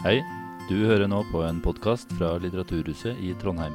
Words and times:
Hei, 0.00 0.22
du 0.64 0.78
hører 0.88 1.10
nå 1.12 1.18
på 1.28 1.42
en 1.44 1.58
podkast 1.60 2.08
fra 2.16 2.30
Litteraturhuset 2.40 3.18
i 3.20 3.34
Trondheim. 3.36 3.74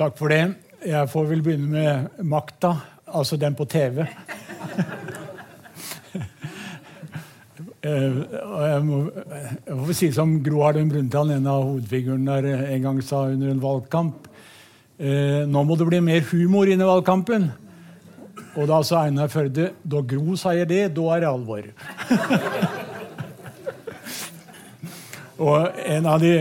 Takk 0.00 0.16
for 0.16 0.32
det. 0.32 0.40
Jeg 0.80 1.12
får 1.12 1.28
vel 1.34 1.44
begynne 1.44 1.68
med 1.68 2.24
makta, 2.32 2.72
altså 3.12 3.36
den 3.36 3.60
på 3.60 3.68
TV. 3.68 4.06
Eh, 7.82 8.18
og 8.46 8.60
jeg 8.62 8.82
må, 8.86 8.96
jeg 9.66 9.78
får 9.78 9.92
si 9.96 10.08
som 10.14 10.42
Gro 10.44 10.62
Harlem 10.64 10.88
Brundtland, 10.90 11.32
en 11.34 11.46
av 11.50 11.64
hovedfigurene 11.66 12.36
der, 12.44 12.64
en 12.74 12.84
gang 12.86 12.98
sa 13.04 13.18
under 13.30 13.48
en 13.52 13.62
valgkamp 13.62 14.28
eh, 14.98 15.42
Nå 15.48 15.64
må 15.66 15.76
det 15.78 15.88
bli 15.88 16.00
mer 16.04 16.22
humor 16.30 16.70
inn 16.70 16.82
i 16.82 16.88
valgkampen. 16.88 17.42
Og 18.52 18.68
da 18.68 18.82
sa 18.84 19.06
Einar 19.06 19.28
Førde 19.32 19.70
da 19.82 20.00
Gro 20.04 20.36
sier 20.40 20.66
det, 20.68 20.94
da 20.96 21.04
er 21.14 21.20
det 21.24 21.30
alvor. 21.30 21.62
og 25.46 25.58
en 25.84 26.04
av 26.10 26.18
de 26.22 26.34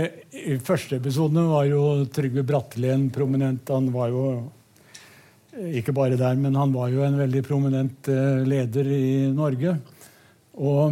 første 0.65 0.95
episodene 0.99 1.43
var 1.51 1.65
jo 1.69 1.81
Trygve 2.11 2.43
Bratteli 2.47 2.89
en 2.91 3.09
prominent. 3.13 3.63
Han 3.71 3.85
var 3.95 4.07
jo 4.11 4.25
ikke 5.71 5.93
bare 5.95 6.19
der, 6.19 6.35
men 6.39 6.59
han 6.59 6.73
var 6.75 6.87
jo 6.91 7.01
en 7.07 7.19
veldig 7.19 7.43
prominent 7.47 8.07
eh, 8.11 8.43
leder 8.47 8.85
i 8.97 9.07
Norge. 9.35 9.71
Og 10.59 10.87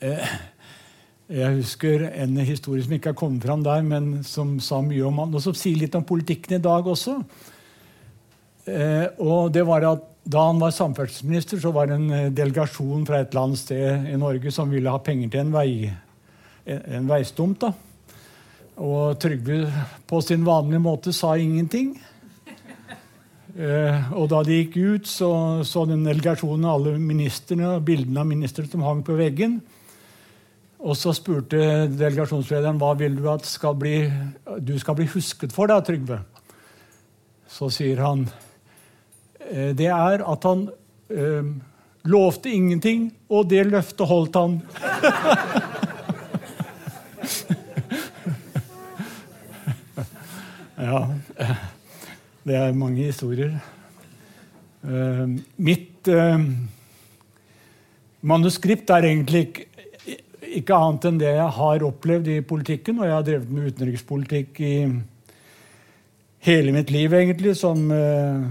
Eh, 0.00 0.28
jeg 1.26 1.56
husker 1.58 2.04
en 2.12 2.36
historie 2.46 2.84
som 2.84 2.92
ikke 2.94 3.10
har 3.10 3.18
kommet 3.18 3.42
fram 3.42 3.64
der, 3.66 3.82
men 3.82 4.22
som 4.26 4.56
sa 4.62 4.78
mye 4.84 5.02
om 5.08 5.18
han, 5.24 5.34
og 5.34 5.42
som 5.42 5.56
sier 5.58 5.80
litt 5.80 5.96
om 5.98 6.04
politikken 6.06 6.58
i 6.58 6.62
dag 6.62 6.86
også. 6.86 7.16
Eh, 8.66 9.06
og 9.22 9.50
det 9.54 9.66
var 9.66 9.86
at 9.94 10.12
Da 10.26 10.40
han 10.48 10.58
var 10.58 10.72
samferdselsminister, 10.74 11.60
så 11.62 11.70
var 11.70 11.86
det 11.86 12.00
en 12.00 12.10
eh, 12.10 12.32
delegasjon 12.34 13.04
fra 13.06 13.20
et 13.20 13.28
eller 13.30 13.44
annet 13.44 13.60
sted 13.60 14.08
i 14.10 14.16
Norge 14.18 14.50
som 14.50 14.72
ville 14.74 14.90
ha 14.90 14.98
penger 14.98 15.28
til 15.30 15.44
en, 15.44 15.52
vei, 15.54 15.92
en 16.66 17.06
veistumt. 17.06 17.60
da. 17.62 17.70
Og 18.82 19.14
Trygve 19.22 19.70
på 20.06 20.18
sin 20.26 20.42
vanlige 20.44 20.82
måte 20.82 21.14
sa 21.14 21.36
ingenting. 21.38 21.94
Eh, 23.56 24.10
og 24.18 24.26
da 24.28 24.42
de 24.44 24.58
gikk 24.58 24.74
ut, 24.76 25.06
så 25.06 25.62
så 25.64 25.86
den 25.86 26.02
delegasjonen 26.04 26.66
alle 26.68 26.98
ministerne 26.98 27.76
og 27.76 27.86
bildene 27.86 28.20
av 28.20 28.26
ministre 28.28 28.66
som 28.66 28.82
hang 28.82 29.06
på 29.06 29.14
veggen. 29.16 29.60
Og 30.86 30.94
så 30.94 31.10
spurte 31.16 31.88
delegasjonslederen 31.90 32.76
hva 32.78 32.92
vil 32.98 33.16
du 33.18 33.24
at 33.32 33.46
skal 33.48 33.74
bli, 33.78 34.10
du 34.62 34.78
skal 34.78 34.94
bli 34.98 35.06
husket 35.10 35.52
for. 35.54 35.66
da, 35.66 35.80
Trygve? 35.82 36.18
Så 37.50 37.70
sier 37.74 37.98
han 38.04 38.28
eh, 39.50 39.74
det 39.74 39.88
er 39.90 40.22
at 40.22 40.44
han 40.46 40.70
øh, 41.10 41.44
lovte 42.06 42.50
ingenting, 42.54 43.10
og 43.26 43.50
det 43.50 43.66
løftet 43.66 44.06
holdt 44.06 44.38
han. 44.38 44.62
ja. 50.86 51.02
Det 52.46 52.54
er 52.54 52.70
mange 52.78 53.02
historier. 53.08 53.58
Uh, 54.86 55.26
mitt 55.58 56.06
uh, 56.06 56.38
manuskript 58.22 58.86
er 58.94 59.02
egentlig 59.08 59.40
ikke 59.48 59.75
ikke 60.60 60.76
annet 60.76 61.08
enn 61.08 61.20
det 61.20 61.32
jeg 61.34 61.50
har 61.58 61.84
opplevd 61.86 62.30
i 62.32 62.40
politikken. 62.46 63.00
Og 63.00 63.08
jeg 63.08 63.16
har 63.16 63.26
drevet 63.26 63.52
med 63.52 63.72
utenrikspolitikk 63.72 64.62
i 64.64 64.76
hele 66.46 66.74
mitt 66.74 66.92
liv, 66.94 67.14
egentlig, 67.16 67.56
som 67.58 67.88
uh, 67.90 68.46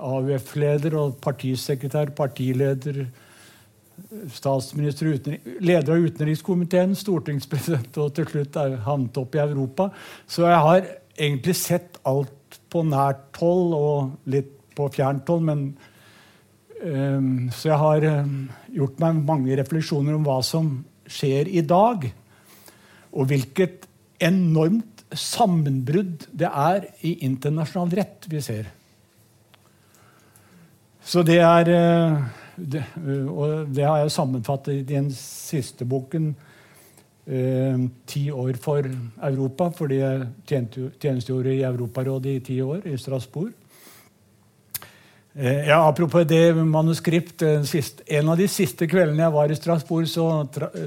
AUF-leder 0.00 0.96
og 1.00 1.18
partisekretær, 1.24 2.14
partileder, 2.16 3.04
statsminister, 4.34 5.12
leder 5.62 5.94
av 5.94 6.06
utenrikskomiteen, 6.08 6.96
stortingspresident 6.98 7.98
og 8.02 8.14
til 8.16 8.26
slutt 8.30 8.58
havnet 8.86 9.20
opp 9.20 9.36
i 9.36 9.42
Europa. 9.42 9.88
Så 10.26 10.48
jeg 10.48 10.62
har 10.66 10.88
egentlig 11.14 11.56
sett 11.58 12.00
alt 12.08 12.58
på 12.70 12.82
nært 12.86 13.38
hold 13.38 13.74
og 13.78 14.30
litt 14.30 14.50
på 14.74 14.88
fjernt 14.94 15.28
hold. 15.30 15.44
men 15.46 15.60
um, 16.82 17.50
Så 17.54 17.70
jeg 17.70 17.78
har 17.78 18.08
um, 18.24 18.34
gjort 18.74 19.00
meg 19.04 19.22
mange 19.30 19.58
refleksjoner 19.60 20.16
om 20.16 20.26
hva 20.26 20.40
som 20.42 20.72
skjer 21.10 21.48
i 21.48 21.62
dag. 21.66 22.06
Og 23.14 23.28
hvilket 23.30 23.88
enormt 24.24 25.04
sammenbrudd 25.14 26.26
det 26.32 26.48
er 26.48 26.88
i 27.06 27.18
internasjonal 27.26 27.92
rett 28.00 28.26
vi 28.30 28.40
ser. 28.42 28.70
Så 31.04 31.22
det 31.26 31.38
er 31.44 31.68
eh, 31.68 32.24
det, 32.56 32.82
Og 33.28 33.68
det 33.74 33.84
har 33.84 34.00
jeg 34.00 34.14
sammenfattet 34.14 34.80
i 34.80 34.86
den 34.88 35.10
siste 35.14 35.84
boken. 35.84 36.32
Eh, 37.24 37.84
ti 38.06 38.30
år 38.30 38.56
for 38.60 38.84
Europa, 39.28 39.70
fordi 39.72 40.00
jeg 40.00 40.26
tjenestegjorde 41.00 41.54
i 41.54 41.62
Europarådet 41.64 42.34
i 42.36 42.44
ti 42.44 42.60
år, 42.60 42.86
i 42.86 42.96
Strasbourg. 43.00 43.52
Eh, 45.36 45.66
ja, 45.68 45.88
Apropos 45.88 46.24
det 46.24 46.54
manuskript. 46.54 47.42
Eh, 47.42 47.62
en 48.06 48.28
av 48.28 48.38
de 48.38 48.46
siste 48.46 48.86
kveldene 48.86 49.24
jeg 49.24 49.34
var 49.34 49.50
i 49.50 49.56
Strasbourg, 49.58 50.06
så, 50.06 50.26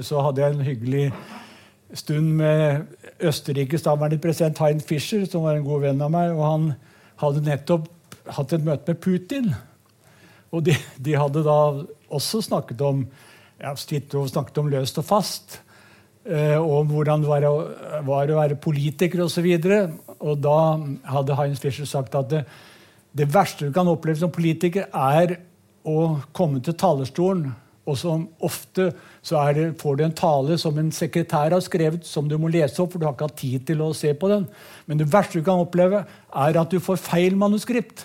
så 0.00 0.22
hadde 0.24 0.40
jeg 0.40 0.54
en 0.54 0.64
hyggelig 0.64 1.02
stund 1.92 2.30
med 2.38 2.86
Østerrikes 3.20 3.84
daværende 3.84 4.20
president 4.22 4.58
Hein 4.64 4.80
Fischer, 4.80 5.26
som 5.28 5.44
var 5.44 5.58
en 5.58 5.66
god 5.66 5.84
venn 5.84 6.00
av 6.00 6.12
meg. 6.14 6.32
og 6.32 6.44
Han 6.46 6.64
hadde 7.20 7.44
nettopp 7.44 7.90
hatt 8.38 8.54
et 8.56 8.64
møte 8.64 8.88
med 8.88 9.00
Putin. 9.04 9.50
Og 10.48 10.64
de, 10.64 10.78
de 10.96 11.18
hadde 11.20 11.44
da 11.44 11.58
også 12.08 12.40
snakket 12.48 12.80
om 12.80 13.04
ja, 13.60 13.74
snakket 13.76 14.62
om 14.62 14.72
løst 14.72 14.96
og 15.02 15.04
fast. 15.10 15.58
Eh, 16.24 16.56
og 16.56 16.86
om 16.86 16.94
hvordan 16.94 17.20
det 17.20 17.28
var 17.28 17.46
var 18.08 18.32
å 18.32 18.40
være 18.40 18.56
politiker 18.56 19.26
osv. 19.26 19.44
Og, 19.44 19.68
så 19.68 20.16
og 20.24 20.40
da 20.40 20.58
hadde 21.12 21.36
Heinz 21.36 21.60
Fischer 21.60 21.84
sagt 21.84 22.16
at 22.16 22.32
det, 22.32 22.46
det 23.18 23.28
verste 23.34 23.66
du 23.66 23.74
kan 23.74 23.88
oppleve 23.90 24.20
som 24.20 24.32
politiker, 24.32 24.88
er 24.94 25.38
å 25.88 26.18
komme 26.36 26.62
til 26.64 26.76
talerstolen, 26.78 27.50
og 27.88 27.96
som 27.96 28.26
ofte 28.44 28.90
det, 28.92 29.64
får 29.80 29.96
du 29.96 30.02
en 30.04 30.16
tale 30.16 30.58
som 30.60 30.76
en 30.78 30.90
sekretær 30.92 31.54
har 31.54 31.62
skrevet, 31.64 32.04
som 32.06 32.28
du 32.28 32.36
må 32.40 32.50
lese 32.52 32.82
opp, 32.82 32.92
for 32.92 33.00
du 33.00 33.06
har 33.06 33.14
ikke 33.16 33.28
hatt 33.30 33.40
tid 33.40 33.64
til 33.70 33.80
å 33.84 33.94
se 33.96 34.12
på 34.12 34.28
den. 34.28 34.44
Men 34.86 35.00
det 35.00 35.08
verste 35.12 35.40
du 35.40 35.46
kan 35.46 35.62
oppleve, 35.62 36.04
er 36.04 36.60
at 36.60 36.72
du 36.72 36.80
får 36.84 37.00
feil 37.00 37.36
manuskript. 37.40 38.04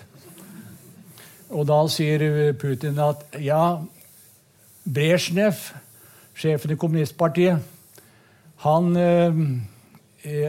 Og 1.52 1.68
da 1.68 1.82
sier 1.92 2.24
Putin 2.60 2.98
at 3.04 3.36
ja, 3.44 3.76
Brezjnev, 4.84 5.60
sjefen 6.34 6.74
i 6.74 6.80
kommunistpartiet, 6.80 7.60
han 8.64 8.94
eh, 8.96 9.42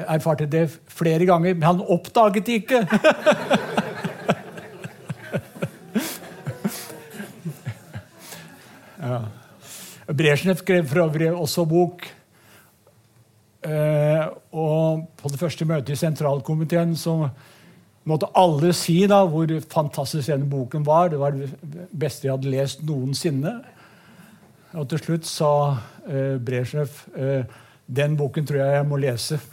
erfarte 0.07 0.47
det 0.47 0.69
flere 0.87 1.27
ganger, 1.27 1.57
men 1.57 1.67
han 1.67 1.83
oppdaget 1.83 2.47
det 2.47 2.61
ikke! 2.63 2.85
Ja. 9.05 9.21
Brezjnev 10.05 10.59
skrev 10.61 10.85
for 10.85 11.05
øvrig 11.05 11.31
også 11.33 11.65
bok. 11.65 12.05
Eh, 13.65 14.25
og 14.53 15.07
på 15.17 15.29
det 15.31 15.39
første 15.39 15.65
møtet 15.65 15.95
i 15.95 15.97
sentralkomiteen 15.97 16.95
så 16.95 17.29
måtte 18.05 18.29
alle 18.37 18.69
si 18.77 18.99
da 19.09 19.23
hvor 19.25 19.49
fantastisk 19.71 20.29
denne 20.29 20.49
boken 20.49 20.85
var. 20.85 21.09
Det 21.09 21.19
var 21.19 21.33
det 21.33 21.49
beste 21.89 22.27
jeg 22.27 22.35
hadde 22.35 22.53
lest 22.53 22.83
noensinne. 22.85 23.55
Og 24.75 24.89
til 24.91 25.01
slutt 25.01 25.25
sa 25.25 25.51
eh, 26.05 26.37
Brezjnev 26.37 27.01
eh, 27.17 27.43
den 27.85 28.17
boken 28.17 28.45
tror 28.45 28.61
jeg 28.61 28.77
jeg 28.77 28.89
må 28.89 29.01
lese. 29.01 29.39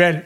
Vel, 0.00 0.20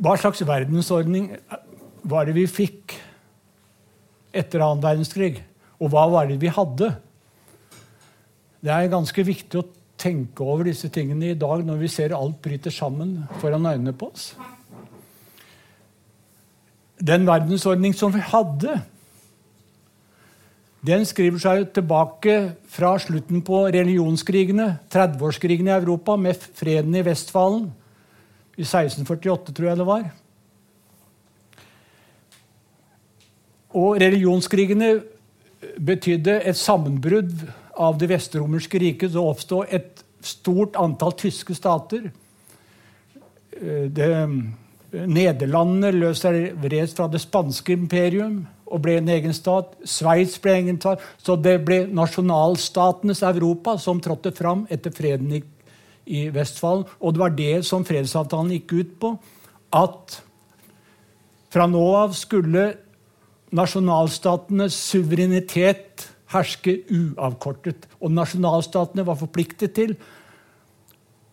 Hva 0.00 0.16
slags 0.18 0.42
verdensordning 0.46 1.28
var 2.04 2.26
det 2.26 2.34
vi 2.36 2.46
fikk 2.50 2.96
etter 4.34 4.64
annen 4.64 4.82
verdenskrig? 4.82 5.38
Og 5.78 5.92
hva 5.92 6.06
var 6.10 6.28
det 6.30 6.40
vi 6.42 6.50
hadde? 6.52 6.90
Det 8.64 8.72
er 8.72 8.90
ganske 8.92 9.26
viktig 9.26 9.60
å 9.60 9.68
tenke 10.00 10.44
over 10.44 10.66
disse 10.68 10.90
tingene 10.92 11.32
i 11.32 11.38
dag 11.38 11.62
når 11.66 11.82
vi 11.84 11.92
ser 11.92 12.16
alt 12.16 12.40
bryter 12.42 12.74
sammen 12.74 13.22
foran 13.42 13.66
øynene 13.68 13.94
på 13.96 14.10
oss. 14.10 14.32
Den 17.04 17.26
verdensordning 17.28 17.94
som 17.96 18.12
vi 18.14 18.22
hadde, 18.24 18.78
den 20.84 21.04
skriver 21.08 21.40
seg 21.40 21.70
tilbake 21.76 22.34
fra 22.68 22.94
slutten 23.00 23.40
på 23.44 23.64
religionskrigene, 23.72 24.78
30-årskrigene 24.92 25.72
i 25.72 25.78
Europa, 25.78 26.16
med 26.20 26.40
freden 26.56 26.96
i 26.96 27.04
Vestfalen 27.04 27.70
i 28.56 28.62
1648, 28.62 29.52
tror 29.52 29.68
jeg 29.68 29.80
det 29.80 29.88
var. 29.88 30.06
Og 33.74 33.98
religionskrigene 34.00 34.90
betydde 35.82 36.38
et 36.46 36.58
sammenbrudd 36.58 37.32
av 37.74 37.96
det 37.98 38.06
vestromerske 38.12 38.78
riket 38.78 39.14
Det 39.14 39.20
oppstod 39.20 39.72
et 39.74 40.04
stort 40.24 40.76
antall 40.78 41.16
tyske 41.18 41.56
stater. 41.56 42.10
Eh, 43.60 43.86
det, 43.90 44.10
Nederlandene 44.94 45.90
løs 45.90 46.22
seg 46.22 46.52
vred 46.62 46.92
fra 46.94 47.08
det 47.10 47.18
spanske 47.22 47.74
imperium 47.74 48.44
og 48.70 48.82
ble 48.84 48.98
en 49.00 49.10
egen 49.10 49.34
stat. 49.34 49.72
Sveits 49.86 50.38
ble 50.42 50.54
egen 50.60 50.78
stat. 50.78 51.02
Så 51.18 51.36
det 51.36 51.56
ble 51.66 51.84
nasjonalstatenes 51.90 53.24
Europa 53.26 53.76
som 53.78 54.00
trådte 54.02 54.32
fram 54.36 54.64
etter 54.70 54.94
freden 54.94 55.32
i, 55.34 55.42
i 56.06 56.28
Vestfold. 56.34 56.86
Og 57.00 57.14
det 57.14 57.22
var 57.22 57.34
det 57.36 57.54
som 57.68 57.84
fredsavtalen 57.86 58.52
gikk 58.56 58.74
ut 58.78 58.96
på. 59.00 59.12
At 59.74 60.20
fra 61.54 61.68
nå 61.70 61.84
av 61.96 62.16
skulle 62.18 62.72
nasjonalstatenes 63.54 64.76
suverenitet 64.90 66.08
herske 66.34 66.80
uavkortet. 66.90 67.88
Og 68.02 68.12
nasjonalstatene 68.14 69.06
var 69.06 69.18
forpliktet 69.20 69.74
til 69.76 69.94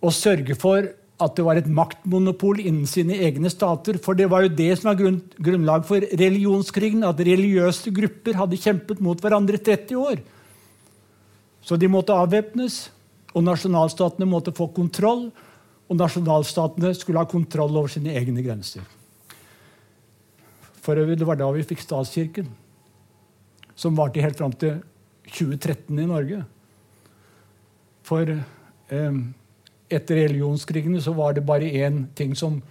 å 0.02 0.12
sørge 0.14 0.58
for 0.60 0.92
at 1.22 1.36
det 1.38 1.46
var 1.46 1.60
et 1.60 1.70
maktmonopol 1.70 2.62
innen 2.64 2.88
sine 2.90 3.18
egne 3.22 3.50
stater. 3.54 4.00
For 4.02 4.18
det 4.18 4.30
var 4.32 4.46
jo 4.46 4.54
det 4.58 4.72
som 4.80 4.90
var 4.92 5.00
grunn, 5.02 5.20
grunnlag 5.38 5.86
for 5.90 6.06
religionskrigen. 6.18 7.06
At 7.06 7.22
religiøse 7.22 7.94
grupper 7.94 8.40
hadde 8.40 8.62
kjempet 8.62 9.04
mot 9.06 9.22
hverandre 9.22 9.60
i 9.60 9.66
30 9.66 10.02
år. 10.02 10.24
Så 11.62 11.78
de 11.78 11.90
måtte 11.92 12.16
avvæpnes, 12.18 12.88
og 13.32 13.46
nasjonalstatene 13.46 14.28
måtte 14.28 14.54
få 14.56 14.70
kontroll. 14.76 15.30
Og 15.92 16.00
nasjonalstatene 16.00 16.94
skulle 16.96 17.20
ha 17.20 17.28
kontroll 17.28 17.76
over 17.76 17.92
sine 17.92 18.14
egne 18.16 18.44
grenser. 18.46 18.84
For 20.82 20.98
øvrig, 20.98 21.20
Det 21.20 21.28
var 21.28 21.36
da 21.36 21.52
vi 21.52 21.64
fikk 21.64 21.82
statskirken, 21.82 22.48
som 23.76 23.96
varte 23.96 24.22
helt 24.22 24.38
fram 24.38 24.52
til 24.52 24.82
2013 25.28 26.00
i 26.00 26.06
Norge. 26.06 26.46
For 28.04 28.26
eh, 28.28 29.20
etter 29.90 30.16
religionskrigene 30.16 31.02
så 31.02 31.14
var 31.14 31.34
det 31.34 31.46
bare 31.46 31.70
én 31.70 32.08
ting 32.16 32.36
som 32.36 32.62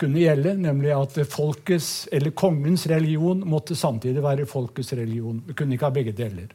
kunne 0.00 0.20
gjelde, 0.20 0.54
nemlig 0.56 0.92
at 0.96 1.18
folkets, 1.28 2.08
eller 2.12 2.30
kongens 2.30 2.86
religion 2.86 3.42
måtte 3.46 3.76
samtidig 3.76 4.22
være 4.22 4.48
folkets 4.48 4.92
religion. 4.96 5.42
Vi 5.46 5.54
kunne 5.54 5.76
ikke 5.76 5.88
ha 5.88 5.94
begge 5.94 6.12
deler. 6.16 6.48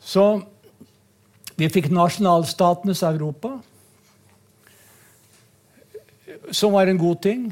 Så 0.00 0.26
vi 1.56 1.68
fikk 1.72 1.88
nasjonalstatenes 1.94 3.02
Europa, 3.06 3.56
som 6.50 6.76
var 6.76 6.86
en 6.86 7.00
god 7.00 7.22
ting. 7.24 7.48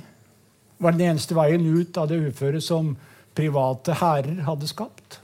Var 0.79 0.93
den 0.93 1.11
eneste 1.11 1.37
veien 1.37 1.65
ut 1.65 1.97
av 1.97 2.11
det 2.11 2.21
uføret 2.29 2.65
som 2.65 2.93
private 3.35 3.97
hærer 3.99 4.43
hadde 4.47 4.69
skapt. 4.69 5.21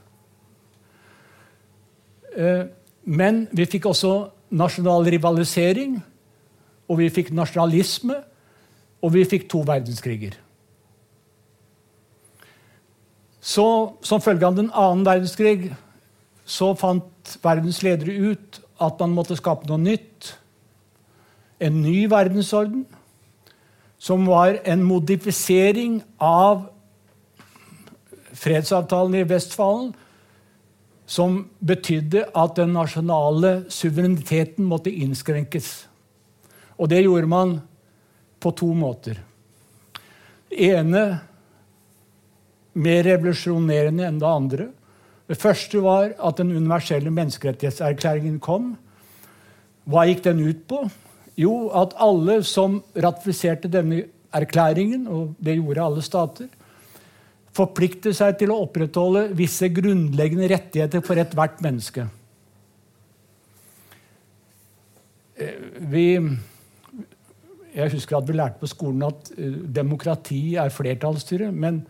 Eh, 2.35 2.65
men 3.05 3.45
vi 3.51 3.67
fikk 3.69 3.89
også 3.91 4.13
nasjonal 4.55 5.05
rivalisering, 5.13 5.99
og 6.89 6.99
vi 6.99 7.09
fikk 7.13 7.31
nasjonalisme, 7.35 8.17
og 9.01 9.13
vi 9.13 9.25
fikk 9.25 9.47
to 9.49 9.61
verdenskriger. 9.67 10.35
Så, 13.41 13.97
Som 14.01 14.21
følge 14.21 14.45
av 14.45 14.55
den 14.55 14.69
annen 14.73 15.05
verdenskrig 15.05 15.71
så 16.45 16.73
fant 16.77 17.37
verdens 17.41 17.81
ledere 17.81 18.13
ut 18.31 18.60
at 18.81 19.01
man 19.01 19.13
måtte 19.15 19.37
skape 19.37 19.69
noe 19.69 19.79
nytt. 19.81 20.33
En 21.61 21.81
ny 21.83 22.07
verdensorden, 22.09 22.85
som 24.01 24.25
var 24.25 24.57
en 24.65 24.81
modifisering 24.81 25.99
av 26.17 26.65
fredsavtalen 28.33 29.19
i 29.19 29.27
Vestfalen, 29.29 29.91
som 31.05 31.41
betydde 31.59 32.23
at 32.33 32.55
den 32.57 32.71
nasjonale 32.73 33.65
suvereniteten 33.69 34.65
måtte 34.65 34.93
innskrenkes. 34.93 35.69
Og 36.79 36.89
det 36.89 37.03
gjorde 37.03 37.29
man 37.29 37.57
på 38.41 38.53
to 38.57 38.71
måter. 38.73 39.19
Det 40.49 40.71
ene 40.71 41.03
mer 42.73 43.03
revolusjonerende 43.05 44.07
enn 44.07 44.21
det 44.21 44.29
andre. 44.29 44.67
Det 45.31 45.39
første 45.39 45.79
var 45.79 46.09
at 46.19 46.39
den 46.41 46.49
universelle 46.51 47.11
menneskerettighetserklæringen 47.15 48.39
kom. 48.43 48.73
Hva 49.87 50.03
gikk 50.09 50.25
den 50.25 50.41
ut 50.43 50.65
på? 50.67 50.81
Jo, 51.39 51.69
at 51.71 51.95
alle 52.03 52.41
som 52.43 52.81
ratifiserte 52.91 53.71
denne 53.71 54.03
erklæringen, 54.35 55.05
og 55.07 55.31
det 55.39 55.55
gjorde 55.55 55.85
alle 55.85 56.03
stater, 56.03 56.49
forplikter 57.55 58.15
seg 58.15 58.35
til 58.39 58.51
å 58.51 58.59
opprettholde 58.65 59.29
visse 59.39 59.69
grunnleggende 59.71 60.49
rettigheter 60.51 61.03
for 61.03 61.19
ethvert 61.23 61.63
menneske. 61.63 62.05
Eh, 65.39 65.57
vi, 65.95 66.05
jeg 67.71 67.95
husker 67.95 68.19
at 68.19 68.27
vi 68.27 68.35
lærte 68.35 68.59
på 68.59 68.71
skolen 68.71 69.07
at 69.07 69.31
eh, 69.37 69.57
demokrati 69.79 70.43
er 70.59 70.75
flertallsstyre. 70.75 71.51
Men 71.55 71.85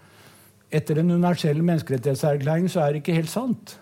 etter 0.71 0.97
den 0.97 1.11
universelle 1.11 1.63
menneskerettighetserklæring 1.65 2.69
så 2.71 2.83
er 2.83 2.93
det 2.93 3.01
ikke 3.01 3.17
helt 3.19 3.31
sant. 3.31 3.75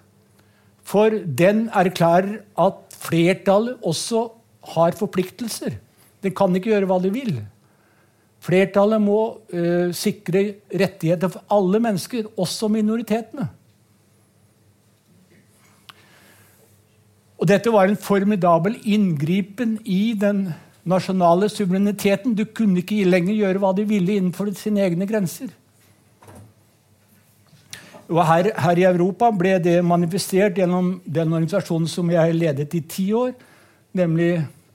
For 0.83 1.13
den 1.13 1.67
erklærer 1.69 2.39
at 2.57 2.97
flertallet 2.97 3.77
også 3.85 4.25
har 4.73 4.97
forpliktelser. 4.97 5.77
Den 6.23 6.33
kan 6.35 6.55
ikke 6.55 6.73
gjøre 6.73 6.89
hva 6.89 6.97
de 7.03 7.11
vil. 7.13 7.37
Flertallet 8.43 9.01
må 9.03 9.19
uh, 9.53 9.91
sikre 9.95 10.43
rettigheter 10.71 11.31
for 11.31 11.43
alle 11.51 11.81
mennesker, 11.83 12.29
også 12.39 12.69
minoritetene. 12.71 13.49
Og 17.39 17.47
Dette 17.47 17.71
var 17.71 17.87
en 17.87 17.99
formidabel 17.99 18.75
inngripen 18.83 19.77
i 19.87 20.11
den 20.19 20.49
nasjonale 20.89 21.47
suvereniteten. 21.51 22.35
Du 22.35 22.43
kunne 22.43 22.81
ikke 22.81 23.05
lenger 23.07 23.37
gjøre 23.37 23.61
hva 23.63 23.71
de 23.77 23.85
ville 23.87 24.17
innenfor 24.19 24.51
sine 24.59 24.83
egne 24.83 25.07
grenser. 25.07 25.53
Og 28.09 28.25
her, 28.25 28.49
her, 28.57 28.77
i 28.77 28.87
Europa 28.89 29.29
ble 29.37 29.59
det 29.61 29.77
manifestert 29.85 30.57
gjennom 30.57 30.95
den 31.05 31.33
organisasjonen 31.33 31.87
som 31.87 32.09
jeg 32.09 32.33
ledet 32.33 32.73
i 32.73 32.81
ti 32.81 33.11
år, 33.13 33.35
nemlig 33.93 34.31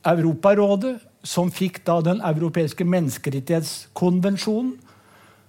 Europarådet, 0.06 1.00
som 1.25 1.50
fikk 1.50 1.81
da 1.86 2.00
Den 2.04 2.20
europeiske 2.20 2.84
menneskerettighetskonvensjonen, 2.84 4.75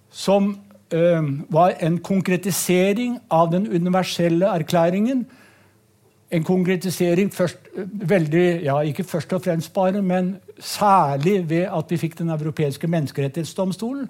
som 0.10 0.56
øh, 0.94 1.24
var 1.52 1.76
en 1.84 1.98
konkretisering 2.00 3.20
av 3.30 3.52
den 3.52 3.68
universelle 3.68 4.46
erklæringen. 4.46 5.26
En 6.32 6.44
konkretisering 6.44 7.34
først, 7.34 7.58
veldig, 7.86 8.64
ja, 8.64 8.80
ikke 8.82 9.04
først 9.04 9.34
og 9.34 9.44
fremst 9.44 9.74
bare, 9.74 10.02
men 10.02 10.36
særlig 10.60 11.50
ved 11.50 11.68
at 11.70 11.86
vi 11.90 11.98
fikk 11.98 12.18
Den 12.20 12.30
europeiske 12.30 12.88
menneskerettighetsdomstolen, 12.88 14.10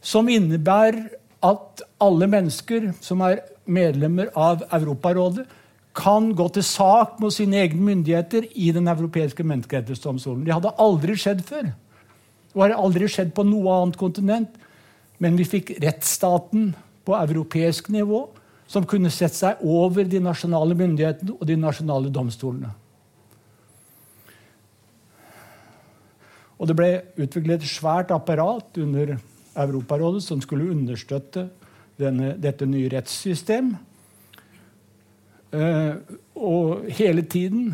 som 0.00 0.28
innebærer 0.28 1.17
at 1.44 1.82
alle 2.02 2.26
mennesker 2.30 2.92
som 3.04 3.22
er 3.26 3.42
medlemmer 3.68 4.30
av 4.38 4.64
Europarådet, 4.74 5.46
kan 5.98 6.30
gå 6.36 6.46
til 6.54 6.62
sak 6.62 7.16
mot 7.18 7.34
sine 7.34 7.58
egne 7.58 7.82
myndigheter 7.82 8.44
i 8.54 8.70
Den 8.72 8.86
europeiske 8.88 9.42
menneskerettighetsdomstolen. 9.42 10.44
Det 10.46 10.54
hadde 10.54 10.74
aldri 10.78 11.16
skjedd 11.18 11.42
før. 11.46 11.72
Det 12.52 12.60
har 12.62 12.74
aldri 12.78 13.08
skjedd 13.10 13.32
på 13.34 13.44
noe 13.46 13.80
annet 13.80 13.98
kontinent. 13.98 14.52
Men 15.18 15.34
vi 15.38 15.46
fikk 15.48 15.74
rettsstaten 15.82 16.70
på 17.06 17.16
europeisk 17.18 17.88
nivå, 17.90 18.28
som 18.68 18.86
kunne 18.86 19.10
sette 19.10 19.34
seg 19.34 19.62
over 19.64 20.06
de 20.06 20.20
nasjonale 20.22 20.76
myndighetene 20.78 21.34
og 21.34 21.46
de 21.48 21.56
nasjonale 21.58 22.12
domstolene. 22.14 22.70
Og 26.58 26.68
det 26.68 26.76
ble 26.78 26.90
utviklet 27.16 27.62
et 27.62 27.70
svært 27.70 28.12
apparat 28.14 28.78
under 28.82 29.16
Europarådet 29.58 30.22
som 30.24 30.40
skulle 30.44 30.70
understøtte 30.70 31.48
denne, 31.98 32.34
dette 32.38 32.66
nye 32.68 32.90
rettssystemet. 32.92 33.84
Uh, 35.48 35.96
og 36.36 36.90
hele 36.92 37.22
tiden 37.24 37.70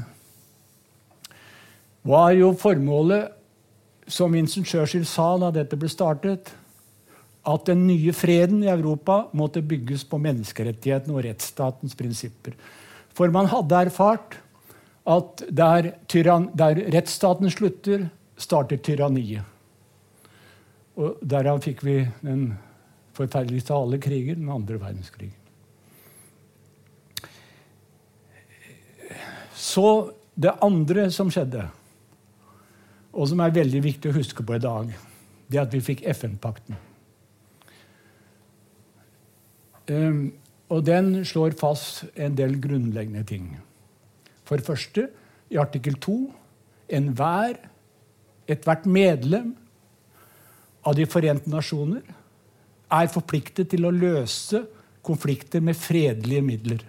var 2.07 2.31
jo 2.39 2.53
formålet, 2.55 3.33
som 4.07 4.35
Vincent 4.37 4.69
Churchill 4.69 5.07
sa 5.09 5.33
da 5.41 5.49
dette 5.51 5.79
ble 5.81 5.89
startet, 5.91 6.53
at 7.45 7.67
den 7.69 7.87
nye 7.89 8.13
freden 8.17 8.63
i 8.65 8.71
Europa 8.73 9.25
måtte 9.37 9.65
bygges 9.65 10.05
på 10.09 10.21
menneskerettighetene 10.23 11.17
og 11.17 11.25
rettsstatens 11.27 11.97
prinsipper. 11.99 12.55
For 13.17 13.33
man 13.33 13.49
hadde 13.51 13.81
erfart 13.89 14.39
at 15.05 15.45
der, 15.53 15.91
tyrann, 16.09 16.49
der 16.57 16.81
rettsstaten 16.95 17.51
slutter, 17.53 18.07
starter 18.41 18.81
tyranniet. 18.81 19.45
Og 20.95 21.19
Derav 21.27 21.63
fikk 21.65 21.83
vi 21.87 21.97
den 22.23 22.53
forferdeligste 23.15 23.75
av 23.75 23.87
alle 23.87 23.99
kriger, 24.03 24.39
den 24.39 24.51
andre 24.51 24.79
verdenskrigen. 24.81 25.41
Så 29.55 30.13
det 30.35 30.53
andre 30.63 31.09
som 31.15 31.31
skjedde, 31.31 31.67
og 33.15 33.29
som 33.31 33.41
er 33.43 33.55
veldig 33.55 33.83
viktig 33.85 34.11
å 34.11 34.17
huske 34.17 34.43
på 34.47 34.57
i 34.57 34.63
dag, 34.63 34.91
det 35.47 35.59
er 35.59 35.67
at 35.67 35.75
vi 35.75 35.83
fikk 35.85 36.03
FN-pakten. 36.15 36.79
Um, 39.91 40.33
Og 40.69 40.87
den 40.87 41.25
slår 41.25 41.53
fast 41.61 42.05
en 42.17 42.37
del 42.37 42.57
grunnleggende 42.61 43.23
ting. 43.29 43.51
For 44.45 44.57
det 44.57 44.67
første, 44.67 45.09
i 45.51 45.61
artikkel 45.61 45.95
2 46.01 46.17
enhver, 46.89 47.59
ethvert 48.49 48.87
medlem 48.87 49.55
av 50.85 50.95
De 50.97 51.07
forente 51.09 51.51
nasjoner 51.51 52.03
er 52.93 53.11
forpliktet 53.13 53.71
til 53.73 53.87
å 53.89 53.95
løse 53.95 54.61
konflikter 55.05 55.63
med 55.65 55.77
fredelige 55.77 56.45
midler. 56.45 56.85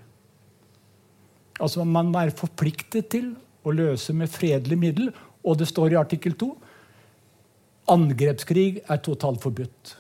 Altså 1.59 1.85
Man 1.87 2.11
er 2.19 2.35
forpliktet 2.35 3.09
til 3.11 3.33
å 3.65 3.73
løse 3.73 4.13
med 4.13 4.31
fredelige 4.31 4.79
midler. 4.79 5.13
Og 5.45 5.59
det 5.59 5.67
står 5.69 5.93
i 5.93 5.99
artikkel 5.99 6.35
2 6.37 6.51
angrepskrig 7.93 8.81
er 8.89 9.01
totalt 9.05 9.43
forbudt. 9.43 9.91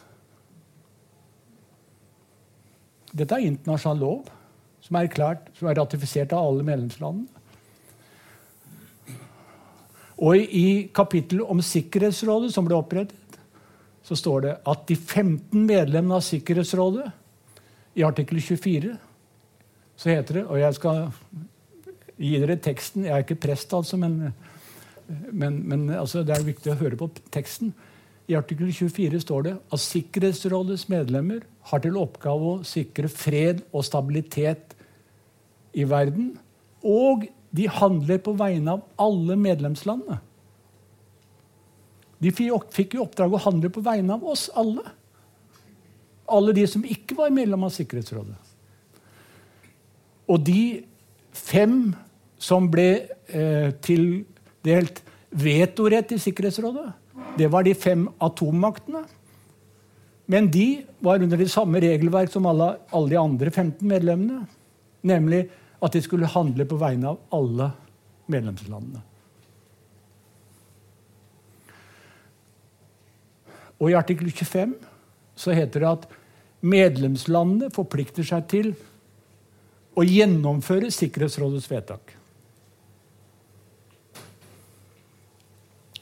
Dette 3.15 3.37
er 3.37 3.45
internasjonal 3.47 4.01
lov 4.01 4.31
som 4.85 4.97
er 4.99 5.09
klart, 5.09 5.47
som 5.57 5.69
er 5.69 5.77
ratifisert 5.79 6.33
av 6.35 6.49
alle 6.49 6.65
medlemslandene. 6.65 7.29
Og 10.15 10.39
i 10.39 10.87
kapittelet 10.95 11.49
om 11.51 11.59
Sikkerhetsrådet, 11.59 12.53
som 12.53 12.67
ble 12.67 12.77
opprettet, 12.77 13.17
så 14.05 14.17
står 14.17 14.45
det 14.45 14.53
at 14.69 14.85
de 14.89 14.95
15 14.95 15.65
medlemmene 15.65 16.19
av 16.19 16.25
Sikkerhetsrådet 16.25 17.07
i 17.97 18.03
artikkel 18.05 18.41
24 18.43 18.95
så 19.95 20.11
heter 20.11 20.41
det 20.41 20.45
Og 20.51 20.59
jeg 20.59 20.75
skal 20.75 21.05
gi 22.19 22.37
dere 22.39 22.57
teksten. 22.59 23.05
Jeg 23.07 23.15
er 23.15 23.23
ikke 23.23 23.39
prest, 23.47 23.73
altså, 23.75 23.97
men, 23.99 24.33
men, 25.31 25.61
men 25.67 25.89
altså, 25.95 26.23
det 26.23 26.35
er 26.35 26.47
viktig 26.47 26.71
å 26.71 26.79
høre 26.79 26.99
på 26.99 27.09
teksten. 27.33 27.73
I 28.31 28.37
artikkel 28.39 28.71
24 28.73 29.21
står 29.23 29.47
det 29.47 29.53
at 29.59 29.83
Sikkerhetsrådets 29.83 30.87
medlemmer 30.91 31.43
har 31.69 31.83
til 31.83 31.99
oppgave 31.99 32.53
å 32.53 32.63
sikre 32.67 33.09
fred 33.11 33.65
og 33.71 33.85
stabilitet 33.85 34.75
i 35.75 35.83
verden. 35.87 36.33
Og 36.85 37.27
de 37.55 37.67
handler 37.71 38.23
på 38.23 38.35
vegne 38.37 38.77
av 38.77 38.85
alle 39.01 39.37
medlemslandene. 39.39 40.19
De 42.21 42.31
fikk 42.31 42.95
i 42.95 43.01
oppdrag 43.01 43.33
å 43.33 43.41
handle 43.43 43.71
på 43.73 43.83
vegne 43.85 44.15
av 44.15 44.23
oss 44.27 44.47
alle. 44.55 44.83
Alle 46.31 46.55
de 46.57 46.65
som 46.69 46.85
ikke 46.87 47.17
var 47.17 47.33
medlem 47.33 47.65
av 47.67 47.73
Sikkerhetsrådet. 47.75 48.37
Og 50.31 50.41
de 50.41 50.85
fem 51.35 51.91
som 52.41 52.69
ble 52.71 52.87
eh, 53.27 53.69
tildelt 53.85 55.03
vetorett 55.35 56.15
i 56.15 56.21
Sikkerhetsrådet, 56.21 56.87
det 57.37 57.49
var 57.51 57.65
de 57.67 57.75
fem 57.77 58.07
atommaktene. 58.23 59.03
Men 60.31 60.47
de 60.49 60.85
var 61.05 61.21
under 61.21 61.37
det 61.37 61.51
samme 61.53 61.79
regelverk 61.83 62.31
som 62.33 62.47
alle, 62.49 62.71
alle 62.89 63.13
de 63.13 63.19
andre 63.21 63.51
15 63.51 63.85
medlemmene. 63.87 64.45
Nemlig 65.05 65.43
at 65.83 65.93
de 65.93 66.01
skulle 66.01 66.31
handle 66.31 66.65
på 66.65 66.79
vegne 66.81 67.11
av 67.11 67.19
alle 67.35 67.69
medlemslandene. 68.31 69.03
Og 73.79 73.91
I 73.91 73.97
artikkel 73.97 74.31
25 74.31 74.75
så 75.35 75.55
heter 75.55 75.83
det 75.83 75.89
at 75.89 76.05
medlemslandene 76.65 77.71
forplikter 77.75 78.25
seg 78.25 78.45
til 78.51 78.71
å 79.95 80.03
gjennomføre 80.03 80.91
Sikkerhetsrådets 80.91 81.67
vedtak. 81.71 82.15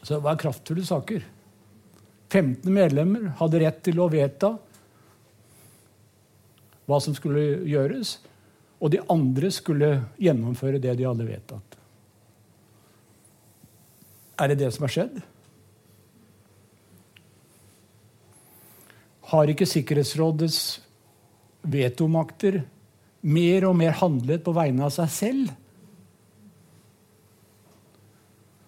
Så 0.03 0.17
det 0.17 0.23
var 0.25 0.39
kraftfulle 0.39 0.85
saker. 0.85 1.23
15 2.33 2.69
medlemmer 2.73 3.29
hadde 3.39 3.61
rett 3.61 3.83
til 3.85 4.01
å 4.01 4.09
vedta 4.11 4.55
hva 6.89 6.97
som 6.99 7.15
skulle 7.15 7.63
gjøres, 7.69 8.17
og 8.83 8.91
de 8.91 8.99
andre 9.13 9.51
skulle 9.53 9.91
gjennomføre 10.19 10.81
det 10.83 10.97
de 10.99 11.05
hadde 11.07 11.27
vedtatt. 11.27 11.77
Er 14.43 14.51
det 14.51 14.59
det 14.59 14.73
som 14.75 14.83
har 14.83 14.91
skjedd? 14.91 15.21
Har 19.33 19.49
ikke 19.49 19.65
Sikkerhetsrådets 19.65 20.59
vetomakter 21.65 22.61
mer 23.23 23.65
og 23.65 23.77
mer 23.79 23.95
handlet 23.97 24.43
på 24.45 24.53
vegne 24.53 24.85
av 24.85 24.93
seg 24.93 25.09
selv 25.09 25.51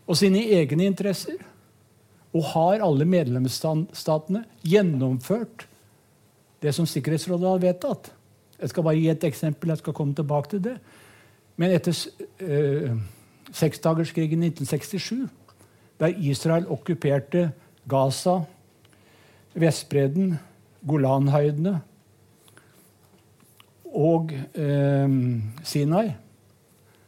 og 0.05 0.17
sine 0.19 0.41
egne 0.57 0.85
interesser? 0.89 1.39
Og 2.35 2.43
har 2.51 2.83
alle 2.83 3.07
medlemsstatene 3.07 4.43
gjennomført 4.67 5.65
det 6.61 6.73
som 6.75 6.87
Sikkerhetsrådet 6.89 7.47
har 7.47 7.61
vedtatt? 7.63 8.11
Jeg 8.59 8.71
skal 8.71 8.85
bare 8.85 8.99
gi 8.99 9.07
et 9.11 9.23
eksempel. 9.23 9.69
jeg 9.69 9.81
skal 9.81 9.93
komme 9.93 10.13
tilbake 10.15 10.49
til 10.49 10.61
det. 10.63 10.75
Men 11.55 11.71
etter 11.71 11.95
eh, 12.43 12.91
seksdagerskrigen 13.51 14.43
i 14.43 14.51
1967, 14.51 15.29
der 15.99 16.19
Israel 16.19 16.67
okkuperte 16.67 17.51
Gaza, 17.87 18.41
Vestbredden 19.55 20.35
Golanhøydene 20.87 21.79
og 23.95 24.31
eh, 24.33 25.17
Sinai, 25.63 26.09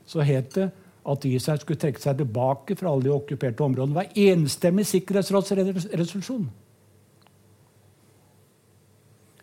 så 0.08 0.24
het 0.24 0.54
det 0.56 0.70
at 1.08 1.26
Israel 1.26 1.60
skulle 1.62 1.80
trekke 1.80 2.02
seg 2.04 2.20
tilbake 2.20 2.76
fra 2.80 2.92
alle 2.92 3.08
de 3.08 3.14
okkuperte 3.16 3.64
områdene. 3.64 3.96
Det 3.96 4.00
var 4.02 4.34
enstemmig 4.34 4.86
sikkerhetsrådsresolusjon. 4.88 6.50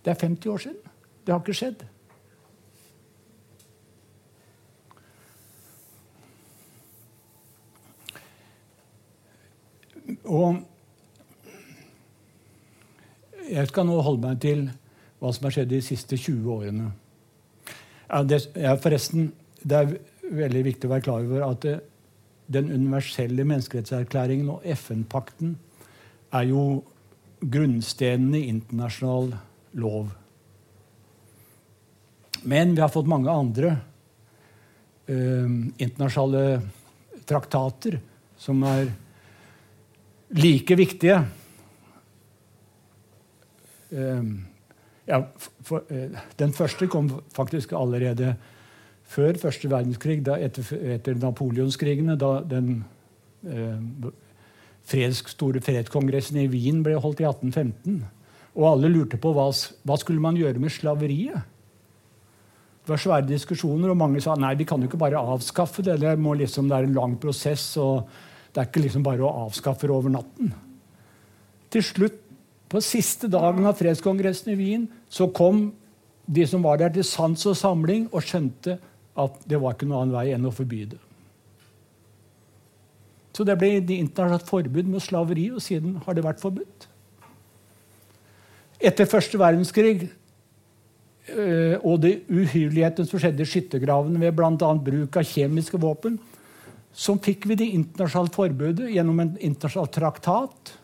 Det 0.05 0.13
er 0.13 0.21
50 0.21 0.47
år 0.53 0.63
siden. 0.67 0.81
Det 1.25 1.33
har 1.33 1.41
ikke 1.41 1.57
skjedd. 1.57 1.85
Og 10.25 10.61
jeg 13.51 13.71
skal 13.71 13.89
nå 13.89 14.01
holde 14.05 14.25
meg 14.25 14.41
til 14.43 14.67
hva 15.21 15.33
som 15.33 15.47
har 15.47 15.57
skjedd 15.57 15.73
de 15.73 15.81
siste 15.85 16.19
20 16.19 16.51
årene. 16.53 16.91
Ja, 18.09 18.23
det, 18.27 18.41
ja, 18.61 18.75
forresten, 18.81 19.33
det 19.65 19.79
er 19.79 19.95
veldig 20.25 20.65
viktig 20.69 20.89
å 20.89 20.95
være 20.95 21.07
klar 21.07 21.25
over 21.25 21.47
at 21.49 21.65
det, 21.65 21.79
den 22.53 22.69
universelle 22.73 23.47
menneskerettserklæringen 23.49 24.51
og 24.53 24.67
FN-pakten 24.75 25.55
er 26.35 26.49
jo 26.51 26.65
grunnstenene 27.41 28.41
i 28.41 28.51
internasjonal 28.53 29.33
lov. 29.81 30.13
Men 32.45 32.75
vi 32.77 32.83
har 32.85 32.93
fått 32.93 33.09
mange 33.09 33.33
andre 33.33 33.71
eh, 35.09 35.49
internasjonale 35.81 36.61
traktater 37.25 37.97
som 38.37 38.61
er 38.69 38.91
like 40.37 40.77
viktige 40.77 41.23
ja, 43.93 45.21
for, 45.63 45.85
eh, 45.91 46.11
Den 46.39 46.53
første 46.53 46.87
kom 46.87 47.11
faktisk 47.35 47.73
allerede 47.73 48.37
før 49.05 49.37
første 49.39 49.71
verdenskrig, 49.71 50.23
da 50.25 50.39
etter, 50.41 50.65
etter 50.97 51.15
napoleonskrigene, 51.21 52.17
da 52.17 52.41
den 52.41 52.85
eh, 53.47 54.11
freds, 54.85 55.23
store 55.29 55.61
fredskongressen 55.61 56.41
i 56.41 56.49
Wien 56.49 56.83
ble 56.85 56.97
holdt 56.97 57.21
i 57.21 57.29
1815. 57.29 58.05
Og 58.55 58.69
alle 58.71 58.89
lurte 58.89 59.19
på 59.21 59.33
hva, 59.35 59.51
hva 59.51 59.99
skulle 60.01 60.23
man 60.23 60.39
gjøre 60.39 60.63
med 60.63 60.73
slaveriet. 60.73 61.51
Det 62.85 62.93
var 62.93 63.01
svære 63.01 63.29
diskusjoner, 63.29 63.91
og 63.91 63.97
mange 63.97 64.21
sa 64.21 64.35
nei, 64.37 64.55
vi 64.61 64.67
kan 64.69 64.81
jo 64.81 64.91
ikke 64.91 65.01
bare 65.01 65.21
avskaffe 65.21 65.83
det. 65.83 65.99
Det, 66.03 66.19
liksom, 66.21 66.69
det 66.69 66.77
er 66.77 66.89
en 66.89 66.97
lang 66.97 67.15
prosess, 67.21 67.77
og 67.81 68.09
det 68.53 68.61
er 68.61 68.69
ikke 68.69 68.85
liksom 68.85 69.05
bare 69.07 69.25
å 69.25 69.47
avskaffe 69.47 69.89
over 69.89 70.13
natten. 70.13 70.53
Til 71.73 71.83
slutt 71.83 72.24
på 72.73 72.81
siste 72.83 73.29
dagen 73.31 73.67
av 73.69 73.77
fredskongressen 73.79 74.53
i 74.55 74.59
Wien 74.59 74.87
så 75.13 75.29
kom 75.35 75.69
de 76.25 76.47
som 76.49 76.63
var 76.65 76.81
der, 76.81 76.93
til 76.95 77.05
sans 77.05 77.47
og 77.47 77.57
samling 77.59 78.07
og 78.11 78.25
skjønte 78.25 78.79
at 79.21 79.43
det 79.49 79.61
var 79.61 79.77
ikke 79.77 79.87
noen 79.87 80.07
annen 80.07 80.17
vei 80.17 80.31
enn 80.35 80.49
å 80.49 80.55
forby 80.55 80.85
det. 80.95 81.01
Så 83.35 83.45
det 83.47 83.57
ble 83.59 83.77
internasjonalt 83.77 84.47
forbud 84.49 84.91
mot 84.91 85.03
slaveri, 85.03 85.49
og 85.55 85.63
siden 85.63 85.99
har 86.05 86.15
det 86.15 86.25
vært 86.25 86.43
forbudt. 86.43 86.87
Etter 88.85 89.09
første 89.11 89.39
verdenskrig 89.41 90.07
øh, 90.07 91.77
og 91.81 91.99
de 92.05 92.17
uhyrlighetene 92.31 93.09
som 93.09 93.21
skjedde 93.23 93.43
i 93.43 93.49
skyttergravene 93.49 94.23
ved 94.23 94.37
bl.a. 94.39 94.71
bruk 94.87 95.19
av 95.19 95.27
kjemiske 95.27 95.81
våpen, 95.83 96.19
så 96.95 97.17
fikk 97.19 97.49
vi 97.51 97.59
det 97.59 97.73
internasjonale 97.75 98.35
forbudet 98.35 98.93
gjennom 98.95 99.23
en 99.23 99.33
internasjonal 99.41 99.91
traktat 99.95 100.75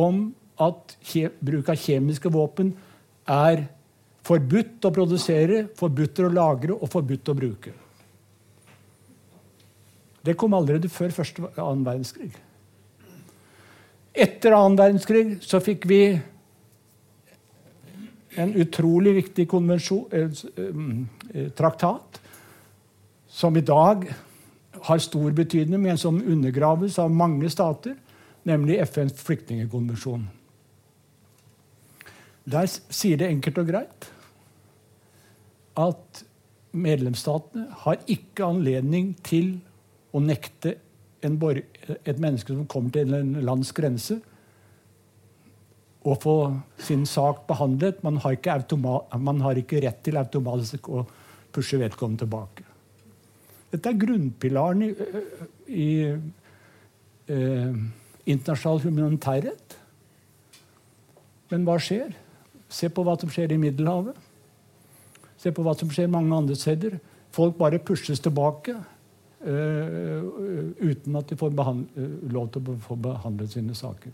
om 0.00 0.30
at 0.60 0.96
bruk 1.40 1.68
av 1.72 1.78
kjemiske 1.80 2.30
våpen 2.32 2.74
er 3.30 3.64
forbudt 4.26 4.84
å 4.84 4.92
produsere, 4.94 5.64
forbudt 5.76 6.20
å 6.24 6.32
lagre 6.32 6.76
og 6.76 6.90
forbudt 6.92 7.30
å 7.32 7.36
bruke. 7.36 7.72
Det 10.20 10.36
kom 10.36 10.54
allerede 10.54 10.90
før 10.92 11.14
første 11.16 11.48
annen 11.56 11.86
verdenskrig. 11.86 12.32
Etter 14.12 14.52
annen 14.52 14.76
verdenskrig 14.76 15.38
så 15.46 15.62
fikk 15.64 15.86
vi 15.88 16.02
en 18.40 18.52
utrolig 18.60 19.14
viktig 19.16 19.46
traktat 21.56 22.20
som 23.30 23.56
i 23.56 23.64
dag 23.64 24.04
har 24.80 25.00
stor 25.02 25.32
betydning, 25.36 25.80
men 25.82 25.98
som 25.98 26.20
undergraves 26.20 26.98
av 26.98 27.10
mange 27.10 27.50
stater, 27.50 27.96
nemlig 28.46 28.78
FNs 28.86 29.18
flyktningkonvensjon. 29.24 30.28
Der 32.44 32.66
sier 32.68 33.20
det 33.20 33.28
enkelt 33.28 33.58
og 33.60 33.68
greit 33.68 34.08
at 35.80 36.22
medlemsstatene 36.72 37.66
har 37.84 38.00
ikke 38.10 38.46
anledning 38.46 39.12
til 39.26 39.58
å 40.14 40.22
nekte 40.22 40.76
et 41.20 42.20
menneske 42.20 42.54
som 42.54 42.66
kommer 42.70 42.94
til 42.94 43.14
en 43.14 43.34
lands 43.44 43.72
grense, 43.76 44.16
å 46.00 46.14
få 46.16 46.34
sin 46.80 47.04
sak 47.04 47.42
behandlet. 47.48 48.00
Man 48.06 48.16
har 48.24 48.38
ikke, 48.38 48.56
man 49.20 49.42
har 49.44 49.58
ikke 49.60 49.82
rett 49.84 50.00
til 50.04 50.16
automatisk 50.16 50.88
å 50.88 51.04
pushe 51.52 51.80
vedkommende 51.80 52.24
tilbake. 52.24 52.64
Dette 53.70 53.92
er 53.92 54.00
grunnpilaren 54.00 54.86
i, 54.86 54.90
i 55.68 55.90
eh, 56.08 57.76
internasjonal 58.24 58.80
humanitærrett. 58.86 59.76
Men 61.52 61.68
hva 61.68 61.76
skjer? 61.82 62.16
Se 62.70 62.88
på 62.88 63.02
hva 63.02 63.16
som 63.18 63.30
skjer 63.32 63.52
i 63.52 63.58
Middelhavet. 63.58 64.16
Se 65.40 65.50
på 65.54 65.64
hva 65.64 65.74
som 65.78 65.90
skjer 65.90 66.10
mange 66.10 66.36
andre 66.36 66.56
steder. 66.58 66.98
Folk 67.34 67.56
bare 67.58 67.80
pushes 67.82 68.20
tilbake 68.22 68.74
uh, 68.74 70.22
uten 70.80 71.16
at 71.16 71.30
de 71.30 71.38
får 71.38 71.54
uh, 71.54 71.70
lov 72.30 72.50
til 72.52 72.68
å 72.68 72.76
få 72.84 72.98
behandlet 73.00 73.54
sine 73.54 73.74
saker. 73.74 74.12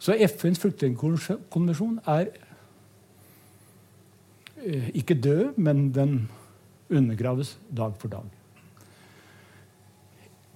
Så 0.00 0.16
FNs 0.16 0.60
flyktningkonvensjon 0.62 2.00
er 2.08 2.30
uh, 4.60 4.90
ikke 4.94 5.18
død, 5.18 5.56
men 5.56 5.88
den 5.94 6.28
undergraves 6.90 7.56
dag 7.70 7.94
for 7.98 8.08
dag. 8.12 8.26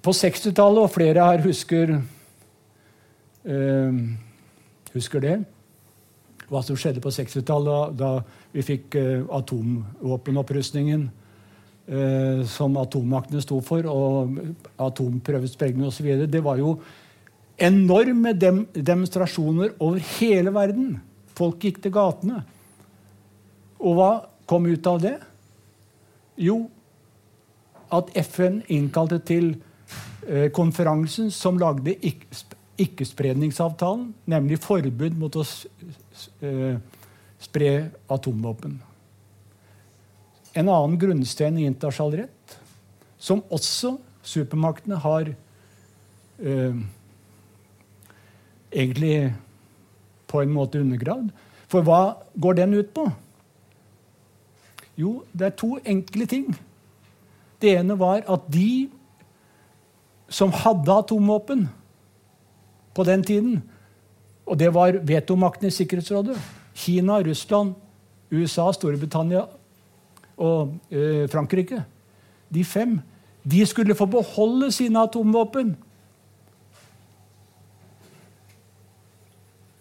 På 0.04 0.12
60-tallet, 0.12 0.82
og 0.82 0.90
flere 0.92 1.24
her 1.24 1.40
husker, 1.40 1.94
husker 4.92 5.20
det 5.20 5.36
hva 6.54 6.62
som 6.62 6.78
skjedde 6.78 7.02
på 7.02 7.11
60-tallet, 7.12 7.96
da, 7.99 8.11
vi 8.54 8.62
fikk 8.64 8.94
uh, 8.99 9.25
atomvåpenopprustningen 9.40 11.08
uh, 11.08 12.44
som 12.50 12.76
atommaktene 12.78 13.42
sto 13.42 13.58
for, 13.64 13.87
og 13.90 14.38
atomprøvesprengning 14.82 15.88
osv. 15.90 16.08
Det 16.30 16.42
var 16.44 16.62
jo 16.62 16.76
enorme 17.58 18.34
dem 18.38 18.64
demonstrasjoner 18.75 19.75
over 19.78 19.99
hele 20.18 20.54
verden. 20.54 21.00
Folk 21.34 21.64
gikk 21.66 21.82
til 21.82 21.94
gatene. 21.94 22.44
Og 23.82 23.99
hva 23.99 24.12
kom 24.49 24.66
ut 24.70 24.87
av 24.87 25.02
det? 25.02 25.18
Jo, 26.40 26.64
at 27.94 28.11
FN 28.26 28.62
innkalte 28.73 29.18
til 29.26 29.54
uh, 30.30 30.49
konferansen 30.54 31.30
som 31.34 31.58
lagde 31.58 31.94
ikke-spredningsavtalen, 32.78 34.14
nemlig 34.30 34.58
forbud 34.62 35.14
mot 35.18 35.37
å 35.38 35.44
Eh, 35.46 36.03
spre 37.42 37.71
atomvåpen. 38.09 38.78
En 40.54 40.68
annen 40.68 40.99
grunnstein 40.99 41.59
i 41.59 41.66
internasjonal 41.66 42.21
rett, 42.25 42.59
som 43.18 43.42
også 43.50 43.97
supermaktene 44.25 44.99
har 45.02 45.33
eh, 45.33 46.76
egentlig 48.71 49.35
på 50.30 50.42
en 50.42 50.54
måte 50.54 50.80
undergravd. 50.83 51.33
For 51.71 51.87
hva 51.87 52.02
går 52.38 52.61
den 52.61 52.76
ut 52.78 52.94
på? 52.94 53.09
Jo, 54.99 55.25
det 55.35 55.49
er 55.49 55.56
to 55.59 55.75
enkle 55.83 56.26
ting. 56.30 56.52
Det 57.59 57.74
ene 57.74 57.96
var 57.98 58.22
at 58.31 58.46
de 58.53 58.87
som 60.31 60.53
hadde 60.55 60.94
atomvåpen 60.94 61.66
på 62.94 63.07
den 63.07 63.22
tiden, 63.27 63.62
og 64.44 64.59
det 64.61 64.70
var 64.74 64.98
vetomaktene 65.07 65.70
i 65.70 65.74
Sikkerhetsrådet. 65.74 66.37
Kina, 66.74 67.20
Russland, 67.22 67.74
USA, 68.33 68.68
Storbritannia 68.72 69.46
og 70.37 70.74
eh, 70.90 71.24
Frankrike. 71.33 71.85
De 72.52 72.64
fem. 72.64 72.98
De 73.44 73.66
skulle 73.66 73.94
få 73.94 74.07
beholde 74.07 74.70
sine 74.72 75.00
atomvåpen. 75.00 75.74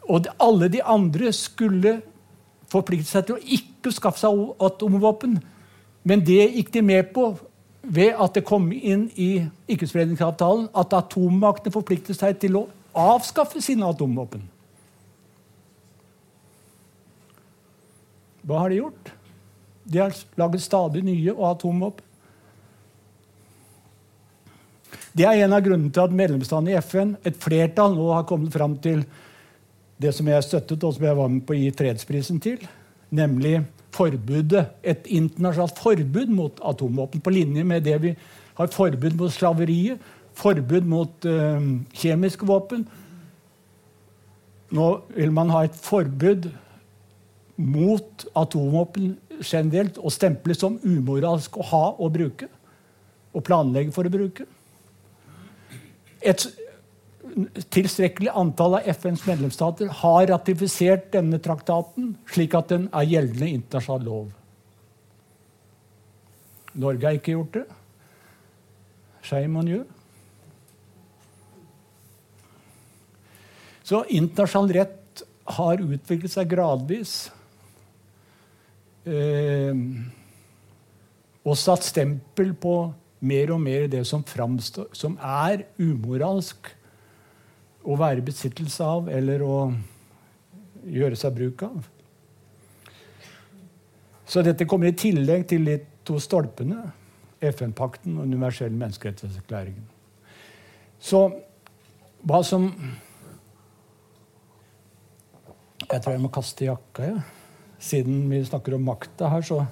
Og 0.04 0.28
alle 0.40 0.68
de 0.68 0.84
andre 0.84 1.32
skulle 1.34 2.02
forplikte 2.72 3.10
seg 3.10 3.28
til 3.28 3.38
å 3.38 3.58
ikke 3.58 3.92
skaffe 3.94 4.24
seg 4.24 4.64
atomvåpen. 4.64 5.38
Men 6.04 6.24
det 6.26 6.52
gikk 6.56 6.74
de 6.74 6.86
med 6.86 7.12
på 7.16 7.34
ved 7.84 8.16
at 8.20 8.36
det 8.36 8.46
kom 8.48 8.70
inn 8.72 9.10
i 9.20 9.44
ikkespredningsavtalen 9.72 10.70
at 10.80 10.96
atommaktene 10.96 11.74
forpliktet 11.74 12.20
seg 12.20 12.40
til 12.40 12.62
å 12.62 12.68
avskaffe 12.96 13.62
sine 13.64 13.88
atomvåpen. 13.88 14.53
Hva 18.44 18.64
har 18.64 18.72
de 18.72 18.82
gjort? 18.82 19.12
De 19.84 20.00
har 20.00 20.16
laget 20.40 20.64
stadig 20.64 21.04
nye 21.04 21.34
og 21.34 21.46
atomvåpen. 21.54 22.10
Det 25.14 25.26
er 25.30 25.44
en 25.44 25.54
av 25.54 25.62
grunnene 25.62 25.94
til 25.94 26.02
at 26.08 26.16
medlemsstatene 26.16 26.74
i 26.74 26.80
FN, 26.82 27.14
et 27.22 27.38
flertall, 27.38 27.94
nå 27.94 28.08
har 28.16 28.26
kommet 28.30 28.54
fram 28.54 28.74
til 28.82 29.04
det 30.02 30.14
som 30.18 30.28
jeg 30.30 30.46
støttet, 30.46 30.82
og 30.82 30.96
som 30.96 31.06
jeg 31.06 31.18
var 31.20 31.30
med 31.30 31.44
på 31.46 31.54
å 31.54 31.60
gi 31.60 31.70
fredsprisen 31.78 32.40
til, 32.42 32.64
nemlig 33.14 33.60
forbudet, 33.94 34.66
et 34.82 35.06
internasjonalt 35.14 35.78
forbud 35.78 36.34
mot 36.34 36.64
atomvåpen, 36.66 37.22
på 37.22 37.34
linje 37.34 37.66
med 37.68 37.86
det 37.86 38.00
vi 38.02 38.16
har 38.58 38.74
forbud 38.74 39.20
mot 39.20 39.34
slaveriet, 39.34 40.02
forbud 40.34 40.90
mot 40.90 41.30
uh, 41.30 41.62
kjemiske 41.94 42.50
våpen. 42.50 42.88
Nå 44.74 44.90
vil 45.14 45.34
man 45.36 45.54
ha 45.54 45.62
et 45.68 45.78
forbud 45.78 46.50
mot 47.64 48.26
atomvåpen 48.36 49.14
generelt 49.40 49.98
og 50.02 50.14
stemples 50.14 50.60
som 50.62 50.76
umoralsk 50.84 51.58
å 51.58 51.68
ha 51.72 51.86
og 51.94 52.12
bruke. 52.16 52.50
Og 53.34 53.46
planlegge 53.46 53.94
for 53.96 54.06
å 54.06 54.14
bruke. 54.14 54.46
Et 56.24 56.46
tilstrekkelig 57.74 58.32
antall 58.38 58.78
av 58.78 58.88
FNs 58.94 59.24
medlemsstater 59.26 59.90
har 60.04 60.28
ratifisert 60.30 61.10
denne 61.16 61.40
traktaten, 61.42 62.14
slik 62.30 62.54
at 62.58 62.70
den 62.74 62.88
er 62.94 63.10
gjeldende 63.10 63.50
internasjonal 63.58 64.06
lov. 64.08 64.30
Norge 66.74 67.06
har 67.06 67.18
ikke 67.18 67.36
gjort 67.36 67.58
det. 67.58 67.66
Shame 69.24 69.60
on 69.60 69.70
you. 69.70 69.84
Så 73.84 74.04
internasjonal 74.10 74.74
rett 74.78 75.24
har 75.58 75.82
utviklet 75.84 76.32
seg 76.32 76.50
gradvis 76.54 77.16
eh, 79.06 79.74
og 81.44 81.58
satt 81.60 81.84
stempel 81.84 82.54
på 82.56 82.76
mer 83.24 83.52
og 83.56 83.62
mer 83.64 83.88
det 83.92 84.04
som 84.08 84.24
framstår 84.28 84.90
som 84.96 85.16
er 85.20 85.66
umoralsk 85.80 86.70
å 87.84 87.98
være 88.00 88.22
i 88.22 88.28
besittelse 88.28 88.84
av 88.88 89.10
eller 89.12 89.44
å 89.44 89.58
gjøre 90.84 91.20
seg 91.20 91.36
bruk 91.36 91.64
av. 91.68 91.88
Så 94.28 94.44
dette 94.44 94.68
kommer 94.68 94.90
i 94.90 94.98
tillegg 94.98 95.46
til 95.52 95.68
de 95.68 95.78
to 96.08 96.18
stolpene, 96.24 96.80
FN-pakten 97.44 98.18
og 98.18 98.28
universell 98.28 98.72
menneskerettighetserklæringen. 98.76 99.88
Så 101.00 101.26
hva 102.24 102.44
som 102.44 102.70
Jeg 105.84 106.02
tror 106.02 106.16
jeg 106.16 106.22
må 106.24 106.30
kaste 106.34 106.66
jakka, 106.66 107.04
jeg. 107.06 107.18
Ja 107.20 107.43
siden 107.84 108.28
vi 108.32 108.44
snakker 108.48 108.78
om 108.78 108.86
makta 108.88 109.30
her, 109.34 109.44
så, 109.44 109.64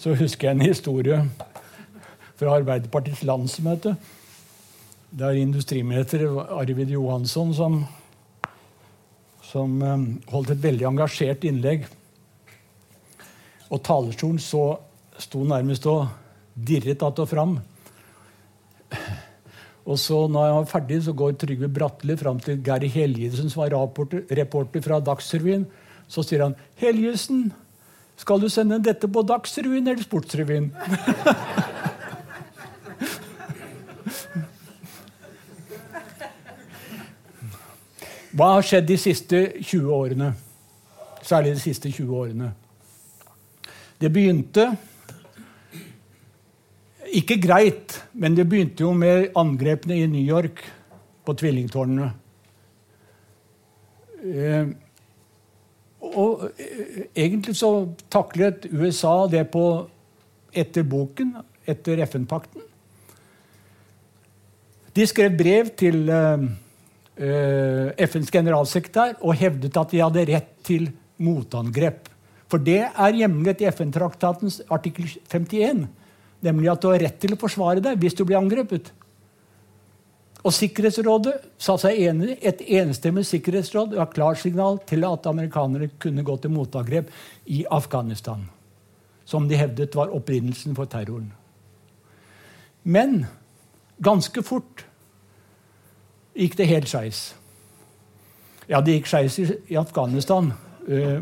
så, 0.00 0.14
husker 0.16 0.48
jeg 0.48 0.56
en 0.56 0.64
historie 0.64 1.20
fra 2.40 2.56
Arbeiderpartiets 2.56 3.24
landsmøte. 3.28 3.94
Det 5.10 5.26
er 5.26 5.40
industriminister 5.42 6.24
Arvid 6.56 6.92
Johansson 6.94 7.52
som, 7.54 7.80
som 9.44 9.80
um, 9.82 10.06
holdt 10.30 10.54
et 10.54 10.62
veldig 10.62 10.86
engasjert 10.92 11.44
innlegg. 11.50 11.84
Og 13.70 13.82
talerstolen 13.86 14.40
så 14.42 14.64
sto 15.20 15.44
nærmest 15.44 15.86
og 15.90 16.06
dirret 16.54 17.02
att 17.02 17.18
og 17.18 17.28
fram. 17.28 17.60
Og 19.86 19.98
så 19.98 20.26
når 20.28 20.46
jeg 20.46 20.54
var 20.54 20.66
ferdig, 20.70 21.02
så 21.02 21.12
går 21.12 21.32
Trygve 21.40 21.68
Bratteli 21.68 22.16
fram 22.16 22.40
til 22.40 22.60
Geir 22.62 22.86
Helgesen, 22.88 23.50
som 23.50 23.62
var 23.62 23.74
reporter 24.30 24.82
fra 24.84 25.00
Dagsrevyen, 25.00 25.66
så 26.10 26.24
sier 26.26 26.42
han, 26.42 26.56
'Helgesen, 26.80 27.52
skal 28.18 28.40
du 28.42 28.48
sende 28.50 28.80
dette 28.82 29.08
på 29.08 29.22
Dagsrevyen 29.22 29.86
eller 29.88 30.02
Sportsrevyen?' 30.02 30.72
Hva 38.30 38.54
har 38.54 38.62
skjedd 38.62 38.86
de 38.86 38.96
siste 39.00 39.38
20 39.58 39.90
årene? 39.90 40.28
Særlig 41.26 41.56
de 41.56 41.60
siste 41.60 41.90
20 41.90 42.14
årene. 42.16 42.52
Det 44.00 44.08
begynte 44.12 44.68
ikke 47.10 47.40
greit, 47.42 47.96
men 48.12 48.36
det 48.38 48.46
begynte 48.48 48.84
jo 48.86 48.92
med 48.94 49.34
angrepene 49.36 49.98
i 49.98 50.06
New 50.06 50.22
York 50.22 50.62
på 51.26 51.34
tvillingtårnene. 51.42 52.12
Eh, 56.00 56.16
og 56.16 56.48
eh, 56.56 57.06
egentlig 57.14 57.56
så 57.58 57.70
taklet 58.12 58.66
USA 58.72 59.26
det 59.30 59.46
på 59.52 59.64
etter 60.50 60.82
boken, 60.82 61.36
etter 61.68 62.02
FN-pakten. 62.06 62.66
De 64.96 65.06
skrev 65.06 65.36
brev 65.38 65.68
til 65.78 66.08
uh, 66.10 66.42
FNs 67.94 68.32
generalsekretær 68.34 69.20
og 69.20 69.36
hevdet 69.38 69.76
at 69.78 69.92
de 69.92 70.00
hadde 70.02 70.24
rett 70.32 70.48
til 70.66 70.88
motangrep. 71.22 72.08
For 72.50 72.58
det 72.58 72.80
er 72.88 73.14
hjemlet 73.20 73.62
i 73.62 73.68
FN-traktatens 73.70 74.58
artikkel 74.66 75.06
51. 75.30 75.84
Nemlig 76.42 76.72
at 76.72 76.82
du 76.82 76.88
har 76.90 77.04
rett 77.04 77.20
til 77.22 77.36
å 77.36 77.38
forsvare 77.38 77.84
deg 77.84 78.02
hvis 78.02 78.18
du 78.18 78.24
blir 78.24 78.40
angrepet. 78.40 78.90
Og 80.40 80.54
Sikkerhetsrådet 80.56 81.34
sa 81.60 81.76
seg 81.80 81.98
enig. 82.08 82.38
Et 82.40 82.62
enstemmig 82.80 83.26
sikkerhetsråd 83.28 83.92
ga 83.96 84.06
klarsignal 84.08 84.80
til 84.88 85.04
at 85.04 85.26
amerikanere 85.28 85.90
kunne 86.00 86.24
gå 86.24 86.36
til 86.40 86.54
motangrep 86.54 87.10
i 87.46 87.64
Afghanistan. 87.70 88.46
Som 89.28 89.48
de 89.48 89.58
hevdet 89.60 89.96
var 89.96 90.14
opprinnelsen 90.16 90.76
for 90.76 90.88
terroren. 90.90 91.28
Men 92.82 93.26
ganske 94.00 94.42
fort 94.42 94.86
gikk 96.32 96.56
det 96.56 96.70
helt 96.70 96.88
skeis. 96.88 97.20
Ja, 98.70 98.80
det 98.80 98.96
gikk 98.96 99.10
skeis 99.10 99.36
i 99.42 99.76
Afghanistan. 99.76 100.52
Øh, 100.88 101.20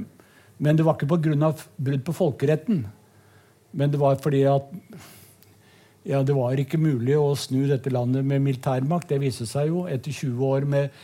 men 0.59 0.79
det 0.79 0.87
var 0.87 0.95
ikke 0.95 1.11
pga. 1.11 1.53
brudd 1.77 2.05
på 2.05 2.13
folkeretten. 2.13 2.87
Men 3.73 3.91
det 3.91 4.01
var 4.01 4.15
fordi 4.23 4.43
at 4.43 4.63
ja, 6.07 6.23
det 6.23 6.35
var 6.37 6.59
ikke 6.61 6.81
mulig 6.81 7.17
å 7.19 7.35
snu 7.37 7.67
dette 7.69 7.91
landet 7.93 8.27
med 8.27 8.43
militærmakt. 8.45 9.09
Det 9.11 9.21
viste 9.23 9.47
seg 9.49 9.73
jo 9.73 9.87
etter 9.91 10.15
20 10.15 10.45
år 10.47 10.67
med 10.69 10.95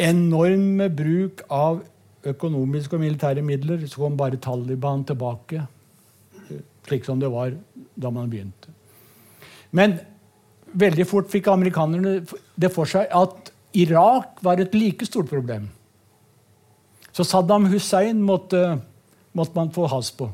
enorm 0.00 0.84
bruk 0.96 1.42
av 1.52 1.82
økonomiske 2.28 2.96
og 2.96 3.02
militære 3.02 3.42
midler. 3.44 3.82
Så 3.86 4.00
kom 4.00 4.16
bare 4.16 4.40
Taliban 4.40 5.04
tilbake, 5.08 5.66
slik 6.86 7.04
som 7.08 7.20
det 7.20 7.30
var 7.32 7.52
da 7.94 8.12
man 8.14 8.30
begynte. 8.30 8.72
Men 9.72 9.98
veldig 10.72 11.06
fort 11.08 11.30
fikk 11.32 11.50
amerikanerne 11.52 12.20
det 12.56 12.72
for 12.72 12.88
seg 12.88 13.10
at 13.12 13.52
Irak 13.76 14.40
var 14.44 14.60
et 14.60 14.74
like 14.76 15.06
stort 15.08 15.30
problem. 15.30 15.68
Så 17.12 17.24
Saddam 17.28 17.66
Hussein 17.72 18.20
måtte, 18.24 18.78
måtte 19.36 19.56
man 19.56 19.72
få 19.72 19.88
has 19.92 20.10
på. 20.16 20.30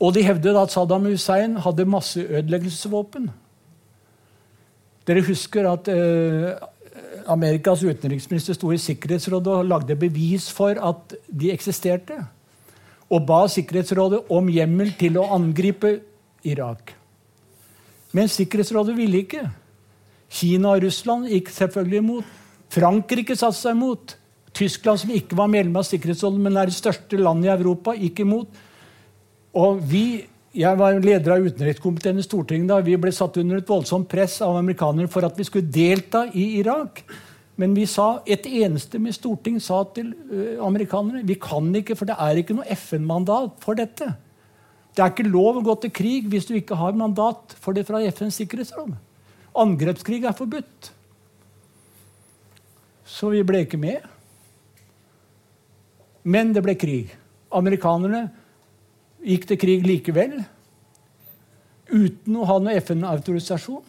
Og 0.00 0.14
de 0.16 0.24
hevdet 0.24 0.56
at 0.56 0.72
Saddam 0.72 1.04
Hussein 1.10 1.58
hadde 1.60 1.84
masseødeleggelsesvåpen. 1.92 3.28
Dere 5.08 5.24
husker 5.26 5.66
at 5.68 5.88
eh, 5.92 6.54
Amerikas 7.28 7.82
utenriksminister 7.84 8.56
sto 8.56 8.70
i 8.72 8.80
Sikkerhetsrådet 8.80 9.52
og 9.58 9.68
lagde 9.68 9.96
bevis 10.00 10.48
for 10.52 10.76
at 10.76 11.16
de 11.28 11.52
eksisterte. 11.52 12.16
Og 13.10 13.26
ba 13.26 13.42
Sikkerhetsrådet 13.50 14.22
om 14.32 14.48
hjemmel 14.48 14.94
til 15.00 15.18
å 15.20 15.28
angripe 15.36 15.98
Irak. 16.46 16.94
Men 18.16 18.30
Sikkerhetsrådet 18.30 18.96
ville 18.96 19.24
ikke. 19.24 19.44
Kina 20.30 20.76
og 20.76 20.84
Russland 20.86 21.28
gikk 21.28 21.50
selvfølgelig 21.52 22.00
imot. 22.04 22.32
Frankrike 22.70 23.36
satte 23.36 23.58
seg 23.58 23.76
imot. 23.76 24.16
Tyskland, 24.54 24.98
som 25.02 25.12
ikke 25.14 25.36
var 25.38 25.50
medlem 25.50 25.76
av 25.78 25.86
Sikkerhetsrådet, 25.86 26.40
men 26.42 26.58
er 26.58 26.70
det 26.70 26.78
største 26.78 27.18
landet 27.18 27.50
i 27.50 27.54
Europa, 27.54 27.94
gikk 27.98 28.24
imot. 28.24 28.60
Og 29.56 29.80
vi, 29.82 30.26
Jeg 30.50 30.78
var 30.78 30.96
leder 30.98 31.36
av 31.36 31.44
utenrikskomiteen 31.46 32.18
i 32.18 32.26
Stortinget 32.26 32.72
da 32.72 32.80
vi 32.82 32.96
ble 32.98 33.12
satt 33.14 33.36
under 33.38 33.60
et 33.60 33.68
voldsomt 33.68 34.08
press 34.10 34.40
av 34.42 34.56
amerikanere 34.58 35.06
for 35.06 35.22
at 35.22 35.36
vi 35.38 35.46
skulle 35.46 35.70
delta 35.70 36.24
i 36.34 36.58
Irak. 36.58 37.04
Men 37.54 37.74
vi 37.76 37.84
sa, 37.86 38.22
et 38.26 38.46
eneste 38.48 38.98
med 38.98 39.14
storting 39.14 39.60
sa 39.62 39.84
til 39.94 40.10
uh, 40.32 40.64
amerikanerne 40.66 41.22
vi 41.28 41.36
kan 41.38 41.68
ikke, 41.76 41.94
for 41.94 42.08
det 42.08 42.16
er 42.18 42.40
ikke 42.40 42.56
noe 42.56 42.66
FN-mandat 42.74 43.62
for 43.62 43.78
dette. 43.78 44.08
Det 44.96 45.04
er 45.04 45.12
ikke 45.12 45.28
lov 45.30 45.60
å 45.60 45.64
gå 45.68 45.76
til 45.84 45.94
krig 45.94 46.26
hvis 46.32 46.48
du 46.48 46.56
ikke 46.58 46.78
har 46.80 46.98
mandat 46.98 47.54
for 47.62 47.76
det 47.76 47.86
fra 47.86 48.02
FNs 48.10 48.40
sikkerhetsråd. 48.40 48.96
Angrepskrig 49.60 50.24
er 50.26 50.34
forbudt. 50.34 50.90
Så 53.06 53.30
vi 53.30 53.44
ble 53.46 53.64
ikke 53.66 53.78
med. 53.80 54.02
Men 56.26 56.54
det 56.56 56.64
ble 56.66 56.74
krig. 56.78 57.14
Amerikanerne 57.54 58.28
gikk 59.24 59.46
til 59.50 59.60
krig 59.60 59.86
likevel, 59.86 60.38
uten 61.90 62.38
å 62.38 62.46
ha 62.48 62.58
noe 62.62 62.78
FN-autorisasjon. 62.80 63.84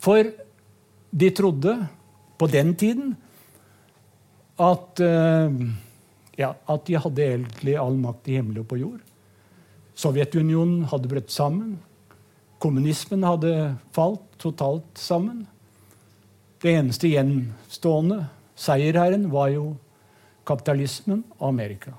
For 0.00 0.30
de 1.10 1.30
trodde 1.36 1.74
på 2.40 2.48
den 2.48 2.72
tiden 2.78 3.14
at, 4.60 5.00
uh, 5.00 5.52
ja, 6.38 6.54
at 6.54 6.86
de 6.88 6.98
hadde 7.04 7.26
egentlig 7.26 7.76
all 7.80 7.96
makt 8.00 8.28
i 8.30 8.38
himmel 8.38 8.62
og 8.62 8.68
på 8.70 8.80
jord. 8.80 9.00
Sovjetunionen 10.00 10.86
hadde 10.88 11.10
brutt 11.10 11.32
sammen. 11.32 11.78
Kommunismen 12.60 13.24
hadde 13.26 13.54
falt 13.96 14.24
totalt 14.40 15.00
sammen. 15.00 15.46
Det 16.60 16.74
eneste 16.76 17.08
gjenstående 17.08 18.22
seierherren 18.60 19.26
var 19.32 19.50
jo 19.52 19.64
kapitalismen 20.48 21.22
og 21.38 21.48
Amerika. 21.48 21.94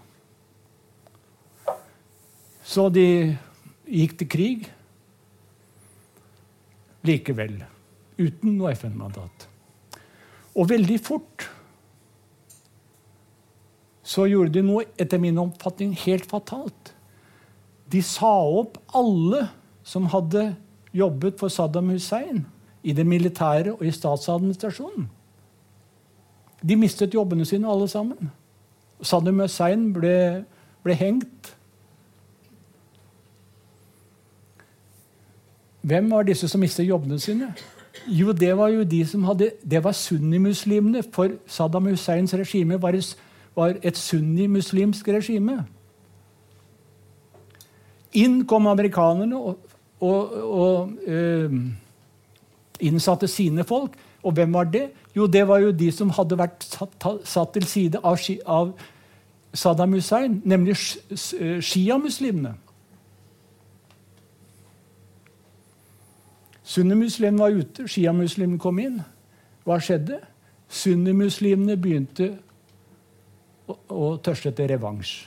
Så 2.71 2.87
de 2.93 3.35
gikk 3.91 4.15
til 4.21 4.29
krig 4.31 4.67
likevel, 7.03 7.57
uten 8.21 8.55
noe 8.55 8.71
FN-mandat. 8.77 9.47
Og 10.55 10.69
veldig 10.69 10.99
fort 11.03 11.49
så 14.11 14.27
gjorde 14.27 14.55
de 14.55 14.63
noe 14.65 14.87
etter 14.99 15.19
min 15.21 15.39
oppfatning 15.41 15.93
helt 16.05 16.27
fatalt. 16.29 16.93
De 17.91 18.01
sa 18.05 18.31
opp 18.61 18.77
alle 18.95 19.45
som 19.87 20.07
hadde 20.11 20.51
jobbet 20.95 21.39
for 21.39 21.51
Saddam 21.51 21.91
Hussein 21.91 22.45
i 22.83 22.95
det 22.95 23.05
militære 23.07 23.75
og 23.75 23.83
i 23.87 23.93
statsadministrasjonen. 23.95 25.07
De 26.61 26.77
mistet 26.77 27.15
jobbene 27.15 27.45
sine, 27.47 27.67
alle 27.67 27.87
sammen. 27.89 28.29
Saddam 29.01 29.41
Hussein 29.41 29.89
ble, 29.95 30.43
ble 30.85 30.95
hengt 30.97 31.55
Hvem 35.81 36.11
var 36.11 36.23
disse 36.23 36.47
som 36.47 36.61
mistet 36.61 36.87
jobbene 36.87 37.19
sine? 37.19 37.51
Jo, 38.07 38.31
det 38.31 38.57
var 38.57 38.69
jo 38.69 38.83
de 38.83 39.01
som 39.05 39.23
hadde, 39.23 39.51
det 39.71 39.83
var 39.83 39.91
sunnimuslimene. 39.91 41.03
For 41.13 41.35
Saddam 41.47 41.89
Husseins 41.89 42.33
regime 42.33 42.81
var, 42.81 42.97
et 43.83 43.97
sunnimuslimsk 43.97 45.07
regime. 45.07 45.65
Inn 48.13 48.45
kom 48.45 48.67
amerikanerne 48.67 49.37
og, 49.37 49.59
og, 49.99 50.33
og 50.51 50.91
øh, 51.07 51.53
innsatte 52.79 53.27
sine 53.27 53.63
folk. 53.63 53.91
Og 54.23 54.31
hvem 54.31 54.53
var 54.53 54.63
det? 54.63 54.89
Jo, 55.15 55.27
det 55.27 55.47
var 55.47 55.59
jo 55.59 55.71
de 55.71 55.91
som 55.91 56.09
hadde 56.09 56.37
vært 56.37 56.63
satt, 56.63 57.07
satt 57.23 57.53
til 57.53 57.65
side 57.67 57.99
av, 58.03 58.19
av 58.45 58.73
Saddam 59.53 59.93
Hussein, 59.93 60.41
nemlig 60.45 60.77
sjiamuslimene. 61.59 62.53
Sunnimuslimene 66.71 67.41
var 67.41 67.57
ute, 67.57 67.87
sjiamuslimene 67.89 68.59
kom 68.61 68.79
inn. 68.79 69.01
Hva 69.67 69.79
skjedde? 69.83 70.21
Sunnimuslimene 70.71 71.75
begynte 71.79 72.29
å, 73.67 73.75
å 73.75 74.05
tørste 74.23 74.53
etter 74.53 74.71
revansj. 74.71 75.25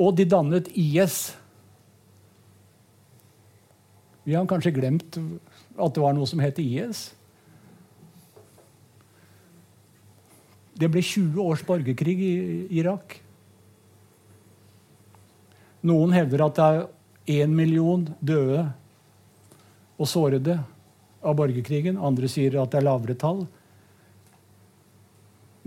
Og 0.00 0.14
de 0.16 0.24
dannet 0.30 0.70
IS. 0.78 1.16
Vi 4.24 4.36
har 4.36 4.46
kanskje 4.48 4.72
glemt 4.76 5.18
at 5.18 5.96
det 5.96 6.04
var 6.04 6.14
noe 6.14 6.28
som 6.28 6.40
het 6.40 6.60
IS. 6.62 7.08
Det 10.80 10.88
ble 10.88 11.02
20 11.04 11.42
års 11.42 11.66
borgerkrig 11.66 12.16
i 12.24 12.32
Irak. 12.78 13.18
Noen 15.86 16.12
hevder 16.12 16.44
at 16.44 16.58
det 16.58 16.66
er 16.66 17.44
én 17.44 17.54
million 17.54 18.04
døde 18.20 18.66
og 20.00 20.08
sårede 20.08 20.58
av 21.20 21.36
borgerkrigen. 21.36 22.00
Andre 22.00 22.28
sier 22.28 22.58
at 22.60 22.72
det 22.72 22.80
er 22.80 22.88
lavere 22.88 23.16
tall. 23.20 23.44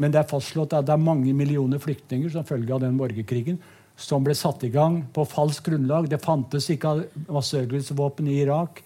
Men 0.01 0.13
det 0.13 0.23
er 0.23 0.29
fastslått 0.29 0.73
at 0.73 0.87
det 0.87 0.95
er 0.95 1.01
mange 1.01 1.33
millioner 1.37 1.81
flyktninger 1.81 2.33
som 2.33 2.45
følge 2.47 2.73
av 2.73 2.81
den 2.81 2.97
borgerkrigen 2.97 3.59
som 3.95 4.23
ble 4.25 4.33
satt 4.33 4.63
i 4.65 4.71
gang 4.73 5.03
på 5.13 5.25
falskt 5.29 5.67
grunnlag. 5.67 6.07
Det 6.09 6.21
fantes 6.23 6.69
ikke 6.73 6.95
masseødeleggelsesvåpen 7.27 8.29
i 8.31 8.39
Irak, 8.41 8.81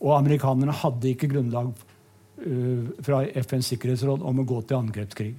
og 0.00 0.16
amerikanerne 0.16 0.74
hadde 0.76 1.12
ikke 1.12 1.28
grunnlag 1.32 1.72
uh, 1.76 2.88
fra 3.04 3.24
FNs 3.36 3.72
sikkerhetsråd 3.74 4.24
om 4.24 4.40
å 4.40 4.48
gå 4.48 4.62
til 4.64 4.80
angrepskrig. 4.80 5.34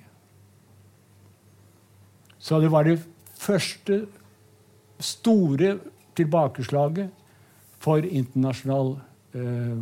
Så 2.38 2.62
det 2.62 2.70
var 2.72 2.86
det 2.86 3.00
første 3.38 4.04
store 5.00 5.78
tilbakeslaget 6.18 7.10
for 7.84 8.06
internasjonal, 8.06 8.96
uh, 9.36 9.78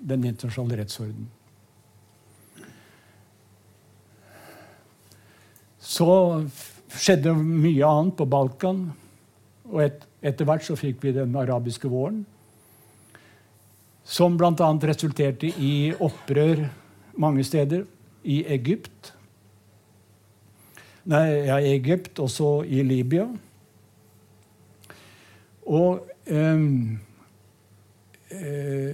den 0.00 0.24
internasjonale 0.24 0.80
rettsorden. 0.82 1.28
Så 5.80 6.10
skjedde 6.90 7.32
mye 7.34 7.86
annet 7.86 8.16
på 8.18 8.26
Balkan. 8.28 8.84
Og 9.70 9.82
et, 9.84 10.04
etter 10.22 10.48
hvert 10.48 10.66
så 10.66 10.76
fikk 10.78 11.02
vi 11.04 11.14
den 11.16 11.36
arabiske 11.38 11.88
våren. 11.90 12.22
Som 14.04 14.36
bl.a. 14.38 14.70
resulterte 14.90 15.52
i 15.62 15.92
opprør 15.94 16.66
mange 17.20 17.44
steder. 17.46 17.86
I 18.20 18.42
Egypt. 18.52 19.14
Nei, 21.08 21.24
ja, 21.46 21.56
Egypt, 21.64 22.18
også 22.20 22.60
i 22.68 22.82
Libya. 22.84 23.24
Og 25.70 26.02
eh, 26.26 26.66
eh, 28.34 28.92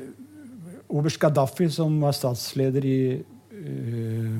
Oberst 0.92 1.20
Gaddafi, 1.22 1.70
som 1.72 1.96
var 2.04 2.14
statsleder 2.16 2.86
i 2.86 3.00
eh, 3.16 4.38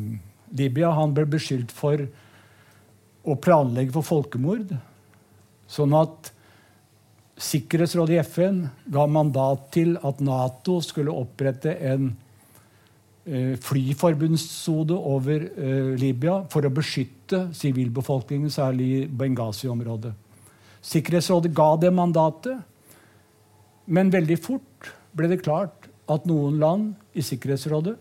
Libya, 0.56 0.92
han 0.94 1.14
ble 1.16 1.26
beskyldt 1.36 1.72
for 1.74 2.04
å 3.26 3.36
planlegge 3.42 3.94
for 3.96 4.06
folkemord. 4.06 4.76
Sånn 5.66 5.96
at 5.98 6.32
Sikkerhetsrådet 7.36 8.14
i 8.14 8.22
FN 8.24 8.62
ga 8.88 9.02
mandat 9.12 9.66
til 9.74 9.98
at 10.00 10.22
Nato 10.24 10.78
skulle 10.80 11.12
opprette 11.12 11.74
en 11.84 12.06
eh, 13.28 13.58
flyforbundssode 13.60 14.96
over 14.96 15.44
eh, 15.44 15.90
Libya 16.00 16.38
for 16.52 16.64
å 16.64 16.72
beskytte 16.72 17.50
sivilbefolkningen, 17.58 18.48
særlig 18.52 18.88
i 18.94 19.02
Benghazi-området. 19.12 20.14
Sikkerhetsrådet 20.86 21.54
ga 21.56 21.72
det 21.82 21.92
mandatet, 21.94 22.60
men 23.86 24.12
veldig 24.14 24.38
fort 24.42 24.90
ble 25.16 25.30
det 25.32 25.42
klart 25.42 25.88
at 26.10 26.26
noen 26.28 26.60
land 26.62 26.92
i 27.18 27.24
Sikkerhetsrådet 27.26 27.96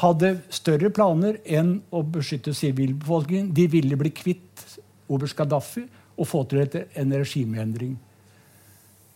hadde 0.00 0.36
større 0.54 0.90
planer 0.94 1.40
enn 1.44 1.80
å 1.92 2.02
beskytte 2.06 2.54
sivilbefolkningen. 2.56 3.50
De 3.56 3.66
ville 3.68 3.98
bli 3.98 4.12
kvitt 4.14 4.64
oberst 5.10 5.36
Gaddafi 5.36 5.84
og 6.20 6.28
få 6.28 6.44
til 6.48 6.62
en 6.62 7.16
regimeendring. 7.16 7.96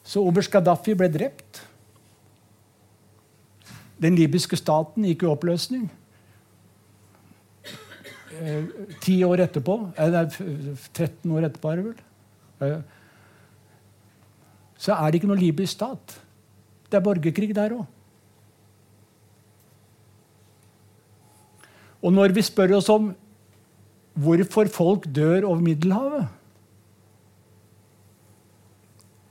Så 0.04 0.24
oberst 0.24 0.52
Gaddafi 0.52 0.96
ble 0.98 1.08
drept. 1.12 1.62
Den 4.00 4.18
libyske 4.18 4.58
staten 4.58 5.06
gikk 5.08 5.24
i 5.24 5.30
oppløsning. 5.30 5.86
Eh, 8.34 8.64
ti 9.04 9.20
år 9.22 9.44
etterpå 9.44 9.76
eh, 9.94 10.16
13 10.92 11.30
år 11.30 11.46
etterpå, 11.46 11.70
er 11.70 11.78
det 11.78 11.84
vel. 11.86 12.00
Eh, 12.66 12.93
så 14.84 14.92
er 14.92 15.10
det 15.10 15.20
ikke 15.20 15.30
noen 15.30 15.40
libysk 15.40 15.78
stat. 15.78 16.16
Det 16.90 16.98
er 16.98 17.04
borgerkrig 17.04 17.54
der 17.56 17.72
òg. 17.78 17.84
Og 22.04 22.12
når 22.12 22.34
vi 22.36 22.44
spør 22.44 22.76
oss 22.76 22.90
om 22.92 23.14
hvorfor 24.20 24.68
folk 24.70 25.06
dør 25.08 25.48
over 25.48 25.62
Middelhavet 25.64 26.26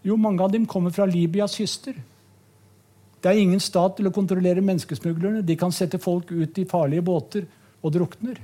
Jo, 0.03 0.17
mange 0.19 0.43
av 0.43 0.51
dem 0.51 0.65
kommer 0.67 0.91
fra 0.91 1.05
Libyas 1.07 1.53
kyster. 1.55 1.95
Det 3.23 3.29
er 3.31 3.39
ingen 3.39 3.61
stat 3.63 3.93
til 3.95 4.09
å 4.09 4.11
kontrollere 4.11 4.59
menneskesmuglerne. 4.59 5.45
De 5.47 5.55
kan 5.55 5.71
sette 5.71 5.95
folk 5.95 6.33
ut 6.33 6.59
i 6.59 6.65
farlige 6.67 7.05
båter 7.07 7.45
og 7.79 7.93
drukner. 7.95 8.41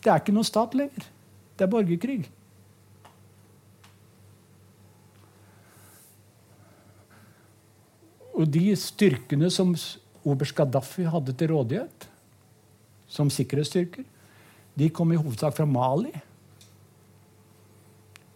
Det 0.00 0.08
er 0.08 0.22
ikke 0.22 0.32
noen 0.32 0.48
stat 0.48 0.72
lenger. 0.78 1.04
Det 1.52 1.66
er 1.66 1.72
borgerkrig. 1.74 2.22
Og 8.36 8.48
de 8.52 8.68
styrkene 8.76 9.48
som 9.52 9.72
oberst 10.26 10.56
Gaddafi 10.56 11.06
hadde 11.08 11.32
til 11.38 11.54
rådighet, 11.54 12.08
som 13.08 13.30
sikkerhetsstyrker. 13.32 14.04
De 14.76 14.90
kom 14.92 15.12
i 15.12 15.18
hovedsak 15.18 15.54
fra 15.56 15.64
Mali. 15.68 16.12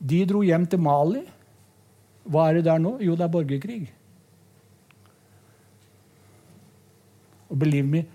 De 0.00 0.22
dro 0.24 0.40
hjem 0.46 0.64
til 0.70 0.80
Mali. 0.80 1.24
Hva 2.30 2.46
er 2.48 2.58
det 2.58 2.68
der 2.68 2.80
nå? 2.80 2.94
Jo, 3.04 3.16
det 3.18 3.26
er 3.26 3.34
borgerkrig. 3.34 3.82
Og 7.50 7.58
believe 7.58 7.86
me 7.90 8.06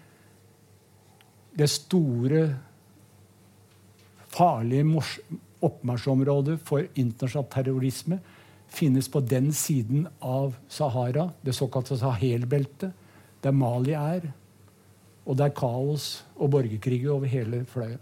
Det 1.56 1.70
store, 1.72 2.58
farlige 4.28 4.84
oppmarsjområdet 5.64 6.58
for 6.68 6.84
internasjonal 7.00 7.48
terrorisme 7.54 8.18
finnes 8.76 9.08
på 9.12 9.22
den 9.24 9.52
siden 9.56 10.08
av 10.20 10.56
Sahara, 10.68 11.30
det 11.42 11.56
såkalte 11.56 11.98
Sahel-beltet, 12.00 12.92
der 13.44 13.56
Mali 13.56 13.96
er. 13.98 14.28
Og 15.26 15.38
det 15.38 15.48
er 15.48 15.56
kaos 15.58 16.10
og 16.36 16.52
borgerkrig 16.54 17.02
over 17.10 17.30
hele 17.30 17.64
fløya. 17.70 17.98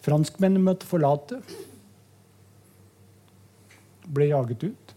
Franskmennene 0.00 0.64
måtte 0.64 0.88
forlate. 0.88 1.42
Ble 4.08 4.30
jaget 4.30 4.64
ut. 4.70 4.94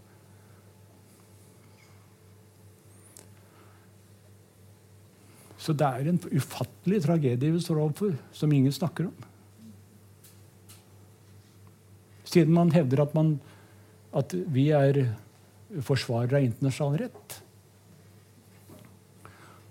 Så 5.63 5.75
det 5.79 5.87
er 5.87 6.09
en 6.11 6.19
ufattelig 6.31 7.03
tragedie 7.05 7.51
vi 7.51 7.61
står 7.63 7.79
overfor, 7.79 8.15
som 8.35 8.51
ingen 8.51 8.73
snakker 8.75 9.07
om. 9.07 9.32
Siden 12.33 12.55
man 12.55 12.73
hevder 12.73 13.03
at, 13.05 13.13
man, 13.13 13.35
at 14.15 14.33
vi 14.33 14.69
er 14.73 15.03
forsvarere 15.85 16.39
av 16.39 16.47
internasjonal 16.47 17.03
rett. 17.05 17.37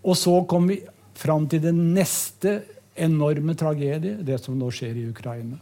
Og 0.03 0.17
så 0.19 0.35
kom 0.51 0.69
vi 0.71 0.81
fram 1.19 1.47
til 1.51 1.63
den 1.63 1.81
neste 1.95 2.61
enorme 2.99 3.55
tragedie, 3.59 4.21
det 4.23 4.39
som 4.43 4.57
nå 4.59 4.71
skjer 4.75 4.99
i 4.99 5.09
Ukraina 5.11 5.59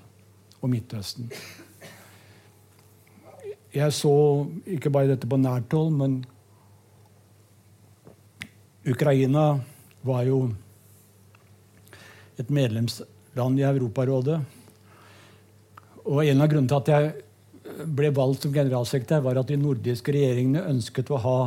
og 0.61 0.71
Midtøsten. 0.73 1.29
Jeg 3.71 3.95
så 3.95 4.15
ikke 4.67 4.91
bare 4.91 5.13
dette 5.13 5.29
på 5.31 5.39
nært 5.39 5.71
hold, 5.77 5.93
men 5.95 6.17
Ukraina 8.91 9.61
var 10.03 10.25
jo 10.27 10.41
et 12.41 12.51
medlemsland 12.51 13.61
i 13.61 13.67
Europarådet. 13.69 14.41
Og 16.11 16.25
en 16.27 16.43
av 16.43 16.51
grunnene 16.51 16.71
til 16.71 16.81
at 16.81 16.91
jeg 16.91 17.87
ble 17.95 18.11
valgt 18.15 18.45
som 18.45 18.55
generalsekretær, 18.55 19.23
var 19.23 19.39
at 19.39 19.51
de 19.51 19.59
nordiske 19.61 20.13
regjeringene 20.15 20.67
ønsket 20.73 21.13
å 21.15 21.21
ha, 21.23 21.39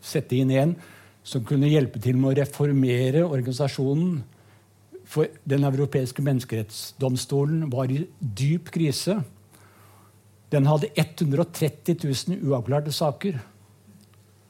sette 0.00 0.38
inn 0.38 0.52
en 0.54 0.76
som 1.26 1.44
kunne 1.44 1.68
hjelpe 1.68 2.00
til 2.00 2.16
med 2.16 2.30
å 2.30 2.38
reformere 2.38 3.26
organisasjonen. 3.26 4.22
For 5.08 5.28
Den 5.44 5.66
europeiske 5.68 6.24
menneskerettsdomstolen 6.24 7.66
var 7.72 7.92
i 7.92 8.06
dyp 8.20 8.70
krise. 8.72 9.18
Den 10.52 10.68
hadde 10.68 10.88
130 10.94 11.98
000 12.06 12.48
uavklarte 12.48 12.92
saker. 12.94 13.36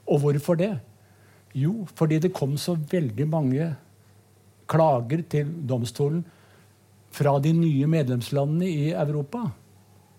Og 0.07 0.23
hvorfor 0.23 0.59
det? 0.59 0.77
Jo, 1.59 1.89
fordi 1.99 2.21
det 2.23 2.35
kom 2.37 2.55
så 2.61 2.77
veldig 2.79 3.27
mange 3.27 3.73
klager 4.71 5.25
til 5.33 5.51
domstolen 5.67 6.23
fra 7.19 7.35
de 7.43 7.53
nye 7.57 7.89
medlemslandene 7.91 8.69
i 8.69 8.93
Europa. 8.93 9.49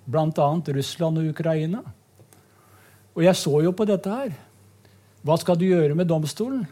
Bl.a. 0.10 0.50
Russland 0.76 1.22
og 1.22 1.32
Ukraina. 1.32 1.84
Og 3.16 3.24
jeg 3.26 3.40
så 3.40 3.62
jo 3.64 3.74
på 3.76 3.88
dette 3.88 4.12
her. 4.12 4.34
Hva 5.24 5.36
skal 5.40 5.60
du 5.60 5.68
gjøre 5.68 5.98
med 5.98 6.10
domstolen? 6.10 6.64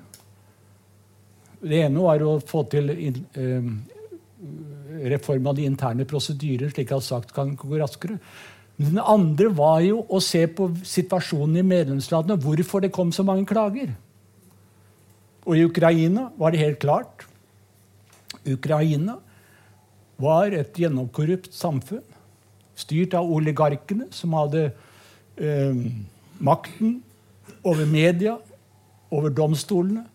Det 1.58 1.82
ene 1.88 2.04
var 2.04 2.22
å 2.24 2.38
få 2.44 2.64
til 2.70 2.92
eh, 2.94 3.70
reform 5.12 5.50
av 5.50 5.58
de 5.58 5.66
interne 5.68 6.06
prosedyrer, 6.08 6.70
slik 6.72 6.94
at 6.94 7.06
sagt 7.06 7.34
kan 7.36 7.56
gå 7.58 7.80
raskere. 7.80 8.20
Men 8.78 8.94
den 8.94 9.02
andre 9.02 9.50
var 9.58 9.82
jo 9.82 10.04
å 10.14 10.22
se 10.22 10.44
på 10.54 10.70
situasjonen 10.86 11.58
i 11.64 11.66
medlemslandene. 11.66 12.38
Hvorfor 12.42 12.84
det 12.84 12.94
kom 12.94 13.12
så 13.16 13.26
mange 13.26 13.48
klager. 13.50 13.96
Og 15.48 15.58
i 15.58 15.66
Ukraina 15.66 16.28
var 16.38 16.54
det 16.54 16.62
helt 16.62 16.80
klart. 16.84 17.26
Ukraina 18.48 19.18
var 20.22 20.54
et 20.56 20.78
gjennomkorrupt 20.78 21.54
samfunn 21.54 22.06
styrt 22.78 23.16
av 23.18 23.30
oligarkene, 23.34 24.06
som 24.14 24.36
hadde 24.38 24.68
eh, 25.42 25.80
makten 26.38 27.00
over 27.66 27.86
media, 27.90 28.38
over 29.12 29.34
domstolene, 29.34 30.06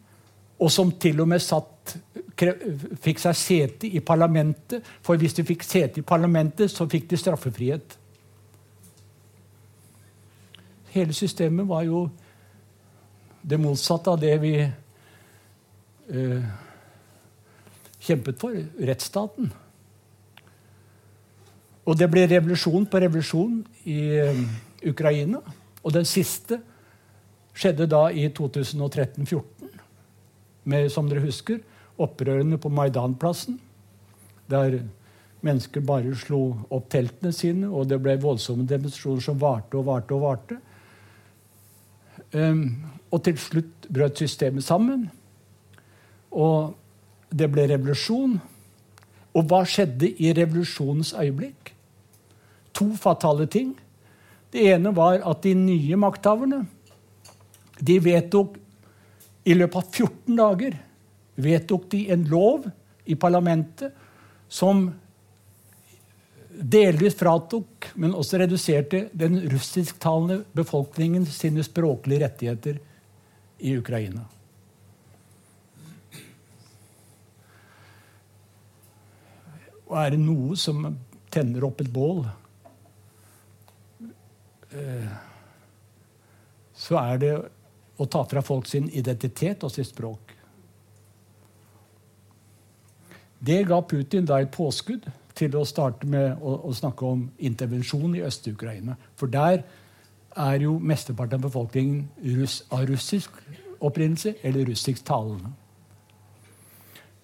og 0.63 0.71
som 0.71 0.93
til 1.03 1.21
og 1.25 1.31
med 1.33 1.43
satt, 1.43 1.97
fikk 3.03 3.19
seg 3.19 3.39
sete 3.39 3.89
i 3.91 4.01
parlamentet. 4.05 4.87
For 5.03 5.19
hvis 5.19 5.35
de 5.35 5.45
fikk 5.47 5.65
sete 5.67 6.01
i 6.01 6.07
parlamentet, 6.07 6.71
så 6.71 6.87
fikk 6.91 7.09
de 7.11 7.19
straffefrihet. 7.19 7.97
Hele 10.93 11.17
systemet 11.17 11.67
var 11.67 11.83
jo 11.89 12.05
det 13.43 13.59
motsatte 13.59 14.13
av 14.13 14.21
det 14.23 14.37
vi 14.43 14.55
eh, 14.63 16.47
kjempet 18.07 18.39
for 18.39 18.55
rettsstaten. 18.79 19.51
Og 21.83 21.99
det 21.99 22.09
ble 22.13 22.27
revolusjon 22.31 22.87
på 22.87 23.01
revolusjon 23.03 23.59
i 23.91 23.99
eh, 24.23 24.43
Ukraina. 24.87 25.41
Og 25.83 25.95
den 25.97 26.07
siste 26.07 26.61
skjedde 27.59 27.89
da 27.91 28.07
i 28.15 28.29
2013-2014, 28.31 29.71
med, 30.71 30.89
som 30.95 31.09
dere 31.11 31.25
husker, 31.25 31.59
opprørene 32.01 32.59
på 32.63 32.71
Maidanplassen. 32.73 33.59
Der 34.51 34.79
mennesker 35.43 35.83
bare 35.85 36.15
slo 36.19 36.43
opp 36.71 36.87
teltene 36.93 37.33
sine, 37.35 37.67
og 37.67 37.89
det 37.91 37.99
ble 38.03 38.15
voldsomme 38.23 38.67
demonstrasjoner 38.69 39.27
som 39.27 39.41
varte 39.43 39.79
og 39.79 39.89
varte 39.91 40.15
og 40.15 40.23
varte. 40.23 40.61
Um, 42.33 42.63
og 43.13 43.25
til 43.27 43.37
slutt 43.41 43.91
brøt 43.93 44.23
systemet 44.23 44.65
sammen. 44.65 45.09
Og 46.33 46.73
det 47.35 47.51
ble 47.53 47.67
revolusjon. 47.75 48.39
Og 49.33 49.47
hva 49.49 49.63
skjedde 49.69 50.11
i 50.21 50.33
revolusjonens 50.37 51.15
øyeblikk? 51.17 51.73
To 52.77 52.91
fatale 53.01 53.47
ting. 53.47 53.73
Det 54.53 54.67
ene 54.75 54.93
var 54.97 55.23
at 55.25 55.43
de 55.45 55.55
nye 55.57 55.97
makthaverne 55.97 56.65
de 57.83 57.97
vedtok 58.05 58.59
i 59.49 59.55
løpet 59.57 59.79
av 59.81 59.87
14 59.89 60.37
dager 60.39 60.77
vedtok 61.43 61.89
de 61.91 62.05
en 62.13 62.27
lov 62.31 62.69
i 63.09 63.17
parlamentet 63.19 63.97
som 64.53 64.85
delvis 66.53 67.17
fratok, 67.19 67.89
men 67.97 68.15
også 68.15 68.43
reduserte 68.43 69.07
den 69.17 69.41
russisktalende 69.51 70.43
befolkningen 70.55 71.25
sine 71.27 71.65
språklige 71.65 72.23
rettigheter 72.27 72.79
i 73.65 73.75
Ukraina. 73.79 74.27
Og 79.93 79.99
er 80.01 80.15
det 80.15 80.23
noe 80.23 80.57
som 80.57 80.87
tenner 81.33 81.65
opp 81.69 81.83
et 81.85 81.91
bål, 81.93 82.23
eh, 84.73 85.11
så 86.73 86.97
er 87.03 87.21
det 87.21 87.33
å 88.01 88.07
ta 88.09 88.23
fra 88.25 88.41
folk 88.41 88.67
sin 88.71 88.89
identitet 88.89 89.65
og 89.65 89.75
sitt 89.75 89.91
språk. 89.93 90.33
Det 93.43 93.61
ga 93.69 93.83
Putin 93.85 94.25
da 94.25 94.41
et 94.41 94.53
påskudd 94.55 95.11
til 95.37 95.57
å 95.59 95.67
starte 95.69 96.09
med 96.09 96.41
å, 96.41 96.57
å 96.69 96.73
snakke 96.73 97.05
om 97.05 97.27
intervensjon 97.43 98.17
i 98.17 98.25
Øst-Ukraina. 98.25 98.97
For 99.19 99.29
der 99.29 99.61
er 100.33 100.65
jo 100.65 100.79
mesteparten 100.81 101.37
av 101.37 101.49
befolkningen 101.51 102.07
russ, 102.39 102.63
av 102.73 102.87
russisk 102.89 103.37
opprinnelse 103.83 104.39
eller 104.43 104.71
russisk 104.73 105.05
talende. 105.05 105.53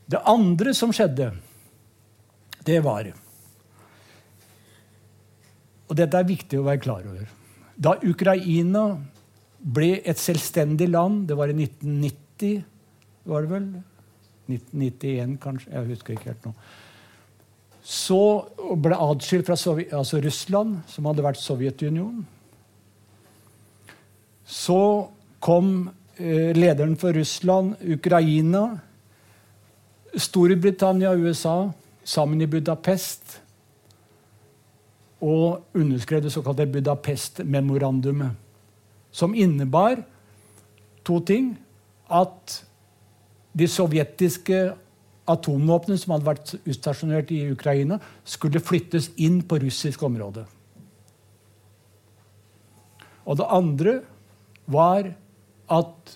Det 0.09 0.21
andre 0.27 0.75
som 0.75 0.93
skjedde, 0.93 1.33
det 2.69 2.79
var 2.85 3.09
Og 5.89 5.97
dette 5.97 6.19
er 6.21 6.29
viktig 6.29 6.59
å 6.61 6.67
være 6.67 6.85
klar 6.85 7.07
over. 7.09 7.29
Da 7.81 7.95
Ukraina 8.05 8.99
ble 9.59 10.03
et 10.05 10.21
selvstendig 10.21 10.91
land, 10.91 11.23
det 11.29 11.37
var 11.39 11.49
i 11.49 11.57
1990, 11.57 12.61
var 13.29 13.45
det 13.45 13.53
vel? 13.55 13.69
1991, 14.49 15.39
kanskje? 15.41 15.73
Jeg 15.73 15.89
husker 15.95 16.15
ikke 16.15 16.31
helt 16.31 16.49
nå. 16.49 16.53
Så 17.89 18.21
ble 18.85 18.97
adskilt 19.01 19.49
fra 19.49 19.57
Sovjet, 19.57 19.95
altså 19.97 20.21
Russland, 20.21 20.83
som 20.93 21.09
hadde 21.09 21.25
vært 21.25 21.41
Sovjetunionen. 21.41 22.27
Så 24.49 24.81
kom 25.45 25.89
eh, 26.17 26.53
lederen 26.57 26.97
for 27.01 27.17
Russland, 27.17 27.77
Ukraina, 27.81 28.67
Storbritannia 30.17 31.13
og 31.13 31.29
USA 31.29 31.57
sammen 32.09 32.41
i 32.41 32.49
Budapest 32.49 33.39
og 35.21 35.65
underskrev 35.75 36.23
det 36.23 36.33
såkalte 36.33 36.69
Budapest-memorandumet, 36.71 38.37
som 39.11 39.35
innebar 39.35 40.05
to 41.05 41.19
ting. 41.21 41.57
At 42.09 42.63
de 43.59 43.67
sovjetiske 43.69 44.61
atomvåpnene 45.29 46.01
som 46.01 46.15
hadde 46.15 46.29
vært 46.29 46.53
utstasjonert 46.63 47.33
i 47.35 47.43
Ukraina, 47.53 47.99
skulle 48.25 48.63
flyttes 48.63 49.11
inn 49.21 49.43
på 49.43 49.59
russisk 49.65 50.03
område. 50.07 50.47
Og 53.29 53.37
det 53.37 53.49
andre 53.53 53.99
var 54.71 55.11
at 55.69 56.15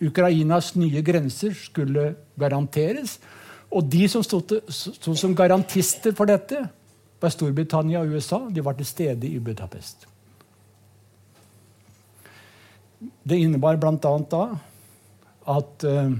Ukrainas 0.00 0.72
nye 0.80 1.02
grenser 1.04 1.54
skulle 1.54 2.14
garanteres. 2.40 3.18
Og 3.70 3.86
de 3.86 4.06
som 4.10 4.22
stod, 4.26 4.56
som 4.70 5.34
garantister 5.36 6.14
for 6.16 6.26
dette, 6.30 6.64
var 7.20 7.32
Storbritannia 7.32 8.00
og 8.02 8.16
USA. 8.16 8.40
De 8.50 8.64
var 8.64 8.78
til 8.78 8.88
stede 8.88 9.28
i 9.28 9.38
Budapest. 9.38 10.06
Det 13.00 13.38
innebar 13.38 13.78
bl.a. 13.80 13.94
da 14.00 14.44
at 15.50 15.86
uh, 15.86 16.12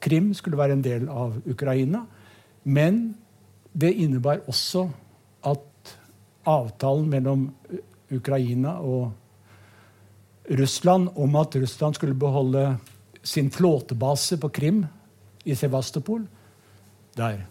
Krim 0.00 0.32
skulle 0.34 0.58
være 0.58 0.76
en 0.76 0.84
del 0.84 1.08
av 1.08 1.34
Ukraina. 1.48 2.04
Men 2.64 3.16
det 3.72 3.92
innebar 3.92 4.44
også 4.48 4.86
at 5.46 5.94
avtalen 6.46 7.08
mellom 7.10 7.48
Ukraina 8.14 8.78
og 8.78 9.10
Russland 10.56 11.10
om 11.18 11.36
at 11.36 11.56
Russland 11.58 11.98
skulle 11.98 12.14
beholde 12.14 12.76
sin 13.26 13.50
flåtebase 13.50 14.38
på 14.38 14.48
Krim, 14.48 14.84
i 15.46 15.54
Sevastopol, 15.54 16.24
der. 17.16 17.44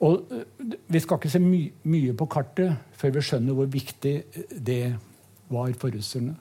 Og 0.00 0.26
eh, 0.30 0.44
Vi 0.88 1.00
skal 1.00 1.18
ikke 1.18 1.30
se 1.30 1.38
my 1.38 1.62
mye 1.82 2.12
på 2.16 2.26
kartet 2.26 2.76
før 2.92 3.16
vi 3.16 3.24
skjønner 3.24 3.56
hvor 3.56 3.66
viktig 3.70 4.14
det 4.66 4.84
var 5.50 5.72
for 5.78 5.90
russerne. 5.94 6.36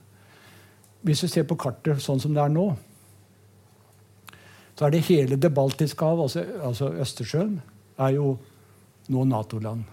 Hvis 1.01 1.23
vi 1.23 1.27
ser 1.31 1.47
på 1.47 1.55
kartet 1.55 2.01
sånn 2.03 2.19
som 2.19 2.33
det 2.35 2.43
er 2.43 2.51
nå, 2.51 2.67
så 4.75 4.85
er 4.85 4.93
det 4.95 5.07
hele 5.09 5.35
det 5.35 5.51
baltiske 5.51 6.05
hav, 6.05 6.21
altså, 6.23 6.43
altså 6.63 6.91
Østersjøen, 7.03 7.57
er 7.99 8.13
jo 8.15 8.37
nå 9.11 9.23
Nato-land. 9.27 9.83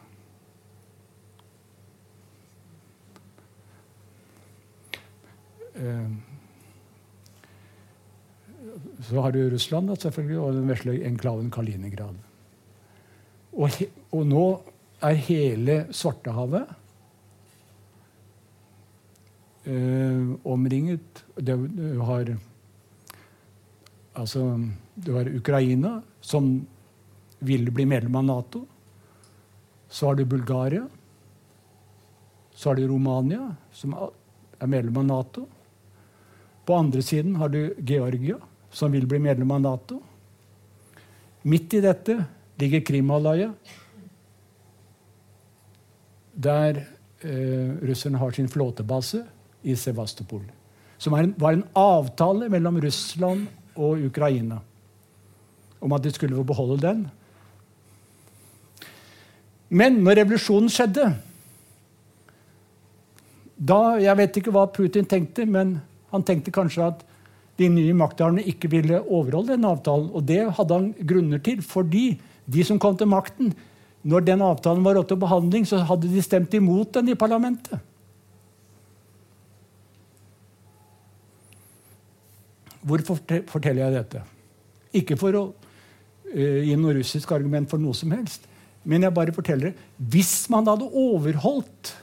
Uh, 5.76 6.35
så 9.06 9.20
har 9.22 9.32
du 9.32 9.50
Russland 9.50 9.92
selvfølgelig, 9.98 10.38
og 10.40 10.56
den 10.56 10.70
vesle 10.70 10.96
enklaven 11.06 11.50
Kaliningrad. 11.50 12.16
Og, 13.56 13.76
og, 14.10 14.24
nå 14.26 14.46
er 15.06 15.20
hele 15.28 15.76
Svartehavet 15.94 16.66
eh, 19.64 20.32
omringet 20.44 21.22
det, 21.36 21.56
Du 21.76 22.00
har 22.04 22.32
altså, 24.14 24.42
du 24.94 25.12
har 25.14 25.30
Ukraina, 25.36 26.00
som 26.20 26.66
ville 27.38 27.70
bli 27.70 27.86
medlem 27.86 28.16
av 28.16 28.24
Nato. 28.24 28.64
Så 29.88 30.10
har 30.10 30.18
du 30.18 30.24
Bulgaria. 30.24 30.88
Så 32.54 32.70
har 32.70 32.76
du 32.76 32.88
Romania, 32.88 33.54
som 33.72 33.94
er 33.94 34.66
medlem 34.66 34.96
av 35.04 35.08
Nato. 35.12 35.46
På 36.66 36.74
andre 36.74 37.02
siden 37.02 37.36
har 37.36 37.48
du 37.48 37.74
Georgia 37.78 38.40
som 38.76 38.92
vil 38.92 39.06
bli 39.08 39.20
medlem 39.22 39.54
av 39.56 39.62
Nato. 39.64 40.02
Midt 41.48 41.78
i 41.78 41.80
dette 41.80 42.18
ligger 42.60 42.84
Krimhalvøya, 42.84 43.48
der 46.36 46.82
eh, 47.24 47.72
russerne 47.88 48.20
har 48.20 48.36
sin 48.36 48.50
flåtebase 48.52 49.22
i 49.64 49.76
Sevastopol. 49.80 50.44
Som 50.98 51.16
en, 51.16 51.32
var 51.40 51.56
en 51.56 51.64
avtale 51.76 52.50
mellom 52.52 52.80
Russland 52.84 53.46
og 53.76 54.04
Ukraina 54.10 54.60
om 55.80 55.92
at 55.92 56.04
de 56.04 56.12
skulle 56.12 56.36
få 56.36 56.44
beholde 56.48 56.80
den. 56.82 57.02
Men 59.68 60.00
når 60.04 60.22
revolusjonen 60.22 60.70
skjedde 60.72 61.10
da, 63.56 63.96
Jeg 63.96 64.16
vet 64.18 64.36
ikke 64.36 64.52
hva 64.52 64.66
Putin 64.68 65.06
tenkte, 65.08 65.46
men 65.48 65.78
han 66.12 66.24
tenkte 66.28 66.52
kanskje 66.52 66.90
at 66.90 67.04
de 67.56 67.68
nye 67.72 67.94
makthaverne 67.96 68.44
ikke 68.44 68.70
ville 68.72 69.00
overholde 69.02 69.54
den 69.54 69.66
avtalen. 69.68 70.10
Og 70.12 70.24
det 70.28 70.42
hadde 70.58 70.76
han 70.76 70.90
grunner 71.08 71.40
til, 71.42 71.62
fordi 71.64 72.06
de 72.46 72.64
som 72.66 72.80
kom 72.82 72.96
til 72.98 73.08
makten, 73.10 73.54
når 74.06 74.26
den 74.26 74.44
avtalen 74.44 74.84
var 74.86 75.00
oppe 75.00 75.14
til 75.14 75.22
behandling, 75.22 75.66
så 75.66 75.80
hadde 75.88 76.10
de 76.12 76.22
stemt 76.22 76.54
imot 76.54 76.92
den 76.94 77.10
i 77.10 77.18
parlamentet. 77.18 77.80
Hvorfor 82.86 83.18
forteller 83.50 83.88
jeg 83.88 83.96
dette? 83.96 84.20
Ikke 84.94 85.16
for 85.18 85.34
å 85.34 85.46
uh, 85.50 86.60
gi 86.62 86.76
noe 86.78 86.94
russisk 87.00 87.32
argument 87.34 87.66
for 87.72 87.82
noe 87.82 87.96
som 87.98 88.12
helst. 88.14 88.46
Men 88.86 89.02
jeg 89.02 89.16
bare 89.16 89.34
forteller 89.34 89.72
det. 89.72 89.86
Hvis 89.98 90.44
man 90.52 90.68
hadde 90.70 90.86
overholdt 90.86 91.96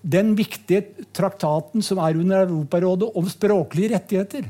den 0.00 0.32
viktige 0.36 1.06
traktaten 1.12 1.84
som 1.84 2.00
er 2.00 2.16
under 2.16 2.46
Europarådet 2.46 3.10
om 3.16 3.28
språklige 3.28 3.94
rettigheter. 3.94 4.48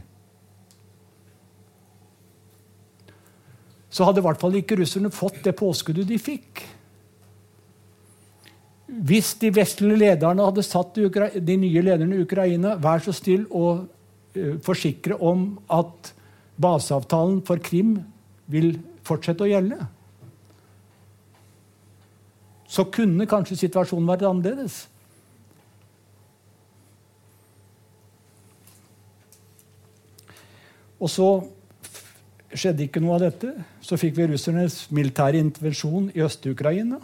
Så 3.90 4.06
hadde 4.06 4.22
i 4.22 4.26
hvert 4.26 4.38
fall 4.40 4.54
ikke 4.60 4.78
russerne 4.78 5.10
fått 5.10 5.40
det 5.42 5.56
påskuddet 5.58 6.06
de 6.06 6.18
fikk. 6.22 6.62
Hvis 8.90 9.32
de 9.38 9.50
vestlige 9.54 9.98
lederne 9.98 10.46
hadde 10.46 10.66
satt 10.66 10.98
de 10.98 11.56
nye 11.58 11.82
lederne 11.82 12.18
i 12.18 12.24
Ukraina, 12.24 12.76
vær 12.78 13.02
så 13.02 13.14
snill 13.14 13.46
å 13.50 13.64
uh, 13.82 14.54
forsikre 14.62 15.18
om 15.18 15.52
at 15.70 16.12
baseavtalen 16.60 17.40
for 17.46 17.62
Krim 17.62 17.96
vil 18.50 18.76
fortsette 19.06 19.46
å 19.46 19.50
gjelde, 19.50 19.78
så 22.70 22.86
kunne 22.94 23.26
kanskje 23.26 23.58
situasjonen 23.64 24.10
vært 24.10 24.26
annerledes. 24.28 24.84
Og 31.00 31.08
så 31.08 31.30
skjedde 32.52 32.84
ikke 32.84 33.00
noe 33.02 33.16
av 33.16 33.24
dette. 33.24 33.54
Så 33.84 33.98
fikk 34.00 34.18
vi 34.18 34.28
russernes 34.30 34.82
militære 34.94 35.40
intervensjon 35.40 36.10
i 36.14 36.22
Øst-Ukraina. 36.24 37.00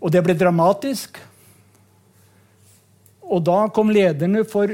Og 0.00 0.12
det 0.12 0.22
ble 0.24 0.36
dramatisk. 0.36 1.18
Og 3.30 3.44
da 3.46 3.62
kom 3.72 3.92
lederne 3.94 4.44
for 4.48 4.72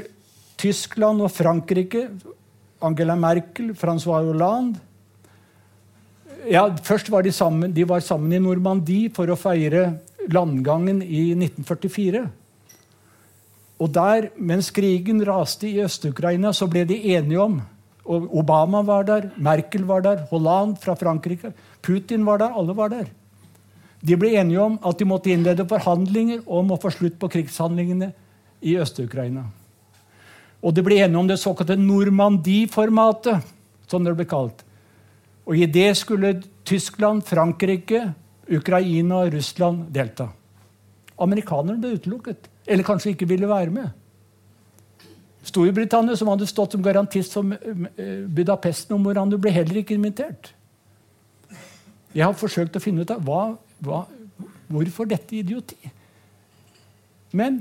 Tyskland 0.56 1.20
og 1.22 1.30
Frankrike, 1.34 2.08
Angela 2.82 3.16
Merkel, 3.16 3.72
Francois 3.76 4.24
Hollande 4.24 4.80
ja, 6.46 6.66
Først 6.84 7.08
var 7.10 7.24
de 7.24 7.32
sammen, 7.32 7.72
de 7.74 7.84
var 7.88 8.00
sammen 8.04 8.32
i 8.32 8.40
Normandie 8.42 9.10
for 9.14 9.30
å 9.32 9.38
feire 9.38 9.96
landgangen 10.30 11.00
i 11.02 11.32
1944. 11.34 12.22
Og 13.82 13.92
der, 13.92 14.30
mens 14.36 14.70
krigen 14.72 15.20
raste 15.26 15.68
i 15.68 15.80
Øst-Ukraina, 15.84 16.52
så 16.56 16.68
ble 16.70 16.84
de 16.88 17.00
enige 17.16 17.42
om 17.42 17.58
og 18.06 18.30
Obama 18.38 18.82
var 18.86 19.06
der, 19.06 19.30
Merkel 19.36 19.84
var 19.86 20.04
der, 20.04 20.24
Hollande 20.30 20.78
fra 20.82 20.94
Frankrike, 20.98 21.52
Putin 21.82 22.24
var 22.26 22.38
der. 22.38 22.54
Alle 22.54 22.76
var 22.76 22.92
der. 22.92 23.08
De 24.06 24.16
ble 24.18 24.36
enige 24.38 24.62
om 24.62 24.78
at 24.86 24.98
de 24.98 25.08
måtte 25.08 25.32
innlede 25.32 25.66
forhandlinger 25.66 26.44
om 26.46 26.70
å 26.70 26.78
få 26.80 26.92
slutt 26.94 27.18
på 27.18 27.30
krigshandlingene 27.32 28.12
i 28.62 28.76
Øst-Ukraina. 28.78 29.46
Og 30.62 30.74
de 30.74 30.84
ble 30.86 31.00
enige 31.02 31.20
om 31.20 31.28
det 31.28 31.40
såkalte 31.42 31.76
Normandie-formatet, 31.80 33.42
som 33.90 34.04
det 34.04 34.14
ble 34.18 34.26
kalt. 34.28 34.62
Og 35.46 35.58
I 35.58 35.66
det 35.70 35.92
skulle 35.98 36.40
Tyskland, 36.66 37.22
Frankrike, 37.26 38.02
Ukraina 38.50 39.24
og 39.24 39.34
Russland 39.34 39.90
delta. 39.94 40.28
Amerikanerne 41.22 41.80
ble 41.82 41.96
utelukket, 41.98 42.50
eller 42.66 42.86
kanskje 42.86 43.14
ikke 43.14 43.28
ville 43.30 43.48
være 43.50 43.74
med. 43.74 43.90
Storbritannia, 45.46 46.16
som 46.18 46.28
hadde 46.32 46.48
stått 46.50 46.74
som 46.74 46.82
garantist 46.82 47.36
for 47.36 47.54
eh, 47.54 48.24
Budapest-memorandum, 48.26 49.40
ble 49.40 49.52
heller 49.54 49.82
ikke 49.82 49.94
invitert. 49.94 50.52
Jeg 52.16 52.24
har 52.24 52.36
forsøkt 52.36 52.78
å 52.78 52.82
finne 52.82 53.04
ut 53.04 53.12
av 53.12 53.22
hva, 53.22 53.42
hva, 53.84 54.04
hvorfor 54.72 55.08
dette 55.10 55.38
idioti. 55.38 55.78
Men 57.36 57.60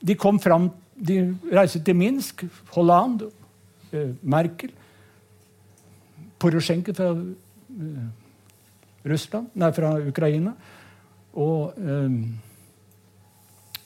de 0.00 0.14
kom 0.14 0.38
fram 0.38 0.70
De 0.94 1.16
reiste 1.50 1.80
til 1.82 1.96
Minsk, 1.98 2.44
Holland, 2.70 3.24
eh, 3.90 4.12
Merkel 4.22 4.70
Porosjenko 6.38 6.92
fra 6.94 7.08
eh, 7.10 8.04
Russland, 9.10 9.48
nei, 9.58 9.72
fra 9.74 9.94
Ukraina. 10.06 10.52
Og 11.34 11.74
eh, 11.82 12.12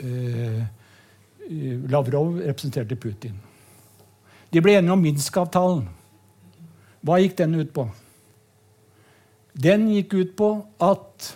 eh, 0.04 0.66
Lavrov 1.88 2.36
representerte 2.42 2.96
Putin. 2.96 3.38
De 4.52 4.60
ble 4.64 4.74
enige 4.78 4.92
om 4.92 5.00
Minsk-avtalen. 5.02 5.86
Hva 7.04 7.18
gikk 7.22 7.36
den 7.38 7.56
ut 7.60 7.72
på? 7.72 7.86
Den 9.58 9.88
gikk 9.92 10.14
ut 10.14 10.34
på 10.38 10.50
at 10.84 11.30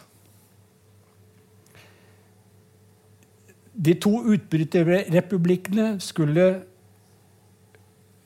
de 3.72 3.94
to 3.98 4.12
utbryterrepublikkene 4.34 5.96
skulle 6.02 6.46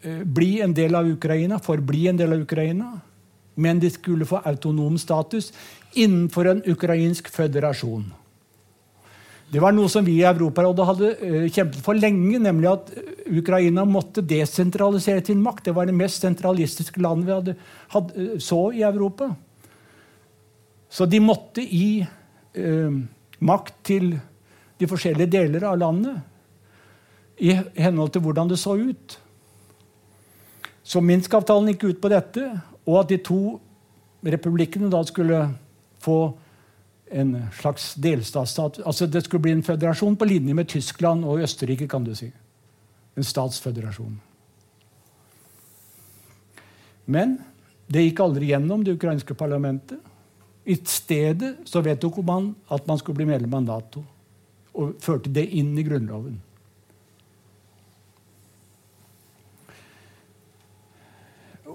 eh, 0.03 0.23
bli 0.25 0.61
en 0.61 0.75
del 0.75 0.99
av 0.99 1.09
Ukraina, 1.09 1.61
forbli 1.63 2.07
en 2.11 2.19
del 2.19 2.35
av 2.35 2.43
Ukraina, 2.45 2.91
men 3.55 3.81
de 3.81 3.91
skulle 3.91 4.27
få 4.29 4.43
autonom 4.45 4.99
status 5.01 5.53
innenfor 5.95 6.51
en 6.51 6.63
ukrainsk 6.67 7.31
føderasjon. 7.33 8.11
Det 9.53 9.63
var 9.63 9.75
noe 9.75 9.89
som 9.91 10.05
vi 10.05 10.19
i 10.19 10.27
Europarådet 10.27 10.87
hadde 10.89 11.11
uh, 11.21 11.47
kjempet 11.53 11.83
for 11.85 11.99
lenge, 11.99 12.41
nemlig 12.43 12.71
at 12.73 12.93
Ukraina 13.27 13.85
måtte 13.87 14.25
desentralisere 14.27 15.23
sin 15.27 15.43
makt. 15.43 15.69
Det 15.69 15.75
var 15.77 15.87
det 15.87 15.95
mest 15.97 16.25
sentralistiske 16.25 17.03
landet 17.03 17.29
vi 17.29 17.37
hadde, 17.37 17.57
hadde, 17.95 18.31
uh, 18.33 18.39
så 18.43 18.61
i 18.75 18.83
Europa. 18.87 19.31
Så 20.91 21.07
de 21.11 21.21
måtte 21.21 21.61
gi 21.61 22.01
eh, 22.01 22.99
makt 23.45 23.75
til 23.85 24.15
de 24.81 24.89
forskjellige 24.89 25.33
deler 25.35 25.67
av 25.69 25.79
landet 25.81 27.43
i 27.43 27.53
henhold 27.77 28.15
til 28.15 28.25
hvordan 28.25 28.49
det 28.49 28.59
så 28.61 28.77
ut. 28.79 29.17
Så 30.87 31.03
Minsk-avtalen 31.05 31.73
gikk 31.73 31.89
ut 31.91 32.01
på 32.01 32.13
dette, 32.13 32.47
og 32.87 33.01
at 33.03 33.11
de 33.13 33.19
to 33.21 33.59
republikkene 34.25 34.89
da 34.93 35.03
skulle 35.05 35.43
få 36.01 36.19
en 37.11 37.47
slags 37.53 37.95
delstatsstat. 37.95 38.81
Altså 38.87 39.07
Det 39.07 39.25
skulle 39.25 39.43
bli 39.43 39.53
en 39.53 39.63
føderasjon 39.63 40.17
på 40.17 40.25
linje 40.25 40.55
med 40.55 40.69
Tyskland 40.69 41.25
og 41.25 41.41
Østerrike. 41.41 41.89
kan 41.89 42.05
du 42.05 42.15
si. 42.15 42.33
En 43.17 43.25
statsføderasjon. 43.25 44.21
Men 47.07 47.39
det 47.87 48.03
gikk 48.03 48.21
aldri 48.21 48.47
gjennom 48.47 48.85
det 48.85 48.97
ukrainske 48.99 49.35
parlamentet. 49.35 49.99
I 50.67 50.75
stedet 50.85 51.57
så 51.65 51.81
vedtok 51.81 52.17
man 52.27 52.55
at 52.71 52.87
man 52.87 52.99
skulle 52.99 53.17
bli 53.17 53.25
medlem 53.25 53.55
av 53.55 53.63
Nato. 53.63 54.05
Og 54.75 54.97
førte 55.01 55.31
det 55.33 55.47
inn 55.55 55.79
i 55.79 55.83
Grunnloven. 55.83 56.41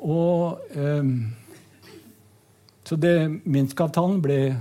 Og, 0.01 0.59
eh, 0.75 1.03
så 2.83 2.95
det 2.95 3.41
Minsk-avtalen 3.45 4.21
ble 4.21 4.57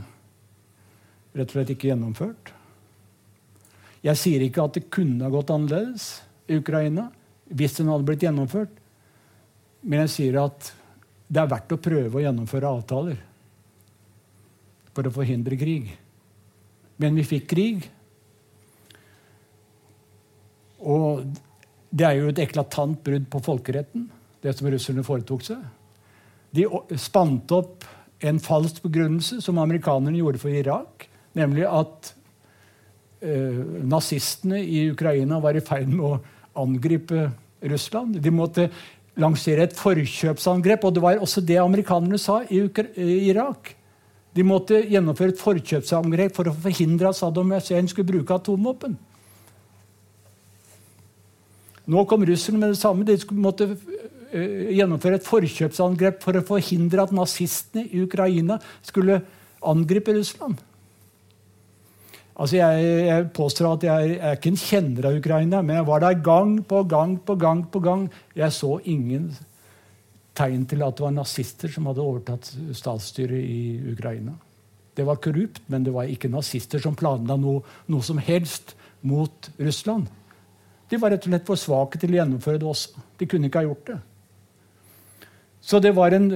rett 1.36 1.48
og 1.48 1.54
slett 1.54 1.72
ikke 1.74 1.90
gjennomført. 1.90 2.52
Jeg 4.04 4.18
sier 4.18 4.42
ikke 4.44 4.64
at 4.64 4.76
det 4.78 4.88
kunne 4.92 5.26
ha 5.26 5.32
gått 5.32 5.52
annerledes 5.52 6.12
i 6.48 6.58
Ukraina 6.60 7.10
hvis 7.50 7.76
den 7.78 7.90
hadde 7.90 8.06
blitt 8.06 8.22
gjennomført, 8.24 8.72
men 9.82 10.04
jeg 10.04 10.12
sier 10.14 10.38
at 10.44 10.70
det 11.30 11.42
er 11.42 11.50
verdt 11.50 11.74
å 11.74 11.80
prøve 11.82 12.18
å 12.18 12.22
gjennomføre 12.22 12.70
avtaler 12.70 13.18
for 14.94 15.06
å 15.06 15.12
forhindre 15.14 15.58
krig. 15.58 15.90
Men 17.00 17.16
vi 17.18 17.26
fikk 17.26 17.46
krig. 17.50 17.84
Og 20.80 21.26
det 21.90 22.06
er 22.06 22.18
jo 22.18 22.30
et 22.30 22.42
eklatant 22.42 22.98
brudd 23.06 23.28
på 23.30 23.42
folkeretten, 23.46 24.08
det 24.42 24.54
som 24.56 24.70
russerne 24.70 25.04
foretok 25.06 25.46
seg. 25.46 25.62
De 26.54 26.66
spant 26.98 27.54
opp 27.54 27.86
en 28.26 28.40
falsk 28.42 28.82
begrunnelse, 28.84 29.40
som 29.44 29.58
amerikanerne 29.62 30.18
gjorde 30.18 30.42
for 30.42 30.54
Irak. 30.54 31.09
Nemlig 31.38 31.66
at 31.68 32.12
eh, 33.22 33.60
nazistene 33.86 34.62
i 34.62 34.88
Ukraina 34.90 35.38
var 35.42 35.58
i 35.58 35.64
ferd 35.64 35.90
med 35.92 36.06
å 36.06 36.16
angripe 36.60 37.28
Russland. 37.62 38.18
De 38.22 38.32
måtte 38.34 38.70
lansere 39.20 39.66
et 39.66 39.76
forkjøpsangrep, 39.76 40.84
og 40.84 40.96
det 40.96 41.02
var 41.04 41.20
også 41.20 41.42
det 41.44 41.58
amerikanerne 41.60 42.18
sa 42.20 42.40
i, 42.48 42.62
Irak. 43.28 43.74
De 44.36 44.46
måtte 44.46 44.78
gjennomføre 44.86 45.34
et 45.34 45.42
forkjøpsangrep 45.42 46.34
for 46.36 46.48
å 46.48 46.54
forhindre 46.54 47.10
at 47.10 47.18
Saddam 47.18 47.50
Hussein 47.54 47.88
skulle 47.90 48.12
bruke 48.12 48.36
atomvåpen. 48.36 48.94
Nå 51.90 52.04
kom 52.06 52.24
russerne 52.26 52.60
med 52.62 52.72
det 52.74 52.78
samme. 52.78 53.06
De 53.06 53.16
måtte 53.34 53.66
uh, 53.66 54.70
gjennomføre 54.70 55.18
et 55.18 55.26
forkjøpsangrep 55.26 56.20
for 56.22 56.38
å 56.38 56.46
forhindre 56.46 57.02
at 57.02 57.14
nazistene 57.14 57.88
i 57.90 58.04
Ukraina 58.04 58.60
skulle 58.86 59.18
angripe 59.66 60.14
Russland. 60.14 60.60
Altså 62.36 62.56
jeg, 62.56 62.90
jeg, 63.06 63.28
påstår 63.36 63.72
at 63.72 63.84
jeg, 63.84 64.10
jeg 64.14 64.20
er 64.24 64.36
ikke 64.38 64.52
en 64.52 64.60
kjenner 64.60 65.08
av 65.10 65.16
Ukraina, 65.18 65.62
men 65.62 65.80
jeg 65.80 65.88
var 65.88 66.02
der 66.04 66.20
gang 66.24 66.58
på 66.66 66.82
gang 66.88 67.16
på 67.18 67.36
gang. 67.36 67.64
på 67.70 67.82
gang. 67.84 68.04
Jeg 68.36 68.52
så 68.56 68.78
ingen 68.84 69.32
tegn 70.36 70.64
til 70.68 70.84
at 70.86 70.96
det 70.96 71.04
var 71.04 71.16
nazister 71.16 71.72
som 71.72 71.88
hadde 71.90 72.04
overtatt 72.04 72.52
statsstyret 72.76 73.40
i 73.40 73.92
Ukraina. 73.92 74.36
Det 74.96 75.06
var 75.06 75.20
korrupt, 75.22 75.62
men 75.68 75.84
det 75.84 75.92
var 75.94 76.08
ikke 76.10 76.30
nazister 76.30 76.82
som 76.82 76.96
planla 76.98 77.36
noe, 77.40 77.62
noe, 77.88 78.04
som 78.04 78.18
helst 78.18 78.74
mot 79.06 79.50
Russland. 79.58 80.08
De 80.90 80.98
var 80.98 81.14
rett 81.14 81.26
og 81.26 81.30
slett 81.30 81.46
for 81.46 81.60
svake 81.60 82.00
til 82.00 82.14
å 82.14 82.20
gjennomføre 82.20 82.60
det 82.60 82.68
også. 82.68 83.04
De 83.18 83.28
kunne 83.30 83.50
ikke 83.50 83.62
ha 83.62 83.68
gjort 83.68 83.92
det. 83.92 83.98
Så 85.60 85.78
det 85.82 85.92
var 85.96 86.16
en, 86.16 86.30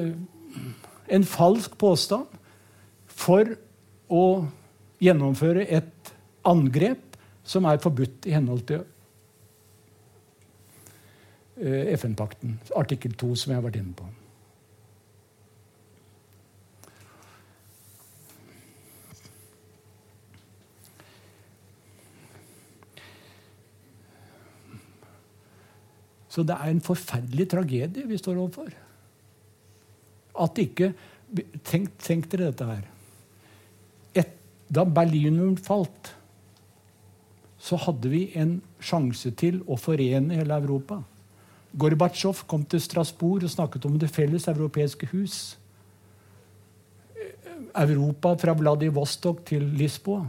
en 1.09 1.26
falsk 1.26 1.74
påstand 1.80 2.28
for 3.09 3.57
å 4.12 4.24
gjennomføre 5.03 5.66
et 5.66 6.12
angrep 6.47 7.16
som 7.45 7.66
er 7.68 7.80
forbudt 7.82 8.28
i 8.28 8.34
henhold 8.34 8.64
til 8.68 8.82
eh, 11.61 11.95
FN-pakten, 11.99 12.59
artikkel 12.76 13.16
2, 13.20 13.32
som 13.36 13.53
jeg 13.53 13.61
har 13.61 13.66
vært 13.66 13.80
inne 13.80 13.97
på. 13.99 14.11
Så 26.34 26.42
det 26.42 26.57
er 26.59 26.72
en 26.72 26.82
forferdelig 26.82 27.45
tragedie 27.53 28.09
vi 28.11 28.18
står 28.18 28.40
overfor. 28.42 28.72
At 30.42 30.59
ikke 30.59 30.95
Tenk, 31.64 31.95
tenk 31.99 32.26
dere 32.30 32.53
dette 32.53 32.66
her. 32.68 32.82
Da 34.68 34.84
Berlinmuren 34.84 35.56
falt, 35.60 36.14
så 37.58 37.76
hadde 37.80 38.10
vi 38.12 38.26
en 38.36 38.58
sjanse 38.82 39.32
til 39.40 39.62
å 39.68 39.76
forene 39.80 40.36
hele 40.36 40.56
Europa. 40.60 41.00
Gorbatsjov 41.74 42.44
kom 42.48 42.64
til 42.68 42.82
Strasbourg 42.82 43.44
og 43.44 43.50
snakket 43.52 43.86
om 43.88 43.98
det 43.98 44.12
felles 44.12 44.46
europeiske 44.50 45.08
hus. 45.12 45.56
Europa 47.74 48.34
fra 48.38 48.54
Vladivostok 48.54 49.42
til 49.48 49.64
Lisboa. 49.74 50.28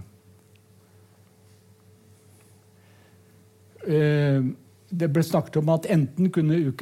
Eh, 3.86 4.47
det 4.89 5.11
ble 5.13 5.23
snakket 5.25 5.59
om 5.61 5.69
at 5.75 5.86
enten 5.91 6.31
kunne 6.33 6.73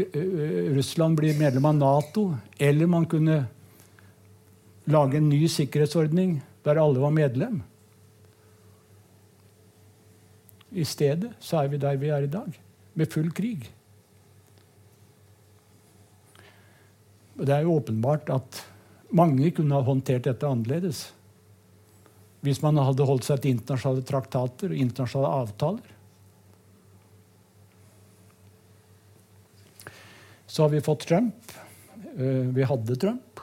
Russland 0.78 1.18
bli 1.20 1.34
medlem 1.36 1.66
av 1.68 1.76
Nato, 1.76 2.30
eller 2.60 2.88
man 2.88 3.10
kunne 3.10 3.42
lage 4.86 5.18
en 5.18 5.30
ny 5.32 5.48
sikkerhetsordning 5.48 6.38
der 6.64 6.80
alle 6.82 7.02
var 7.04 7.14
medlem. 7.14 7.62
I 10.74 10.86
stedet 10.88 11.34
så 11.44 11.62
er 11.62 11.72
vi 11.72 11.82
der 11.82 11.98
vi 12.02 12.10
er 12.10 12.26
i 12.26 12.32
dag, 12.32 12.60
med 12.98 13.12
full 13.14 13.30
krig. 13.36 13.68
Og 17.38 17.46
det 17.46 17.56
er 17.56 17.66
jo 17.66 17.76
åpenbart 17.78 18.30
at 18.34 18.62
mange 19.14 19.52
kunne 19.54 19.76
ha 19.76 19.86
håndtert 19.86 20.26
dette 20.30 20.48
annerledes 20.48 21.12
hvis 22.44 22.60
man 22.60 22.76
hadde 22.76 23.06
holdt 23.08 23.24
seg 23.24 23.40
til 23.40 23.54
internasjonale 23.56 24.04
traktater 24.04 24.74
og 24.74 24.80
internasjonale 24.84 25.44
avtaler. 25.46 25.92
Så 30.44 30.66
har 30.66 30.74
vi 30.74 30.82
fått 30.84 31.06
Trump. 31.08 31.54
Eh, 32.18 32.50
vi 32.52 32.68
hadde 32.68 32.98
Trump. 33.00 33.40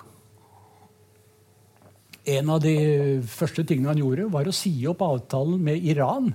En 2.28 2.50
av 2.52 2.60
de 2.60 2.76
første 3.24 3.64
tingene 3.64 3.94
han 3.94 4.02
gjorde, 4.02 4.28
var 4.32 4.48
å 4.48 4.54
si 4.54 4.72
opp 4.88 5.00
avtalen 5.04 5.60
med 5.64 5.84
Iran. 5.88 6.32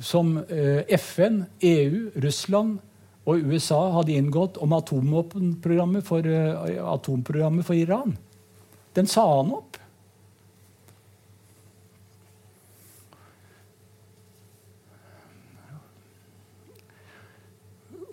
Som 0.00 0.38
eh, 0.48 0.82
FN, 0.96 1.44
EU, 1.60 2.08
Russland 2.24 2.80
og 3.28 3.44
USA 3.44 3.80
hadde 3.98 4.16
inngått 4.16 4.58
om 4.64 4.72
atomprogrammet 4.76 6.04
for, 6.04 6.26
eh, 6.26 6.80
atomprogrammet 6.80 7.66
for 7.66 7.76
Iran. 7.76 8.16
Den 8.94 9.06
sa 9.06 9.24
han 9.36 9.52
opp. 9.52 9.78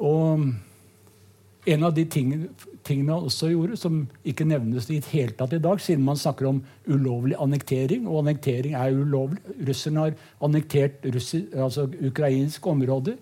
Og 0.01 0.47
en 1.74 1.84
av 1.88 1.94
de 1.96 2.04
tingene, 2.10 2.50
tingene, 2.88 3.14
han 3.14 3.28
også 3.28 3.50
gjorde, 3.52 3.78
som 3.80 4.02
ikke 4.28 4.48
nevnes 4.48 4.88
i 4.90 5.00
det 5.00 5.12
hele 5.14 5.36
tatt 5.38 5.54
i 5.56 5.62
dag, 5.62 5.82
siden 5.82 6.06
man 6.06 6.20
snakker 6.20 6.48
om 6.50 6.62
ulovlig 6.90 7.38
annektering, 7.42 8.08
og 8.08 8.24
annektering 8.24 8.76
er 8.78 8.96
ulovlig 8.98 9.42
Russerne 9.68 10.06
har 10.06 10.16
annektert 10.44 11.06
russi, 11.14 11.44
altså 11.54 11.88
ukrainske 12.02 12.72
områder. 12.72 13.18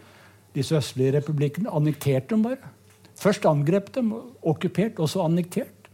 Disse 0.56 0.78
østlige 0.78 1.18
republikkene 1.20 1.74
annekterte 1.76 2.34
dem 2.34 2.46
bare. 2.46 2.72
Først 3.20 3.46
angrep 3.46 3.92
dem, 3.96 4.14
okkupert, 4.48 5.00
og 5.00 5.10
så 5.12 5.26
annektert. 5.28 5.90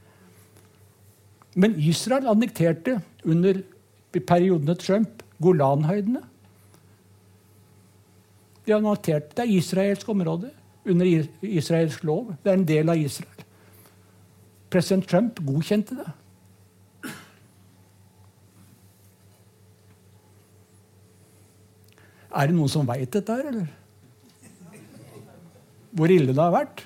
Men 1.56 1.78
Israel 1.80 2.28
annekterte 2.30 3.00
under 3.26 3.64
periodene 4.16 4.76
Trump 4.80 5.24
Golanhøydene. 5.42 6.22
De 8.66 8.76
annekterte, 8.76 9.36
Det 9.36 9.44
er 9.46 9.58
israelsk 9.58 10.10
område 10.10 10.52
under 10.86 11.10
israelsk 11.42 12.04
lov. 12.06 12.34
Det 12.44 12.52
er 12.52 12.60
en 12.60 12.68
del 12.68 12.92
av 12.94 13.00
Israel. 13.00 13.46
President 14.70 15.08
Trump 15.10 15.40
godkjente 15.46 15.98
det. 15.98 16.12
Er 22.36 22.50
det 22.50 22.58
noen 22.58 22.72
som 22.72 22.88
veit 22.88 23.14
dette 23.16 23.32
her, 23.32 23.48
eller? 23.48 23.70
Hvor 25.96 26.12
ille 26.12 26.34
det 26.36 26.42
har 26.42 26.52
vært? 26.52 26.84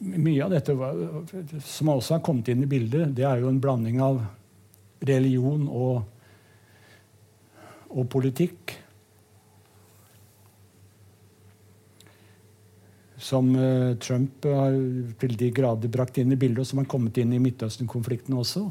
Mye 0.00 0.44
av 0.46 0.54
dette 0.54 0.74
som 1.66 1.90
også 1.90 2.16
har 2.16 2.22
kommet 2.26 2.50
inn 2.50 2.62
i 2.62 2.70
bildet, 2.70 3.10
det 3.18 3.26
er 3.26 3.42
jo 3.42 3.50
en 3.50 3.60
blanding 3.62 3.98
av 4.02 4.22
religion 5.06 5.66
og 5.66 6.02
og 7.90 8.06
politikk. 8.10 8.76
Som 13.20 13.52
uh, 13.52 13.96
Trump 14.00 14.46
har 14.48 14.76
til 15.20 15.34
de 15.38 15.50
grader 15.54 15.92
brakt 15.92 16.20
inn 16.22 16.32
i 16.32 16.38
bildet, 16.40 16.64
og 16.64 16.70
som 16.70 16.80
har 16.80 16.88
kommet 16.90 17.18
inn 17.20 17.34
i 17.36 17.42
Midtøsten-konflikten 17.42 18.38
også. 18.40 18.64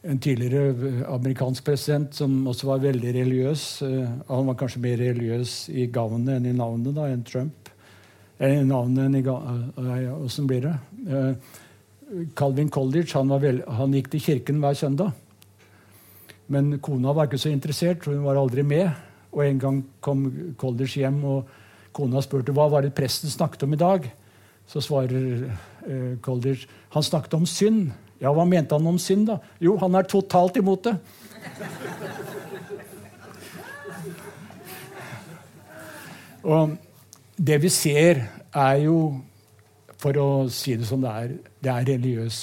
En 0.00 0.16
tidligere 0.16 0.72
eh, 0.72 1.00
amerikansk 1.12 1.66
president 1.66 2.14
som 2.16 2.38
også 2.48 2.70
var 2.70 2.80
veldig 2.82 3.12
religiøs. 3.14 3.64
Uh, 3.84 4.10
han 4.30 4.48
var 4.48 4.58
kanskje 4.58 4.82
mer 4.82 4.98
religiøs 4.98 5.56
i 5.70 5.86
gavnet 5.92 6.38
enn 6.38 6.50
i 6.50 6.56
navnet 6.56 6.96
da, 6.96 7.06
enn 7.12 7.24
Trump. 7.28 7.70
Eller 8.40 8.64
i 8.64 8.68
navnet 8.68 9.06
enn 9.06 9.18
i 9.20 10.06
Åssen 10.16 10.48
blir 10.48 10.64
det? 10.64 10.76
Calvin 12.34 12.70
College 12.72 13.12
han, 13.12 13.30
veld, 13.42 13.60
han 13.68 13.92
gikk 13.94 14.08
til 14.14 14.22
kirken 14.24 14.62
hver 14.64 14.78
søndag. 14.80 15.12
Men 16.50 16.80
kona 16.82 17.12
var 17.14 17.28
ikke 17.28 17.38
så 17.38 17.52
interessert, 17.52 18.08
hun 18.10 18.24
var 18.26 18.38
aldri 18.40 18.64
med. 18.66 18.90
Og 19.30 19.44
En 19.46 19.60
gang 19.62 19.76
kom 20.02 20.24
Kolders 20.58 20.96
hjem, 20.98 21.22
og 21.24 21.46
kona 21.94 22.20
spurte 22.24 22.52
hva 22.54 22.68
var 22.70 22.82
det 22.82 22.94
presten 22.96 23.30
snakket 23.30 23.62
om 23.66 23.72
i 23.76 23.78
dag. 23.78 24.12
Så 24.66 24.80
svarer 24.82 25.50
eh, 25.86 26.18
Kolders 26.22 26.66
han 26.90 27.02
snakket 27.06 27.34
om 27.38 27.46
synd. 27.46 27.92
Ja, 28.20 28.32
hva 28.34 28.44
mente 28.44 28.74
han 28.74 28.86
om 28.86 28.98
synd, 28.98 29.26
da? 29.30 29.38
Jo, 29.62 29.76
han 29.78 29.94
er 29.94 30.02
totalt 30.10 30.56
imot 30.58 30.84
det. 30.88 30.96
og 36.50 36.70
det 37.38 37.62
vi 37.62 37.68
ser, 37.72 38.26
er 38.50 38.76
jo, 38.82 39.22
for 40.02 40.10
å 40.18 40.48
si 40.50 40.76
det 40.76 40.86
som 40.90 41.00
det 41.04 41.10
er, 41.14 41.28
det 41.62 41.70
er 41.70 41.84
religiøs 41.94 42.38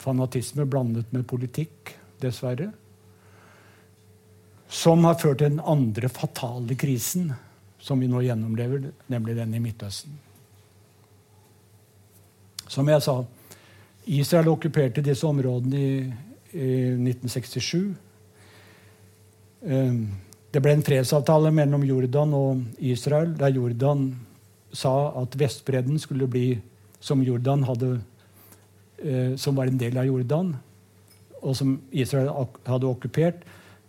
fanatisme 0.00 0.64
blandet 0.66 1.12
med 1.14 1.26
politikk 1.28 1.99
dessverre. 2.22 2.70
Som 4.70 5.04
har 5.08 5.18
ført 5.18 5.40
til 5.40 5.50
den 5.50 5.62
andre 5.66 6.08
fatale 6.12 6.76
krisen 6.78 7.32
som 7.80 8.00
vi 8.00 8.08
nå 8.08 8.20
gjennomlever, 8.22 8.90
nemlig 9.10 9.36
den 9.38 9.54
i 9.56 9.62
Midtøsten. 9.62 10.12
Som 12.70 12.88
jeg 12.92 13.02
sa, 13.02 13.16
Israel 14.10 14.52
okkuperte 14.52 15.02
disse 15.04 15.26
områdene 15.26 15.80
i, 15.80 15.94
i 16.54 16.68
1967. 16.92 17.80
Ehm, 19.66 20.04
det 20.52 20.62
ble 20.62 20.76
en 20.76 20.84
fredsavtale 20.86 21.50
mellom 21.54 21.84
Jordan 21.86 22.34
og 22.36 22.84
Israel, 22.92 23.32
der 23.38 23.56
Jordan 23.56 24.08
sa 24.72 24.94
at 25.22 25.34
Vestbredden 25.38 25.98
skulle 25.98 26.28
bli 26.30 26.46
som 27.00 27.22
Jordan 27.24 27.64
hadde, 27.66 27.90
eh, 29.02 29.36
som 29.40 29.56
var 29.56 29.70
en 29.70 29.78
del 29.80 29.96
av 29.98 30.06
Jordan 30.06 30.54
og 31.40 31.56
som 31.56 31.74
Israel 31.90 32.30
hadde 32.66 32.88
okkupert. 32.88 33.44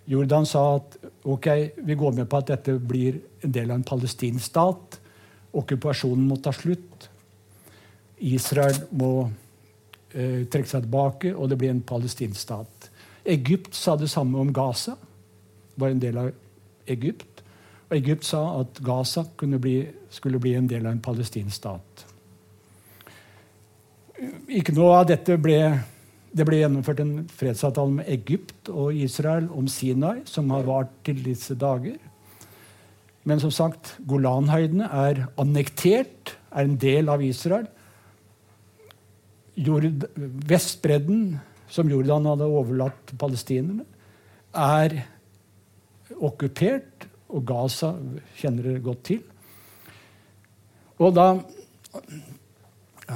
Jordan 0.09 0.45
sa 0.45 0.63
at 0.79 0.97
ok, 1.23 1.47
vi 1.77 1.95
går 1.95 2.15
med 2.17 2.29
på 2.29 2.39
at 2.41 2.49
dette 2.51 2.77
blir 2.79 3.19
en 3.45 3.53
del 3.53 3.71
av 3.71 3.79
en 3.79 3.87
palestinsk 3.87 4.45
stat. 4.51 4.97
Okkupasjonen 5.57 6.25
må 6.27 6.39
ta 6.41 6.53
slutt. 6.55 7.07
Israel 8.21 8.77
må 8.91 9.11
eh, 10.13 10.47
trekke 10.51 10.69
seg 10.69 10.85
tilbake, 10.85 11.33
og 11.35 11.49
det 11.49 11.57
blir 11.61 11.73
en 11.73 11.83
palestinsk 11.85 12.39
stat. 12.39 12.89
Egypt 13.25 13.75
sa 13.77 13.95
det 13.95 14.09
samme 14.09 14.39
om 14.39 14.53
Gaza. 14.53 14.97
var 15.75 15.89
en 15.89 15.99
del 15.99 16.17
av 16.17 16.31
Egypt. 16.85 17.43
Og 17.89 17.97
Egypt 17.97 18.25
sa 18.25 18.61
at 18.61 18.79
Gaza 18.83 19.25
bli, 19.37 19.87
skulle 20.09 20.39
bli 20.39 20.55
en 20.55 20.67
del 20.67 20.85
av 20.85 20.91
en 20.91 21.01
palestinsk 21.01 21.55
stat. 21.55 22.05
Ikke 24.47 24.73
noe 24.73 24.99
av 24.99 25.07
dette 25.09 25.37
ble 25.41 25.57
det 26.31 26.45
ble 26.47 26.61
gjennomført 26.61 27.01
en 27.03 27.15
fredsavtale 27.27 27.97
med 27.97 28.07
Egypt 28.11 28.69
og 28.71 28.95
Israel 28.95 29.49
om 29.51 29.67
Sinai, 29.67 30.21
som 30.25 30.49
har 30.53 30.63
vart 30.67 30.93
til 31.03 31.19
disse 31.25 31.57
dager. 31.59 31.97
Men 33.27 33.41
som 33.43 33.51
sagt, 33.53 33.97
Golanhøydene 34.07 34.87
er 34.87 35.25
annektert, 35.41 36.37
er 36.51 36.67
en 36.67 36.77
del 36.79 37.11
av 37.11 37.23
Israel. 37.23 37.67
Jord, 39.59 40.07
Vestbredden, 40.47 41.35
som 41.71 41.91
Jordan 41.91 42.29
hadde 42.31 42.47
overlatt 42.47 43.03
til 43.09 43.19
palestinerne, 43.19 43.85
er 44.55 45.01
okkupert, 46.15 47.07
og 47.31 47.45
Gaza 47.47 47.93
kjenner 48.39 48.71
det 48.71 48.83
godt 48.83 49.03
til. 49.07 49.21
Og 50.99 51.13
da 51.15 51.27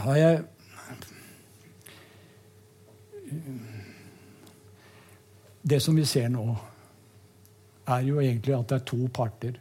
har 0.04 0.20
jeg 0.20 0.44
Det 5.66 5.80
som 5.82 5.96
vi 5.98 6.06
ser 6.06 6.30
nå, 6.30 6.46
er 7.86 8.02
jo 8.06 8.20
egentlig 8.22 8.56
at 8.58 8.70
det 8.70 8.80
er 8.80 8.90
to 8.90 9.08
parter 9.14 9.60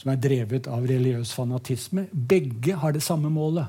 som 0.00 0.12
er 0.12 0.22
drevet 0.22 0.68
av 0.70 0.86
religiøs 0.88 1.32
fanatisme. 1.36 2.06
Begge 2.12 2.76
har 2.80 2.94
det 2.96 3.02
samme 3.04 3.30
målet. 3.32 3.68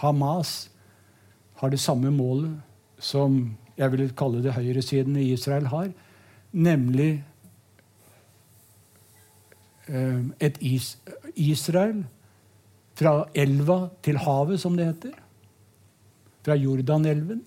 Hamas 0.00 0.68
har 1.60 1.72
det 1.72 1.80
samme 1.80 2.10
målet 2.12 2.58
som 3.00 3.40
jeg 3.80 3.92
vil 3.94 4.12
kalle 4.16 4.42
det 4.44 4.52
høyresiden 4.52 5.16
i 5.16 5.30
Israel 5.32 5.70
har, 5.72 5.88
nemlig 6.52 7.22
eh, 9.88 10.20
et 10.40 10.60
is 10.60 10.92
Israel 11.34 12.02
fra 13.00 13.24
elva 13.34 13.86
til 14.04 14.20
havet, 14.20 14.60
som 14.60 14.76
det 14.76 14.90
heter. 14.90 15.16
Fra 16.44 16.56
Jordanelven 16.56 17.42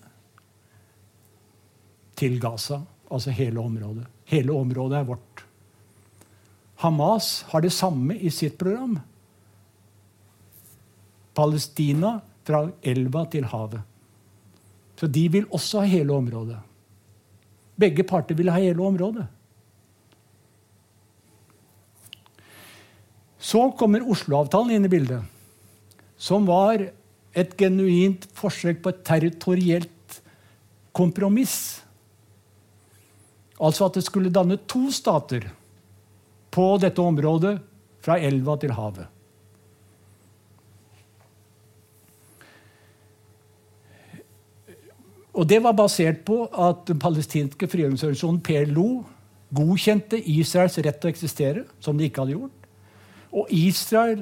til 2.19 2.37
Gaza, 2.41 2.81
altså 3.11 3.33
hele 3.33 3.61
området. 3.61 4.05
Hele 4.29 4.53
området 4.53 4.99
er 4.99 5.07
vårt. 5.07 5.45
Hamas 6.83 7.41
har 7.51 7.63
det 7.63 7.73
samme 7.73 8.15
i 8.17 8.29
sitt 8.33 8.57
program. 8.59 8.99
Palestina 11.33 12.19
fra 12.45 12.67
elva 12.81 13.25
til 13.31 13.47
havet. 13.49 13.81
Så 14.99 15.07
de 15.09 15.23
vil 15.31 15.47
også 15.49 15.81
ha 15.81 15.89
hele 15.89 16.13
området. 16.13 16.59
Begge 17.79 18.05
parter 18.05 18.37
vil 18.37 18.51
ha 18.53 18.59
hele 18.61 18.83
området. 18.83 19.25
Så 23.43 23.65
kommer 23.79 24.05
Oslo-avtalen 24.07 24.77
inn 24.77 24.87
i 24.87 24.91
bildet, 24.91 25.23
som 26.15 26.45
var 26.47 26.85
et 27.33 27.55
genuint 27.57 28.27
forsøk 28.37 28.81
på 28.83 28.93
et 28.93 29.01
territorielt 29.05 30.19
kompromiss. 30.93 31.81
Altså 33.57 33.87
at 33.87 33.97
det 33.97 34.05
skulle 34.05 34.33
danne 34.33 34.59
to 34.69 34.91
stater 34.93 35.47
på 36.53 36.67
dette 36.81 37.01
området 37.01 37.57
fra 38.03 38.19
elva 38.21 38.57
til 38.61 38.75
havet. 38.77 39.09
Og 45.33 45.47
Det 45.49 45.63
var 45.63 45.73
basert 45.73 46.21
på 46.25 46.43
at 46.45 46.83
den 46.85 46.99
palestinske 47.01 47.65
frigjøringsorganisasjonen 47.67 48.43
PLO 48.45 49.03
godkjente 49.53 50.19
Israels 50.29 50.77
rett 50.77 50.99
til 51.01 51.09
å 51.09 51.13
eksistere, 51.13 51.63
som 51.81 51.97
de 51.97 52.05
ikke 52.05 52.21
hadde 52.21 52.35
gjort. 52.35 52.67
Og 53.33 53.49
Israel 53.49 54.21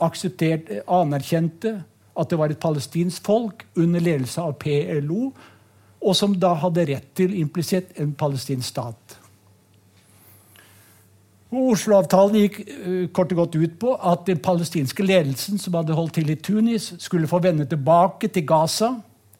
anerkjente 0.00 1.76
at 2.18 2.30
det 2.30 2.38
var 2.40 2.52
et 2.52 2.60
palestinsk 2.60 3.24
folk 3.26 3.64
under 3.78 4.02
ledelse 4.02 4.42
av 4.42 4.56
PLO, 4.60 5.30
og 6.00 6.16
som 6.16 6.34
da 6.40 6.54
hadde 6.62 6.86
rett 6.88 7.10
til 7.16 7.36
implisitt 7.38 7.98
en 8.00 8.12
palestinsk 8.16 8.66
stat. 8.72 9.16
Oslo-avtalen 11.50 12.44
gikk 12.44 12.60
uh, 12.62 13.06
kort 13.14 13.32
og 13.34 13.42
godt 13.42 13.56
ut 13.58 13.72
på 13.82 13.94
at 14.06 14.22
den 14.28 14.38
palestinske 14.42 15.02
ledelsen 15.02 15.58
som 15.58 15.74
hadde 15.74 15.96
holdt 15.98 16.14
til 16.20 16.30
i 16.30 16.38
Tunis, 16.38 16.92
skulle 17.02 17.30
få 17.30 17.40
vende 17.42 17.66
tilbake 17.68 18.30
til 18.30 18.46
Gaza 18.46 18.94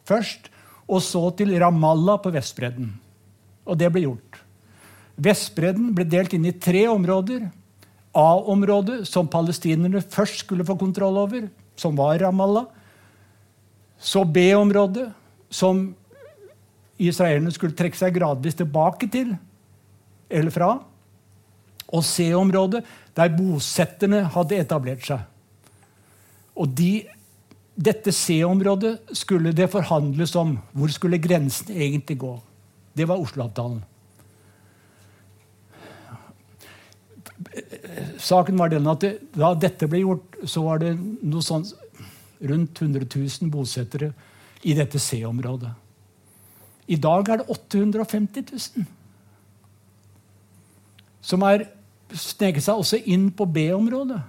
først, 0.07 0.49
og 0.91 0.99
så 1.05 1.29
til 1.39 1.55
Ramallah 1.61 2.19
på 2.19 2.33
Vestbredden. 2.35 2.91
Og 3.63 3.79
det 3.79 3.87
ble 3.93 4.03
gjort. 4.03 4.41
Vestbredden 5.21 5.93
ble 5.95 6.03
delt 6.09 6.33
inn 6.35 6.49
i 6.49 6.57
tre 6.57 6.83
områder. 6.91 7.45
A-området, 8.17 9.05
som 9.07 9.29
palestinerne 9.31 10.01
først 10.03 10.43
skulle 10.43 10.65
få 10.67 10.75
kontroll 10.75 11.19
over, 11.21 11.45
som 11.81 11.97
var 11.97 12.19
Ramallah. 12.21 12.69
Så 14.01 14.23
B-området, 14.25 15.09
som 15.49 15.89
israelerne 17.01 17.53
skulle 17.53 17.77
trekke 17.77 17.97
seg 17.97 18.15
gradvis 18.15 18.57
tilbake 18.61 19.09
til 19.11 19.33
eller 20.31 20.53
fra. 20.53 20.71
Og 21.91 22.05
C-området, 22.07 22.85
der 23.17 23.33
bosetterne 23.35 24.23
hadde 24.31 24.61
etablert 24.61 25.03
seg. 25.05 25.25
Og 26.55 26.71
de, 26.77 27.03
dette 27.75 28.13
C-området 28.15 28.95
skulle 29.17 29.53
det 29.55 29.69
forhandles 29.73 30.35
om. 30.39 30.55
Hvor 30.71 30.93
skulle 30.93 31.19
grensen 31.21 31.73
egentlig 31.75 32.19
gå? 32.21 32.35
Det 32.95 33.07
var 33.09 33.19
Oslo-avtalen. 33.19 33.81
Saken 38.21 38.57
var 38.59 38.71
den 38.71 38.87
at 38.87 39.01
det, 39.03 39.13
Da 39.35 39.53
dette 39.57 39.87
ble 39.89 40.03
gjort, 40.03 40.37
så 40.47 40.63
var 40.63 40.81
det 40.81 40.95
noe 40.95 41.43
sånn 41.43 41.65
rundt 42.41 42.81
100 42.81 43.05
000 43.05 43.51
bosettere 43.53 44.11
i 44.63 44.73
dette 44.77 44.99
C-området. 44.99 45.69
I 46.91 46.97
dag 46.97 47.29
er 47.29 47.41
det 47.41 47.49
850 47.53 48.47
000 48.51 48.89
som 51.21 51.43
har 51.45 51.67
sneket 52.17 52.65
seg 52.65 52.79
også 52.81 52.97
inn 53.13 53.29
på 53.31 53.45
B-området. 53.45 54.19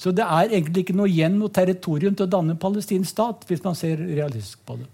Så 0.00 0.10
det 0.10 0.24
er 0.24 0.48
egentlig 0.48 0.86
ikke 0.86 0.96
noe 0.96 1.10
igjen 1.10 1.36
noe 1.38 1.52
territorium 1.52 2.16
til 2.16 2.26
å 2.26 2.32
danne 2.32 2.56
en 2.56 2.62
palestinsk 2.62 3.12
stat. 3.12 3.44
hvis 3.46 3.62
man 3.62 3.76
ser 3.78 4.00
realistisk 4.00 4.64
på 4.66 4.80
det. 4.80 4.88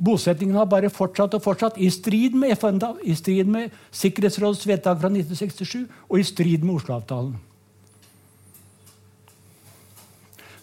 Bosettingen 0.00 0.56
har 0.56 0.68
bare 0.70 0.88
fortsatt 0.88 1.34
og 1.36 1.42
fortsatt, 1.44 1.76
i 1.76 1.90
strid 1.92 2.32
med 2.32 2.54
FN, 2.56 2.80
i 3.04 3.14
strid 3.14 3.48
med 3.52 3.74
Sikkerhetsrådets 3.92 4.64
vedtak 4.68 5.00
fra 5.02 5.10
1967 5.12 5.84
og 6.08 6.16
i 6.16 6.24
strid 6.24 6.64
med 6.64 6.78
Oslo-avtalen. 6.78 7.34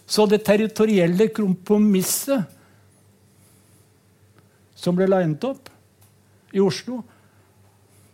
Så 0.08 0.24
det 0.26 0.40
territorielle 0.42 1.28
kompromisset 1.36 2.48
som 4.74 4.96
ble 4.96 5.06
linet 5.06 5.44
opp 5.44 5.68
i 6.56 6.62
Oslo, 6.64 7.02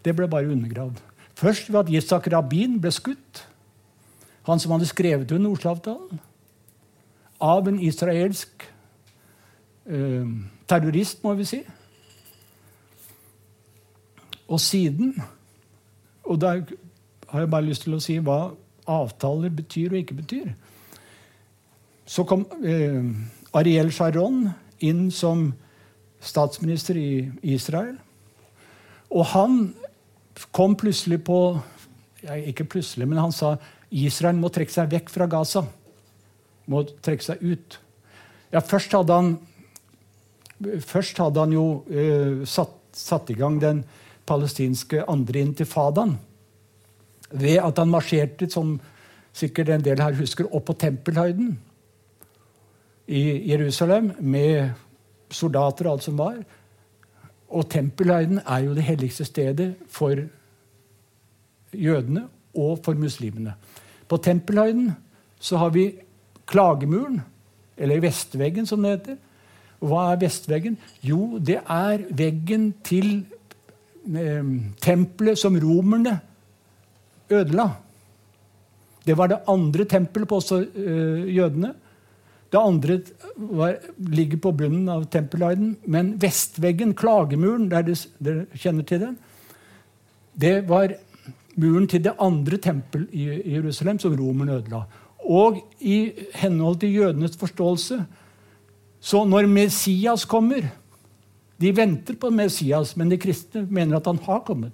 det 0.05 0.13
ble 0.19 0.29
bare 0.29 0.51
undergravd. 0.53 0.99
Først 1.39 1.71
ved 1.71 1.81
at 1.85 1.93
Yitzhak 1.93 2.29
Rabin 2.35 2.77
ble 2.83 2.93
skutt. 2.93 3.45
Han 4.45 4.61
som 4.61 4.75
hadde 4.75 4.91
skrevet 4.91 5.33
under 5.33 5.55
Oslo-avtalen. 5.55 6.21
Av 7.41 7.69
en 7.69 7.81
israelsk 7.81 8.67
eh, 9.87 10.29
terrorist, 10.69 11.23
må 11.25 11.35
vi 11.39 11.45
si. 11.49 11.63
Og 14.49 14.61
siden 14.61 15.15
Og 16.25 16.41
da 16.41 16.55
har 17.29 17.41
jeg 17.41 17.51
bare 17.51 17.67
lyst 17.67 17.83
til 17.85 17.95
å 17.97 18.01
si 18.01 18.15
hva 18.17 18.55
avtaler 18.89 19.53
betyr 19.53 19.93
og 19.93 19.99
ikke 19.99 20.17
betyr. 20.17 20.47
Så 22.07 22.25
kom 22.25 22.47
eh, 22.65 23.05
Ariel 23.53 23.93
Sharon 23.93 24.47
inn 24.81 25.11
som 25.13 25.51
statsminister 26.25 26.97
i 26.97 27.29
Israel. 27.55 27.97
Og 29.13 29.27
han 29.35 29.59
kom 30.53 30.77
plutselig 30.77 31.21
på 31.25 31.39
ja, 32.25 32.39
Ikke 32.41 32.65
plutselig, 32.65 33.09
men 33.09 33.21
han 33.21 33.33
sa 33.37 33.57
Israel 33.93 34.39
må 34.41 34.49
trekke 34.49 34.73
seg 34.73 34.93
vekk 34.95 35.11
fra 35.13 35.27
Gaza. 35.31 35.61
Må 36.73 36.87
trekke 37.05 37.27
seg 37.27 37.43
ut. 37.45 37.77
Ja, 38.55 38.63
først 38.65 38.95
hadde 38.97 39.19
han, 39.19 39.35
først 40.85 41.19
hadde 41.23 41.43
han 41.43 41.53
jo 41.55 41.67
eh, 41.91 42.45
satt, 42.49 42.77
satt, 42.95 43.31
i 43.31 43.39
gang 43.39 43.61
den 43.63 43.85
palestinske 44.27 45.05
andre 45.11 45.45
intifadaen 45.45 46.17
ved 47.35 47.59
at 47.59 47.79
han 47.81 47.91
marsjerte, 47.91 48.49
som 48.51 48.77
sikkert 49.35 49.73
en 49.75 49.85
del 49.85 50.01
her 50.01 50.15
husker, 50.19 50.47
opp 50.55 50.69
på 50.71 50.77
tempelhøyden 50.79 51.57
i 53.11 53.25
Jerusalem 53.51 54.13
med 54.21 54.71
soldater 55.35 55.89
og 55.89 55.97
alt 55.97 56.07
som 56.07 56.19
var. 56.19 56.39
Og 57.51 57.67
tempelhøyden 57.71 58.41
er 58.47 58.65
jo 58.65 58.77
det 58.77 58.87
helligste 58.87 59.27
stedet 59.27 59.75
for 59.91 60.15
jødene 61.75 62.29
og 62.55 62.79
for 62.85 62.95
muslimene. 62.95 63.57
På 64.09 64.17
tempelhøyden 64.17 64.93
så 65.41 65.59
har 65.59 65.75
vi 65.75 65.91
klagemuren, 66.47 67.21
eller 67.77 68.01
vestveggen, 68.01 68.67
som 68.67 68.83
det 68.83 68.91
heter. 68.91 69.17
Hva 69.85 70.11
er 70.13 70.21
vestveggen? 70.25 70.77
Jo, 71.05 71.39
det 71.39 71.61
er 71.61 72.05
veggen 72.17 72.71
til 72.85 73.25
eh, 74.09 74.53
tempelet 74.83 75.41
som 75.41 75.59
romerne 75.61 76.19
ødela. 77.31 77.69
Det 79.05 79.17
var 79.19 79.29
det 79.29 79.43
andre 79.49 79.85
tempelet 79.85 80.29
på 80.29 80.41
også 80.41 80.63
eh, 80.65 81.37
jødene. 81.37 81.75
Det 82.53 82.61
andre 82.61 83.01
var, 83.37 83.77
ligger 83.99 84.39
på 84.39 84.53
bunnen 84.53 84.89
av 84.89 85.09
tempelhøyden. 85.11 85.77
Men 85.91 86.15
vestveggen, 86.23 86.95
klagemuren, 86.95 87.71
der 87.71 87.83
dere 87.85 88.45
kjenner 88.55 88.87
til 88.87 89.01
den, 89.03 89.17
det 90.41 90.69
var 90.69 90.95
muren 91.57 91.89
til 91.91 92.05
det 92.05 92.15
andre 92.19 92.57
tempel 92.59 93.09
i 93.13 93.27
Jerusalem 93.55 93.99
som 93.99 94.15
romerne 94.19 94.59
ødela. 94.61 94.85
Og 95.25 95.61
i 95.81 96.13
henhold 96.35 96.81
til 96.81 96.95
jødenes 96.95 97.37
forståelse 97.37 98.05
Så 99.05 99.21
når 99.29 99.49
Messias 99.51 100.25
kommer 100.25 100.71
De 101.61 101.71
venter 101.77 102.17
på 102.19 102.33
Messias, 102.35 102.97
men 102.99 103.13
de 103.13 103.19
kristne 103.21 103.63
mener 103.71 104.01
at 104.01 104.09
han 104.11 104.19
har 104.27 104.41
kommet. 104.45 104.73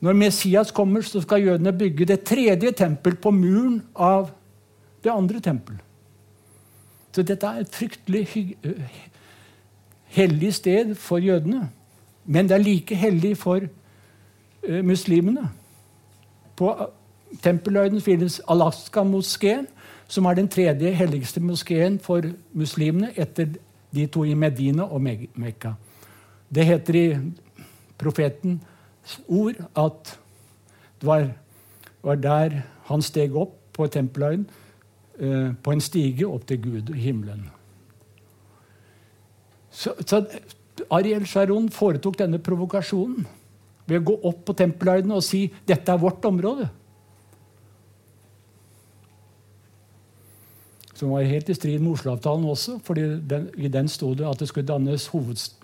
Når 0.00 0.16
Messias 0.16 0.70
kommer, 0.74 1.04
så 1.04 1.20
skal 1.20 1.44
jødene 1.44 1.74
bygge 1.76 2.06
det 2.08 2.22
tredje 2.24 2.72
tempel 2.72 3.18
på 3.20 3.30
muren 3.30 3.82
av 3.94 4.30
det 5.04 5.12
andre 5.12 5.42
tempel. 5.44 5.76
Så 7.12 7.22
dette 7.22 7.46
er 7.46 7.60
et 7.60 7.76
fryktelig 7.76 8.24
hellig 10.16 10.54
sted 10.54 10.94
for 10.96 11.20
jødene. 11.22 11.68
Men 12.24 12.48
det 12.48 12.56
er 12.56 12.64
like 12.64 12.96
hellig 12.96 13.36
for 13.38 13.60
uh, 13.60 14.80
muslimene. 14.84 15.50
På 16.56 16.72
Tempelhøyden 17.42 18.00
finnes 18.04 18.40
Alaska-moskeen, 18.48 19.66
som 20.12 20.26
er 20.28 20.36
den 20.36 20.48
tredje 20.50 20.92
helligste 20.92 21.40
moskeen 21.40 21.96
for 22.02 22.26
muslimene 22.52 23.14
etter 23.16 23.54
de 23.92 24.04
to 24.12 24.26
i 24.28 24.34
Medina 24.36 24.84
og 24.84 25.00
Mekka. 25.04 25.72
Det 26.52 26.66
heter 26.68 26.98
i 26.98 27.06
profetens 28.00 29.16
ord 29.24 29.56
at 29.78 30.12
det 31.00 31.08
var, 31.08 31.30
var 32.04 32.20
der 32.20 32.58
han 32.90 33.02
steg 33.02 33.36
opp 33.36 33.56
på 33.72 33.88
Tempelhøyden, 33.88 34.44
eh, 35.18 35.50
på 35.62 35.72
en 35.72 35.80
stige 35.80 36.28
opp 36.28 36.44
til 36.46 36.60
Gud 36.60 36.92
i 36.92 37.06
himmelen. 37.08 37.48
Så, 39.72 39.94
så 40.04 40.20
Ariel 40.92 41.24
Sharon 41.26 41.70
foretok 41.72 42.18
denne 42.20 42.38
provokasjonen 42.38 43.24
ved 43.88 44.02
å 44.02 44.06
gå 44.12 44.18
opp 44.28 44.44
på 44.44 44.56
Tempelhøyden 44.60 45.16
og 45.16 45.24
si 45.24 45.46
dette 45.66 45.92
er 45.92 46.04
vårt 46.04 46.24
område. 46.28 46.68
Som 51.02 51.10
var 51.10 51.24
helt 51.26 51.48
i 51.50 51.54
strid 51.58 51.80
med 51.82 51.96
Oslo-avtalen 51.96 52.44
også, 52.46 52.76
fordi 52.86 53.02
den, 53.26 53.48
i 53.58 53.66
den 53.66 53.88
sto 53.90 54.12
det 54.14 54.22
at 54.22 54.38
det 54.38 54.46
skulle 54.46 54.68
dannes 54.68 55.08
hovedst, 55.10 55.56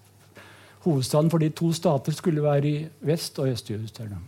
hovedstaden 0.83 1.31
for 1.31 1.39
de 1.39 1.53
to 1.55 1.69
stater 1.73 2.17
skulle 2.17 2.43
være 2.43 2.67
i 2.67 2.73
Vest- 3.07 3.39
og 3.39 3.53
Øst-Jerusalem. 3.53 4.19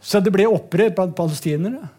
Så 0.00 0.18
det 0.18 0.32
ble 0.34 0.48
opprør 0.50 0.90
blant 0.96 1.14
palestinere. 1.14 1.92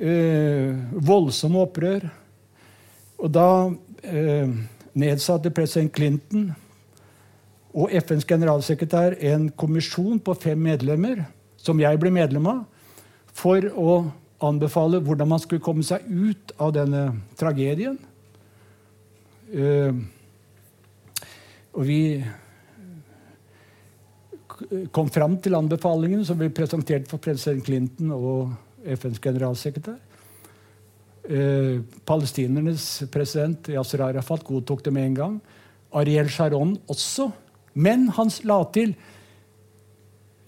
Eh, 0.00 0.80
voldsomme 0.96 1.60
opprør. 1.60 2.08
Og 3.20 3.28
da 3.36 3.46
eh, 4.00 4.48
nedsatte 4.96 5.52
president 5.52 5.92
Clinton 5.92 6.48
og 7.76 7.92
FNs 8.00 8.24
generalsekretær 8.24 9.20
en 9.34 9.50
kommisjon 9.52 10.24
på 10.24 10.40
fem 10.40 10.68
medlemmer, 10.72 11.26
som 11.60 11.84
jeg 11.84 12.00
ble 12.00 12.16
medlem 12.16 12.48
av, 12.48 12.64
for 13.36 13.64
å 13.76 13.96
anbefale 14.40 15.02
hvordan 15.04 15.28
man 15.28 15.42
skulle 15.42 15.62
komme 15.64 15.84
seg 15.86 16.06
ut 16.08 16.54
av 16.58 16.72
denne 16.76 17.06
tragedien. 17.40 17.98
Uh, 19.50 19.92
og 21.74 21.86
vi 21.86 22.02
kom 24.92 25.08
fram 25.12 25.36
til 25.40 25.56
anbefalingen 25.56 26.24
som 26.26 26.38
ble 26.38 26.50
presentert 26.54 27.08
for 27.10 27.22
president 27.22 27.64
Clinton 27.64 28.12
og 28.14 28.50
FNs 28.84 29.20
generalsekretær. 29.22 29.98
Eh, 31.30 31.80
palestinernes 32.08 32.84
president 33.12 33.68
Yasser 33.70 34.02
Arafat 34.02 34.44
godtok 34.44 34.82
det 34.84 34.92
med 34.92 35.10
en 35.10 35.18
gang. 35.18 35.38
Ariel 35.92 36.30
Sharon 36.32 36.74
også. 36.90 37.30
Men 37.74 38.08
han 38.16 38.32
la 38.48 38.62
til 38.74 38.94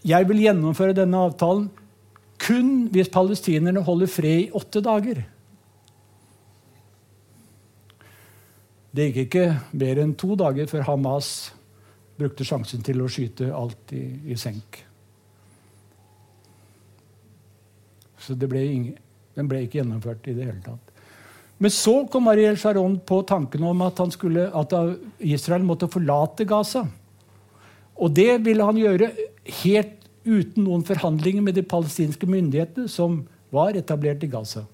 jeg 0.02 0.26
vil 0.26 0.42
gjennomføre 0.42 0.96
denne 0.96 1.20
avtalen 1.28 1.68
kun 2.42 2.88
hvis 2.92 3.10
palestinerne 3.12 3.84
holder 3.86 4.10
fred 4.10 4.46
i 4.46 4.50
åtte 4.58 4.82
dager. 4.84 5.22
Det 8.92 9.08
gikk 9.08 9.20
ikke 9.26 9.46
mer 9.80 10.02
enn 10.02 10.16
to 10.18 10.34
dager 10.36 10.68
før 10.68 10.84
Hamas 10.90 11.52
brukte 12.18 12.44
sjansen 12.44 12.82
til 12.84 13.00
å 13.00 13.08
skyte 13.10 13.48
alt 13.56 13.94
i, 13.96 14.04
i 14.28 14.36
senk. 14.36 14.82
Så 18.22 18.36
ble 18.38 18.62
ingen, 18.68 18.98
den 19.34 19.48
ble 19.50 19.64
ikke 19.64 19.80
gjennomført 19.80 20.28
i 20.28 20.36
det 20.36 20.50
hele 20.50 20.60
tatt. 20.62 20.92
Men 21.62 21.72
så 21.72 21.94
kom 22.10 22.28
Ariel 22.30 22.58
Sharon 22.58 22.98
på 23.06 23.20
tanken 23.26 23.64
om 23.66 23.82
at, 23.86 24.00
skulle, 24.14 24.48
at 24.50 24.74
Israel 25.22 25.64
måtte 25.66 25.88
forlate 25.90 26.46
Gaza. 26.48 26.84
Og 28.02 28.10
det 28.14 28.40
ville 28.42 28.66
han 28.66 28.78
gjøre 28.78 29.12
helt 29.62 30.01
uten 30.24 30.64
noen 30.64 30.84
forhandlinger 30.86 31.42
med 31.42 31.56
de 31.58 31.64
palestinske 31.66 32.26
myndighetene 32.30 32.88
som 32.90 33.22
var 33.52 33.76
etablert 33.76 34.22
i 34.24 34.30
Gaza. 34.32 34.64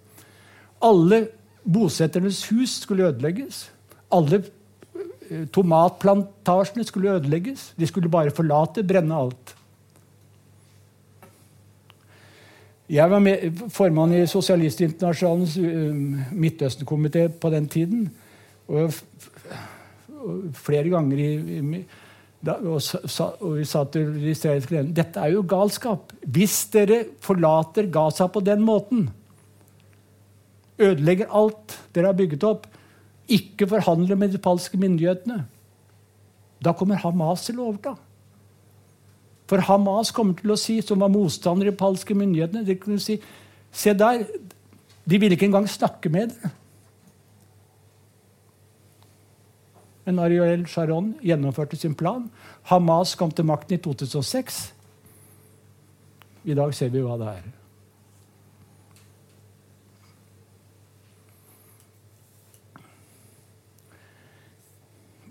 Alle 0.85 1.27
bosetternes 1.65 2.45
hus 2.53 2.79
skulle 2.85 3.09
ødelegges. 3.09 3.67
Alle 4.15 4.43
eh, 4.45 5.47
tomatplantasjene 5.53 6.87
skulle 6.87 7.17
ødelegges. 7.19 7.73
De 7.79 7.87
skulle 7.87 8.13
bare 8.13 8.35
forlate, 8.35 8.87
brenne 8.87 9.15
alt. 9.15 9.55
Jeg 12.89 13.11
var 13.11 13.21
med, 13.21 13.51
formann 13.69 14.15
i 14.17 14.27
Sosialistinternasjonalens 14.27 15.59
uh, 15.61 15.97
Midtøsten-komité 16.33 17.27
på 17.29 17.51
den 17.53 17.69
tiden. 17.69 18.07
Og, 18.69 18.95
flere 20.57 20.89
ganger 20.89 21.19
i, 21.21 21.59
i 21.59 21.83
da, 22.45 22.55
og, 22.71 22.79
sa, 22.83 23.33
og, 23.41 23.57
vi 23.59 23.65
sa 23.67 23.83
til 23.91 24.13
de 24.15 24.31
israelske 24.31 24.77
lederne 24.77 24.95
dette 24.95 25.23
er 25.23 25.35
jo 25.35 25.45
galskap. 25.49 26.13
Hvis 26.23 26.61
dere 26.73 27.03
forlater 27.25 27.89
Gaza 27.91 28.29
på 28.31 28.43
den 28.47 28.63
måten, 28.67 29.09
ødelegger 30.79 31.33
alt 31.35 31.75
dere 31.95 32.13
har 32.13 32.19
bygget 32.19 32.47
opp, 32.47 32.69
ikke 33.29 33.69
forhandler 33.69 34.17
med 34.17 34.33
de 34.33 34.41
palske 34.41 34.79
myndighetene, 34.81 35.43
da 36.65 36.75
kommer 36.75 37.01
Hamas 37.03 37.45
til 37.47 37.59
å 37.59 37.69
overta. 37.71 37.97
For 39.49 39.63
Hamas 39.65 40.13
kommer 40.15 40.39
til 40.39 40.53
å 40.53 40.59
si, 40.61 40.79
som 40.85 41.01
var 41.03 41.13
motstandere 41.13 41.73
i 41.73 41.79
palske 41.79 42.15
myndighetene 42.17 42.67
de 42.67 42.79
kunne 42.81 43.03
si, 43.03 43.21
Se 43.69 43.93
der, 43.93 44.23
de 45.05 45.19
vil 45.21 45.35
ikke 45.35 45.45
engang 45.45 45.67
snakke 45.69 46.09
med 46.09 46.31
dere. 46.33 46.51
Men 50.09 50.23
Ariel 50.25 50.63
Sharon 50.65 51.11
gjennomførte 51.21 51.77
sin 51.77 51.93
plan. 51.93 52.31
Hamas 52.71 53.11
kom 53.21 53.29
til 53.29 53.45
makten 53.45 53.77
i 53.77 53.81
2006. 53.85 54.61
I 56.49 56.57
dag 56.57 56.73
ser 56.73 56.95
vi 56.95 57.03
hva 57.05 57.19
det 57.21 57.29
er. 57.35 57.51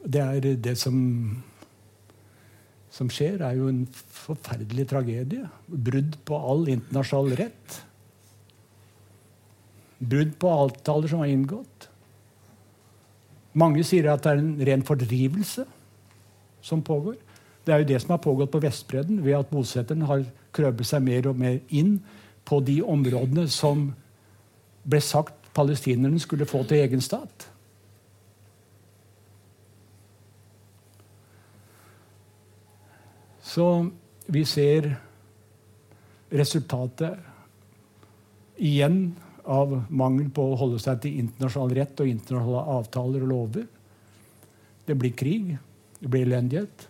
Det 0.05 0.23
er 0.27 0.49
det 0.69 0.77
som 0.77 1.01
som 2.97 3.09
skjer, 3.13 3.41
er 3.45 3.57
jo 3.57 3.67
en 3.69 3.83
forferdelig 3.93 4.87
tragedie. 4.89 5.49
Brudd 5.67 6.15
på 6.25 6.37
all 6.37 6.69
internasjonal 6.73 7.35
rett. 7.37 7.81
Brudd 9.97 10.37
på 10.41 10.53
avtaler 10.53 11.09
som 11.11 11.21
var 11.21 11.33
inngått. 11.33 11.89
Mange 13.57 13.83
sier 13.87 14.11
at 14.11 14.23
det 14.25 14.33
er 14.33 14.41
en 14.41 14.67
ren 14.69 14.83
fordrivelse 14.85 15.65
som 16.61 16.83
pågår. 16.85 17.17
Det 17.65 17.73
er 17.73 17.81
jo 17.81 17.89
det 17.89 18.01
som 18.03 18.13
har 18.13 18.23
pågått 18.23 18.51
på 18.53 18.61
Vestbredden, 18.63 19.23
ved 19.25 19.39
at 19.39 19.49
bosetterne 19.51 20.07
har 20.07 20.23
krøpet 20.55 20.87
seg 20.87 21.03
mer 21.03 21.27
og 21.31 21.39
mer 21.39 21.57
inn 21.73 21.97
på 22.47 22.61
de 22.63 22.79
områdene 22.85 23.47
som 23.51 23.89
ble 24.87 25.01
sagt 25.03 25.49
palestinerne 25.57 26.19
skulle 26.21 26.47
få 26.47 26.61
til 26.67 26.83
egen 26.85 27.01
stat. 27.01 27.49
Så 33.47 33.67
vi 34.27 34.43
ser 34.45 34.93
resultatet 36.31 37.17
igjen 38.57 39.15
av 39.47 39.73
mangel 39.89 40.29
på 40.33 40.43
å 40.51 40.59
holde 40.59 40.79
seg 40.83 41.01
til 41.03 41.19
internasjonal 41.23 41.75
rett 41.77 42.03
og 42.03 42.11
internasjonale 42.11 42.77
avtaler 42.77 43.25
og 43.25 43.31
lover. 43.31 43.67
Det 44.87 44.95
blir 44.99 45.15
krig. 45.17 45.55
Det 45.99 46.11
blir 46.11 46.27
elendighet. 46.27 46.87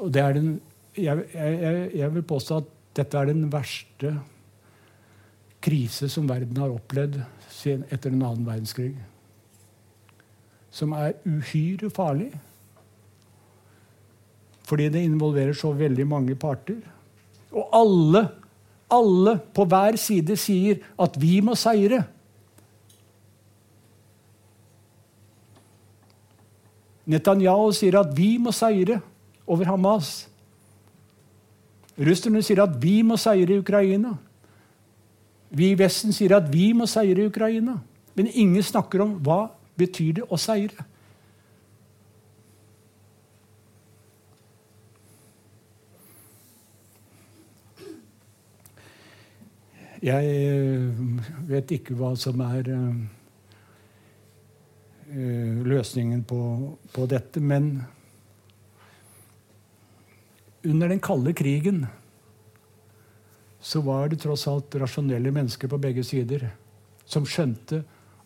Og 0.00 0.12
det 0.14 0.22
er 0.24 0.36
den, 0.38 0.52
jeg, 0.96 1.24
jeg, 1.34 1.88
jeg 2.00 2.12
vil 2.14 2.26
påstå 2.26 2.60
at 2.62 2.70
dette 3.00 3.18
er 3.18 3.30
den 3.30 3.48
verste 3.52 4.14
krise 5.60 6.08
som 6.10 6.28
verden 6.28 6.58
har 6.62 6.72
opplevd 6.72 7.20
etter 7.60 8.08
den 8.08 8.22
annen 8.24 8.46
verdenskrig. 8.46 8.94
Som 10.72 10.94
er 10.96 11.18
uhyre 11.26 11.90
farlig. 11.92 12.30
Fordi 14.70 14.86
det 14.94 15.02
involverer 15.04 15.56
så 15.58 15.72
veldig 15.76 16.06
mange 16.08 16.36
parter. 16.38 16.78
Og 17.50 17.74
alle, 17.74 18.22
alle 18.92 19.36
på 19.54 19.64
hver 19.68 19.98
side 20.00 20.36
sier 20.38 20.80
at 21.00 21.16
vi 21.20 21.38
må 21.44 21.54
seire. 21.58 22.02
Netanyahu 27.10 27.70
sier 27.74 27.98
at 28.00 28.12
vi 28.16 28.34
må 28.38 28.52
seire 28.54 29.00
over 29.50 29.70
Hamas. 29.70 30.10
Russerne 32.00 32.42
sier 32.44 32.62
at 32.62 32.76
vi 32.82 33.00
må 33.06 33.18
seire 33.20 33.56
i 33.56 33.60
Ukraina. 33.60 34.14
Vi 35.50 35.72
i 35.72 35.78
Vesten 35.78 36.14
sier 36.14 36.36
at 36.36 36.46
vi 36.52 36.70
må 36.76 36.86
seire 36.88 37.24
i 37.24 37.30
Ukraina. 37.30 37.80
Men 38.14 38.30
ingen 38.30 38.62
snakker 38.62 39.02
om 39.02 39.16
hva 39.24 39.48
betyr 39.78 40.20
det 40.20 40.28
å 40.30 40.38
seire. 40.38 40.86
Jeg 50.00 50.24
eh, 50.32 50.96
vet 51.44 51.72
ikke 51.76 51.92
hva 51.98 52.14
som 52.16 52.40
er 52.40 52.70
uh, 52.72 53.00
løsningen 55.68 56.22
på, 56.24 56.38
på, 56.94 57.04
dette, 57.10 57.42
men 57.44 57.82
under 60.64 60.88
den 60.88 61.02
kalde 61.04 61.34
krigen 61.36 61.84
så 63.60 63.84
var 63.84 64.08
det 64.08 64.22
tross 64.24 64.46
alt 64.48 64.72
rasjonelle 64.80 65.34
mennesker 65.36 65.68
på 65.68 65.82
begge 65.82 66.04
sider 66.06 66.48
som 67.04 67.28
skjønte 67.28 67.82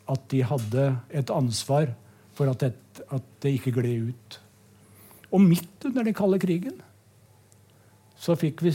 at 0.07 0.31
de 0.31 0.47
hadde 0.47 0.89
et 1.11 1.31
ansvar 1.35 1.91
for 2.39 2.55
at 2.55 2.63
det, 2.63 2.75
at 3.11 3.27
det 3.43 3.57
ikke 3.59 3.75
gled 3.81 4.15
ut. 4.15 4.39
Og 5.35 5.43
midt 5.43 5.91
under 5.91 6.07
den 6.07 6.15
kalde 6.15 6.39
krigen 6.39 6.79
så 8.15 8.39
fikk 8.39 8.63
vi 8.63 8.71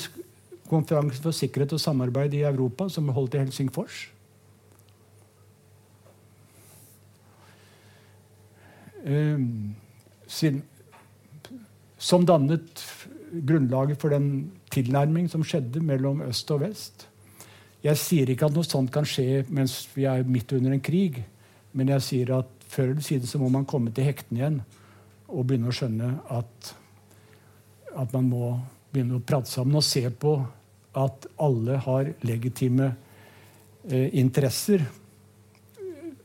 konferansen 0.69 1.25
for 1.25 1.35
sikkerhet 1.35 1.73
og 1.75 1.81
samarbeid 1.81 2.37
i 2.37 2.45
Europa, 2.47 2.87
som 2.89 3.09
holdt 3.15 3.35
i 3.35 3.43
Helsingfors. 3.43 4.07
Ehm, 9.05 9.75
som 11.97 12.25
dannet 12.25 12.83
grunnlaget 13.31 13.99
for 14.01 14.09
den 14.13 14.51
tilnærming 14.73 15.29
som 15.29 15.43
skjedde 15.43 15.81
mellom 15.83 16.21
øst 16.21 16.51
og 16.51 16.61
vest. 16.61 17.07
Jeg 17.83 17.97
sier 17.97 18.29
ikke 18.29 18.49
at 18.49 18.55
noe 18.55 18.67
sånt 18.67 18.91
kan 18.91 19.07
skje 19.07 19.45
mens 19.47 19.85
vi 19.95 20.05
er 20.09 20.25
midt 20.27 20.51
under 20.57 20.75
en 20.75 20.83
krig, 20.83 21.21
men 21.73 21.91
jeg 21.95 22.03
sier 22.03 22.33
at 22.39 22.49
før 22.69 22.91
eller 22.91 23.05
siden 23.05 23.27
så 23.27 23.39
må 23.39 23.49
man 23.49 23.65
komme 23.65 23.93
til 23.95 24.05
hektene 24.09 24.41
igjen 24.41 24.59
og 25.29 25.45
begynne 25.47 25.71
å 25.71 25.75
skjønne 25.75 26.09
at, 26.35 26.73
at 27.95 28.13
man 28.13 28.29
må 28.29 28.51
begynne 28.91 29.19
å 29.19 29.25
prate 29.25 29.51
sammen 29.51 29.79
og 29.79 29.85
se 29.85 30.03
på 30.09 30.35
at 30.99 31.27
alle 31.39 31.77
har 31.85 32.13
legitime 32.27 32.91
eh, 33.89 34.09
interesser. 34.19 34.83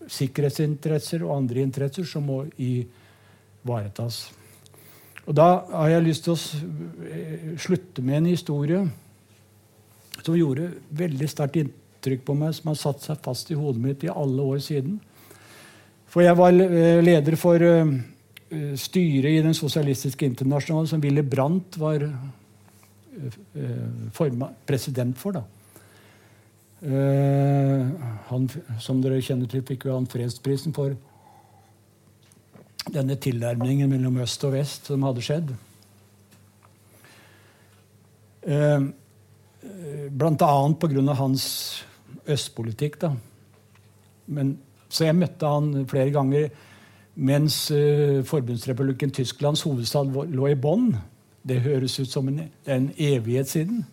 Sikkerhetsinteresser 0.04 1.24
og 1.24 1.36
andre 1.38 1.64
interesser 1.64 2.06
som 2.08 2.26
må 2.28 2.42
ivaretas. 2.58 4.26
Og 5.24 5.34
Da 5.34 5.48
har 5.72 5.88
jeg 5.94 6.06
lyst 6.08 6.26
til 6.26 6.34
å 6.34 6.40
eh, 7.08 7.48
slutte 7.60 8.04
med 8.04 8.20
en 8.20 8.30
historie 8.32 8.82
som 10.24 10.36
gjorde 10.36 10.70
veldig 10.94 11.28
sterkt 11.28 11.58
inntrykk 11.60 12.24
på 12.26 12.36
meg, 12.38 12.54
som 12.56 12.70
har 12.72 12.80
satt 12.80 13.04
seg 13.04 13.22
fast 13.24 13.50
i 13.52 13.58
hodet 13.58 13.82
mitt 13.82 14.04
i 14.04 14.12
alle 14.12 14.44
år 14.44 14.60
siden. 14.64 14.98
For 16.08 16.24
jeg 16.24 16.36
var 16.38 16.52
eh, 16.54 17.00
leder 17.04 17.36
for 17.40 17.64
eh, 17.64 17.94
styret 18.78 19.32
i 19.32 19.42
Den 19.44 19.56
sosialistiske 19.56 20.28
internasjonale, 20.28 20.90
som 20.92 21.02
Willy 21.02 21.24
Brandt 21.26 21.78
var 21.80 22.04
president 24.66 25.18
for. 25.18 25.38
da. 25.38 25.44
Han, 28.28 28.48
som 28.82 29.00
dere 29.00 29.22
kjenner 29.24 29.48
til, 29.48 29.62
fikk 29.64 29.86
jo 29.88 29.94
han 29.96 30.08
fredsprisen 30.10 30.74
for 30.76 30.96
denne 32.92 33.16
tilnærmingen 33.16 33.88
mellom 33.90 34.18
øst 34.24 34.44
og 34.44 34.52
vest 34.56 34.90
som 34.90 35.04
hadde 35.06 35.24
skjedd. 35.24 35.54
Uh, 38.44 38.90
blant 40.12 40.42
annet 40.44 40.78
pga. 40.82 41.14
hans 41.16 41.46
østpolitikk. 42.28 43.00
Da. 43.00 43.14
Men, 44.26 44.58
så 44.88 45.08
jeg 45.08 45.16
møtte 45.16 45.48
han 45.48 45.86
flere 45.88 46.12
ganger 46.12 46.50
mens 47.14 47.70
uh, 47.70 48.20
forbundsrepublikken 48.26 49.10
Tysklands 49.10 49.62
hovedstad 49.62 50.12
lå 50.12 50.46
i 50.50 50.54
Bonn. 50.54 50.94
Det 51.48 51.60
høres 51.60 52.00
ut 52.00 52.08
som 52.08 52.28
en, 52.28 52.40
en 52.66 52.90
evighet 52.96 53.48
siden. 53.48 53.84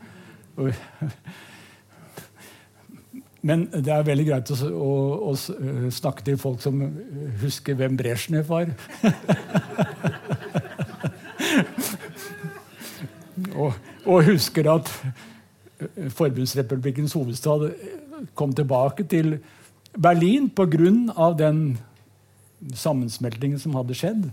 Men 3.42 3.66
det 3.74 3.90
er 3.90 4.04
veldig 4.06 4.26
greit 4.28 4.52
å, 4.54 4.56
å, 4.70 4.92
å, 5.32 5.34
eh, 5.34 5.88
snakke 5.94 6.24
til 6.26 6.38
folk 6.40 6.62
som 6.62 6.82
husker 7.42 7.74
hvem 7.80 7.98
Brezjnev 7.98 8.46
var. 8.52 8.70
og, 13.64 13.74
og, 14.06 14.24
husker 14.30 14.70
at 14.76 14.86
eh, 15.02 16.10
Forbundsrepublikkens 16.14 17.14
hovedstad 17.18 17.62
kom 18.38 18.54
tilbake 18.54 19.04
til 19.10 19.40
Berlin 19.98 20.50
pga. 20.54 21.34
den 21.38 21.80
sammensmeltingen 22.78 23.60
som 23.60 23.76
hadde 23.76 23.96
skjedd. 23.98 24.30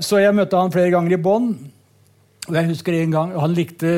Så 0.00 0.16
jeg 0.16 0.32
møtte 0.34 0.56
han 0.56 0.72
flere 0.72 0.90
ganger 0.90 1.12
i 1.12 1.20
Bonn. 1.20 1.75
Og 2.46 2.54
jeg 2.54 2.68
husker 2.70 2.94
en 2.94 3.10
gang, 3.10 3.32
Han 3.40 3.54
likte 3.54 3.92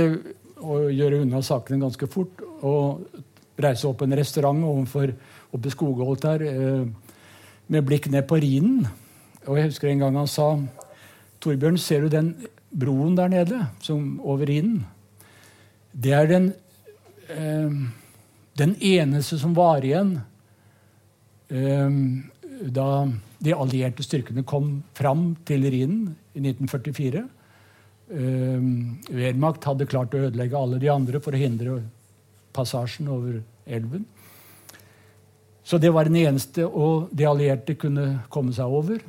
å 0.58 0.88
gjøre 0.88 1.22
unna 1.22 1.42
sakene 1.42 1.80
ganske 1.80 2.06
fort. 2.06 2.44
og 2.62 3.06
reise 3.58 3.88
opp 3.88 4.02
en 4.02 4.16
restaurant 4.18 4.64
overfor, 4.66 5.12
oppe 5.54 5.70
i 5.70 5.74
Skogholt 5.74 6.22
der 6.22 6.44
eh, 6.46 6.86
med 7.68 7.86
blikk 7.86 8.08
ned 8.10 8.26
på 8.28 8.38
Rhinen. 8.38 8.86
Og 9.46 9.58
jeg 9.58 9.70
husker 9.70 9.90
en 9.90 10.04
gang 10.04 10.18
han 10.18 10.30
sa 10.30 10.52
Torbjørn, 11.42 11.78
ser 11.78 12.04
du 12.04 12.08
den 12.12 12.32
broen 12.70 13.16
der 13.18 13.30
nede 13.32 13.60
som 13.82 14.20
over 14.22 14.46
Rhinen? 14.46 14.84
Det 15.92 16.12
er 16.14 16.26
den, 16.30 16.52
eh, 17.30 17.78
den 18.58 18.76
eneste 18.78 19.38
som 19.38 19.56
var 19.56 19.82
igjen 19.82 20.20
eh, 21.50 21.98
da 22.74 23.08
de 23.38 23.54
allierte 23.54 24.02
styrkene 24.02 24.46
kom 24.46 24.82
fram 24.98 25.32
til 25.46 25.66
Rhinen 25.66 26.14
i 26.34 26.42
1944. 26.42 27.26
Eh, 28.08 28.60
Wehrmacht 29.12 29.66
hadde 29.68 29.88
klart 29.88 30.14
å 30.16 30.22
ødelegge 30.28 30.56
alle 30.56 30.80
de 30.80 30.88
andre 30.92 31.20
for 31.20 31.36
å 31.36 31.40
hindre 31.40 31.82
passasjen 32.56 33.10
over 33.12 33.42
elven. 33.68 34.06
Så 35.68 35.76
det 35.76 35.90
var 35.92 36.08
den 36.08 36.16
eneste, 36.16 36.64
og 36.64 37.10
de 37.12 37.26
allierte 37.28 37.76
kunne 37.76 38.22
komme 38.32 38.54
seg 38.56 38.72
over 38.72 39.02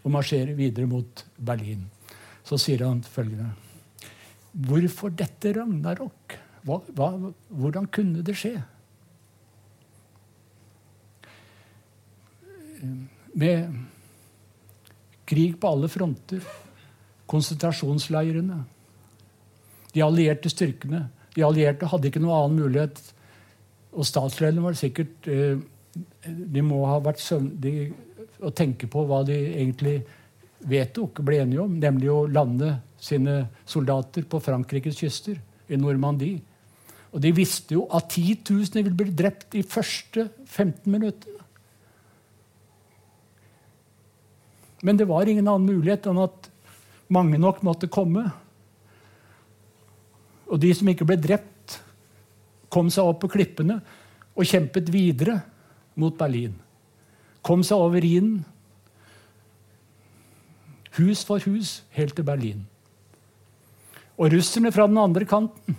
og 0.00 0.12
marsjere 0.14 0.54
videre 0.56 0.88
mot 0.88 1.24
Berlin. 1.36 1.82
Så 2.48 2.56
sier 2.60 2.86
han 2.86 3.02
følgende 3.04 3.52
Hvorfor 4.68 5.12
dette 5.12 5.52
ragnarok? 5.52 6.38
Hva, 6.64 6.78
hva, 6.96 7.10
hvordan 7.52 7.86
kunne 7.92 8.24
det 8.24 8.34
skje? 8.40 8.54
Med 13.38 13.76
krig 15.28 15.58
på 15.60 15.68
alle 15.68 15.90
fronter, 15.92 16.40
konsentrasjonsleirene, 17.28 18.62
de 19.94 20.02
allierte 20.04 20.50
styrkene 20.52 21.06
de 21.38 21.46
allierte 21.46 21.86
hadde 21.86 22.10
ikke 22.10 22.22
noen 22.22 22.36
annen 22.36 22.62
mulighet. 22.64 23.00
Og 23.94 24.06
statslederne 24.06 24.64
var 24.64 24.76
sikkert 24.78 25.28
eh, 25.30 25.58
De 26.28 26.62
må 26.66 26.82
ha 26.90 26.98
vært 27.02 27.22
søvnige 27.22 27.92
å 28.44 28.52
tenke 28.54 28.88
på 28.90 29.04
hva 29.08 29.22
de 29.26 29.36
egentlig 29.36 30.00
vedtok, 30.68 31.22
ble 31.26 31.40
enige 31.42 31.62
om, 31.62 31.76
nemlig 31.78 32.10
å 32.10 32.26
lande 32.30 32.72
sine 33.02 33.40
soldater 33.66 34.26
på 34.28 34.40
Frankrikes 34.42 34.98
kyster, 34.98 35.38
i 35.70 35.78
Normandie. 35.78 36.42
Og 37.14 37.22
de 37.22 37.32
visste 37.34 37.76
jo 37.76 37.86
at 37.94 38.10
10 38.10 38.42
000 38.50 38.82
ville 38.82 38.94
bli 38.98 39.14
drept 39.16 39.50
de 39.54 39.62
første 39.66 40.28
15 40.44 40.90
minuttene. 40.90 41.34
Men 44.82 44.98
det 44.98 45.08
var 45.10 45.26
ingen 45.26 45.48
annen 45.48 45.66
mulighet 45.66 46.06
enn 46.10 46.20
at 46.22 46.47
mange 47.12 47.40
nok 47.40 47.62
måtte 47.66 47.88
komme. 47.90 48.26
Og 50.48 50.60
de 50.60 50.72
som 50.76 50.88
ikke 50.88 51.06
ble 51.08 51.18
drept, 51.20 51.78
kom 52.72 52.90
seg 52.92 53.08
opp 53.08 53.22
på 53.24 53.32
klippene 53.32 53.78
og 54.36 54.48
kjempet 54.48 54.90
videre 54.92 55.40
mot 55.98 56.14
Berlin. 56.16 56.54
Kom 57.44 57.64
seg 57.64 57.80
over 57.80 58.02
Rhinen, 58.04 58.42
hus 60.98 61.22
for 61.24 61.42
hus, 61.46 61.82
helt 61.96 62.16
til 62.16 62.26
Berlin. 62.26 62.64
Og 64.18 64.32
russerne 64.34 64.72
fra 64.74 64.88
den 64.90 64.98
andre 65.00 65.26
kanten 65.28 65.76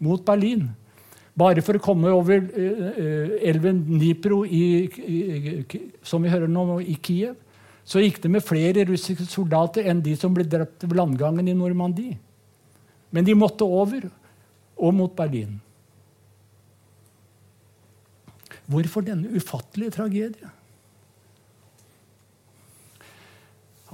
mot 0.00 0.22
Berlin. 0.24 0.68
Bare 1.36 1.62
for 1.64 1.76
å 1.76 1.82
komme 1.82 2.12
over 2.14 2.42
uh, 2.46 3.36
elven 3.44 3.82
Dnipro, 3.86 4.42
i, 4.46 4.86
i, 4.86 5.80
som 6.06 6.22
vi 6.24 6.32
hører 6.32 6.50
nå, 6.50 6.80
i 6.80 6.96
Kiev 7.02 7.36
så 7.84 8.02
gikk 8.02 8.20
det 8.22 8.30
med 8.30 8.44
flere 8.44 8.84
russiske 8.88 9.26
soldater 9.30 9.88
enn 9.90 10.02
de 10.04 10.14
som 10.18 10.34
ble 10.34 10.44
drept 10.46 10.84
ved 10.84 10.96
landgangen 10.98 11.48
i 11.48 11.56
Normandie. 11.56 12.18
Men 13.10 13.26
de 13.26 13.34
måtte 13.34 13.66
over 13.66 14.06
og 14.80 14.94
mot 14.94 15.16
Berlin. 15.16 15.58
Hvorfor 18.70 19.02
denne 19.02 19.32
ufattelige 19.34 19.96
tragedie? 19.96 20.50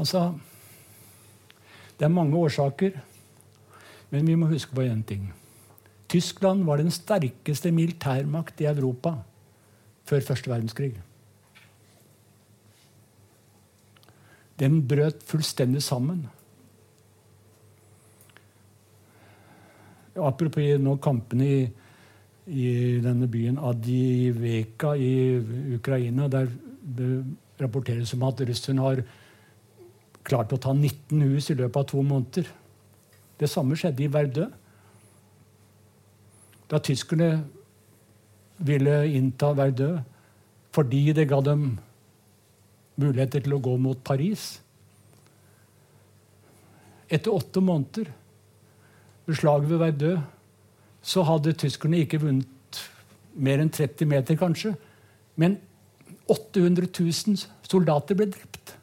Sa 0.05 0.35
Det 1.97 2.05
er 2.05 2.13
mange 2.13 2.37
årsaker, 2.37 2.99
men 4.11 4.27
vi 4.27 4.35
må 4.37 4.51
huske 4.51 4.75
på 4.77 4.85
én 4.85 5.01
ting. 5.07 5.33
Tyskland 6.09 6.67
var 6.67 6.77
den 6.77 6.91
sterkeste 6.91 7.73
militærmakt 7.73 8.61
i 8.61 8.69
Europa 8.69 9.15
før 10.05 10.21
første 10.21 10.51
verdenskrig. 10.51 10.93
Den 14.61 14.81
brøt 14.89 15.23
fullstendig 15.29 15.83
sammen. 15.85 16.25
Apropos 20.17 20.81
nå 20.81 20.95
kampene 21.05 21.47
i, 21.47 21.59
i 22.49 22.71
denne 23.05 23.29
byen 23.29 23.59
Adiveka 23.61 24.95
i 24.97 25.13
Ukraina, 25.77 26.29
der 26.33 26.49
det 26.87 27.11
rapporteres 27.61 28.15
om 28.17 28.25
at 28.29 28.41
russerne 28.49 28.85
har 28.85 29.03
klart 30.27 30.53
å 30.53 30.61
ta 30.61 30.73
19 30.75 31.23
hus 31.27 31.51
i 31.51 31.59
løpet 31.59 31.81
av 31.83 31.89
to 31.91 32.03
måneder. 32.05 32.49
Det 33.37 33.51
samme 33.51 33.77
skjedde 33.77 34.05
i 34.05 34.13
Verdø. 34.13 34.47
Da 36.71 36.81
tyskerne 36.83 37.31
ville 38.67 39.03
innta 39.13 39.53
Verdø 39.57 39.97
fordi 40.77 41.13
det 41.17 41.29
ga 41.31 41.39
dem 41.41 41.77
muligheter 43.01 43.45
til 43.45 43.57
å 43.57 43.63
gå 43.63 43.77
mot 43.81 44.01
Paris. 44.05 44.57
Etter 47.07 47.35
åtte 47.35 47.63
måneder 47.63 48.11
ved 49.27 49.39
slaget 49.39 49.71
ved 49.71 49.83
Verdø 49.83 50.13
så 51.07 51.23
hadde 51.27 51.55
tyskerne 51.55 52.01
ikke 52.03 52.23
vunnet 52.25 52.81
mer 53.37 53.63
enn 53.63 53.71
30 53.71 54.09
meter, 54.11 54.39
kanskje. 54.39 54.75
Men 55.39 55.59
800 56.33 56.89
000 56.91 57.45
soldater 57.69 58.19
ble 58.19 58.31
drept. 58.33 58.75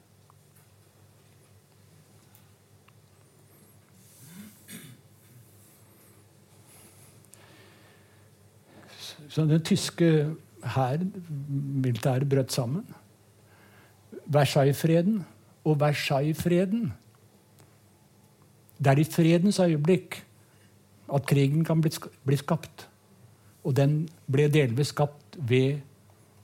Så 9.34 9.48
den 9.50 9.64
tyske 9.66 10.08
hæren, 10.76 11.10
militæret, 11.84 12.30
brøt 12.30 12.54
sammen. 12.54 12.86
Versailles-freden 14.26 15.24
og 15.64 15.80
Versailles-freden 15.80 16.94
Det 18.80 18.88
er 18.92 19.00
i 19.00 19.04
fredens 19.04 19.60
øyeblikk 19.60 20.24
at 21.14 21.26
krigen 21.26 21.64
kan 21.66 21.82
bli 22.26 22.38
skapt. 22.38 22.90
Og 23.64 23.76
den 23.76 24.10
ble 24.32 24.48
delvis 24.52 24.88
skapt 24.88 25.38
ved 25.38 25.80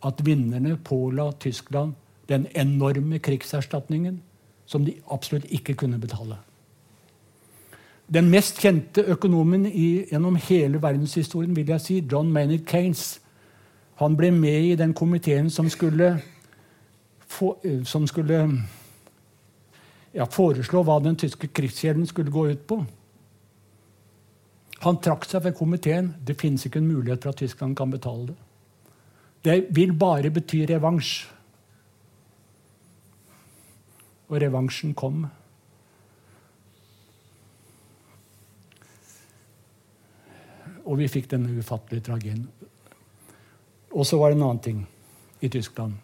at 0.06 0.26
vinnerne 0.26 0.78
påla 0.78 1.32
Tyskland 1.40 1.94
den 2.30 2.48
enorme 2.56 3.20
krigserstatningen 3.20 4.22
som 4.66 4.86
de 4.86 4.94
absolutt 5.12 5.46
ikke 5.50 5.74
kunne 5.74 6.00
betale. 6.00 6.38
Den 8.14 8.30
mest 8.30 8.62
kjente 8.62 9.02
økonomen 9.02 9.66
i, 9.66 10.06
gjennom 10.10 10.36
hele 10.36 10.82
verdenshistorien, 10.82 11.56
vil 11.56 11.68
jeg 11.68 11.82
si, 11.82 12.00
John 12.12 12.32
Maynard 12.34 12.66
Kanes, 12.66 13.20
han 13.96 14.16
ble 14.18 14.32
med 14.32 14.72
i 14.72 14.76
den 14.76 14.94
komiteen 14.94 15.50
som 15.50 15.70
skulle, 15.70 16.22
for, 17.30 17.58
eh, 17.64 17.84
som 17.84 18.08
skulle 18.08 18.40
ja, 20.14 20.26
foreslå 20.26 20.84
hva 20.84 21.00
den 21.04 21.18
tyske 21.20 21.48
krigskjeden 21.48 22.08
skulle 22.10 22.34
gå 22.34 22.48
ut 22.50 22.68
på. 22.68 22.82
Han 24.80 25.00
trakk 25.04 25.28
seg 25.28 25.44
fra 25.44 25.52
komiteen. 25.56 26.14
Det 26.24 26.38
finnes 26.40 26.66
ikke 26.66 26.80
en 26.80 26.88
mulighet 26.88 27.24
for 27.24 27.34
at 27.34 27.42
Tyskland 27.42 27.76
kan 27.78 27.92
betale 27.92 28.32
det. 28.32 28.38
Det 29.44 29.58
vil 29.76 29.94
bare 29.96 30.32
bety 30.32 30.66
revansj. 30.68 31.28
Og 34.30 34.42
revansjen 34.42 34.94
kom. 34.94 35.26
Og 40.86 40.98
vi 41.00 41.08
fikk 41.12 41.30
denne 41.32 41.54
ufattelige 41.60 42.08
tragedien. 42.08 42.48
Og 43.92 44.06
så 44.06 44.20
var 44.20 44.32
det 44.32 44.40
en 44.40 44.46
annen 44.48 44.64
ting 44.64 44.86
i 45.42 45.50
Tyskland. 45.50 45.98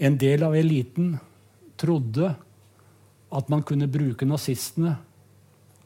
En 0.00 0.16
del 0.18 0.42
av 0.42 0.54
eliten 0.56 1.18
trodde 1.76 2.30
at 3.30 3.48
man 3.52 3.62
kunne 3.62 3.88
bruke 3.90 4.24
nazistene 4.24 4.94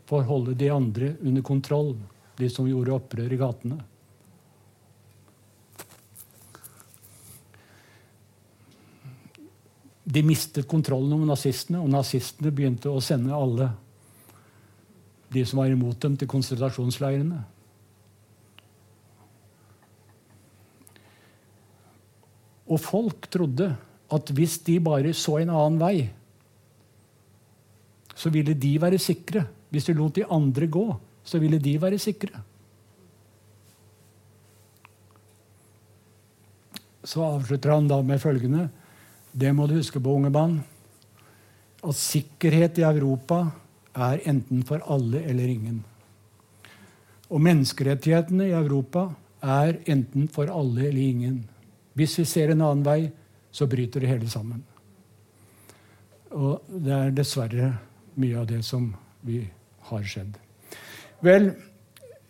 for 0.07 0.21
å 0.21 0.29
holde 0.29 0.53
de 0.59 0.69
andre 0.71 1.17
under 1.19 1.43
kontroll, 1.43 1.97
de 2.39 2.47
som 2.51 2.69
gjorde 2.69 2.95
opprør 2.95 3.33
i 3.35 3.39
gatene. 3.41 3.79
De 10.05 10.23
mistet 10.23 10.69
kontrollen 10.71 11.17
over 11.17 11.33
nazistene, 11.33 11.81
og 11.83 11.91
nazistene 11.91 12.53
begynte 12.55 12.93
å 12.93 13.03
sende 13.03 13.35
alle 13.35 13.73
de 15.35 15.43
som 15.43 15.59
var 15.59 15.73
imot 15.73 15.99
dem, 16.05 16.15
til 16.15 16.31
konsentrasjonsleirene. 16.31 17.41
Og 22.71 22.79
folk 22.81 23.27
trodde 23.33 23.73
at 24.13 24.31
hvis 24.37 24.59
de 24.67 24.79
bare 24.85 25.15
så 25.17 25.39
en 25.41 25.53
annen 25.53 25.81
vei, 25.81 26.09
så 28.15 28.31
ville 28.31 28.55
de 28.55 28.75
være 28.81 29.01
sikre. 29.03 29.45
Hvis 29.71 29.89
de 29.89 29.95
lot 29.97 30.15
de 30.15 30.27
andre 30.31 30.69
gå, 30.71 30.85
så 31.25 31.41
ville 31.43 31.59
de 31.59 31.75
være 31.81 31.99
sikre. 31.99 32.43
Så 37.05 37.25
avslutter 37.25 37.75
han 37.75 37.89
da 37.89 38.01
med 38.03 38.21
følgende 38.23 38.69
Det 39.33 39.51
må 39.53 39.67
du 39.67 39.75
huske 39.75 40.01
på, 40.01 40.15
unge 40.15 40.31
mann, 40.31 40.61
at 41.83 41.99
sikkerhet 41.99 42.79
i 42.79 42.87
Europa 42.87 43.49
er 43.95 44.23
enten 44.31 44.63
for 44.63 44.81
alle 44.87 45.21
eller 45.27 45.51
ingen. 45.51 45.83
Og 47.29 47.43
menneskerettighetene 47.43 48.47
i 48.49 48.55
Europa 48.55 49.09
er 49.43 49.81
enten 49.91 50.29
for 50.31 50.47
alle 50.47 50.87
eller 50.87 51.03
ingen. 51.03 51.43
Hvis 51.95 52.19
vi 52.19 52.25
ser 52.25 52.53
en 52.53 52.63
annen 52.63 52.87
vei, 52.87 53.11
så 53.55 53.69
bryter 53.71 54.03
det 54.03 54.11
hele 54.11 54.31
sammen. 54.31 54.65
Og 56.35 56.65
det 56.67 56.95
er 56.95 57.13
dessverre 57.15 57.69
mye 58.19 58.41
av 58.41 58.49
det 58.51 58.63
som 58.67 58.89
vi 59.23 59.45
har 59.91 60.09
skjedd. 60.09 60.35
Vel, 61.25 61.53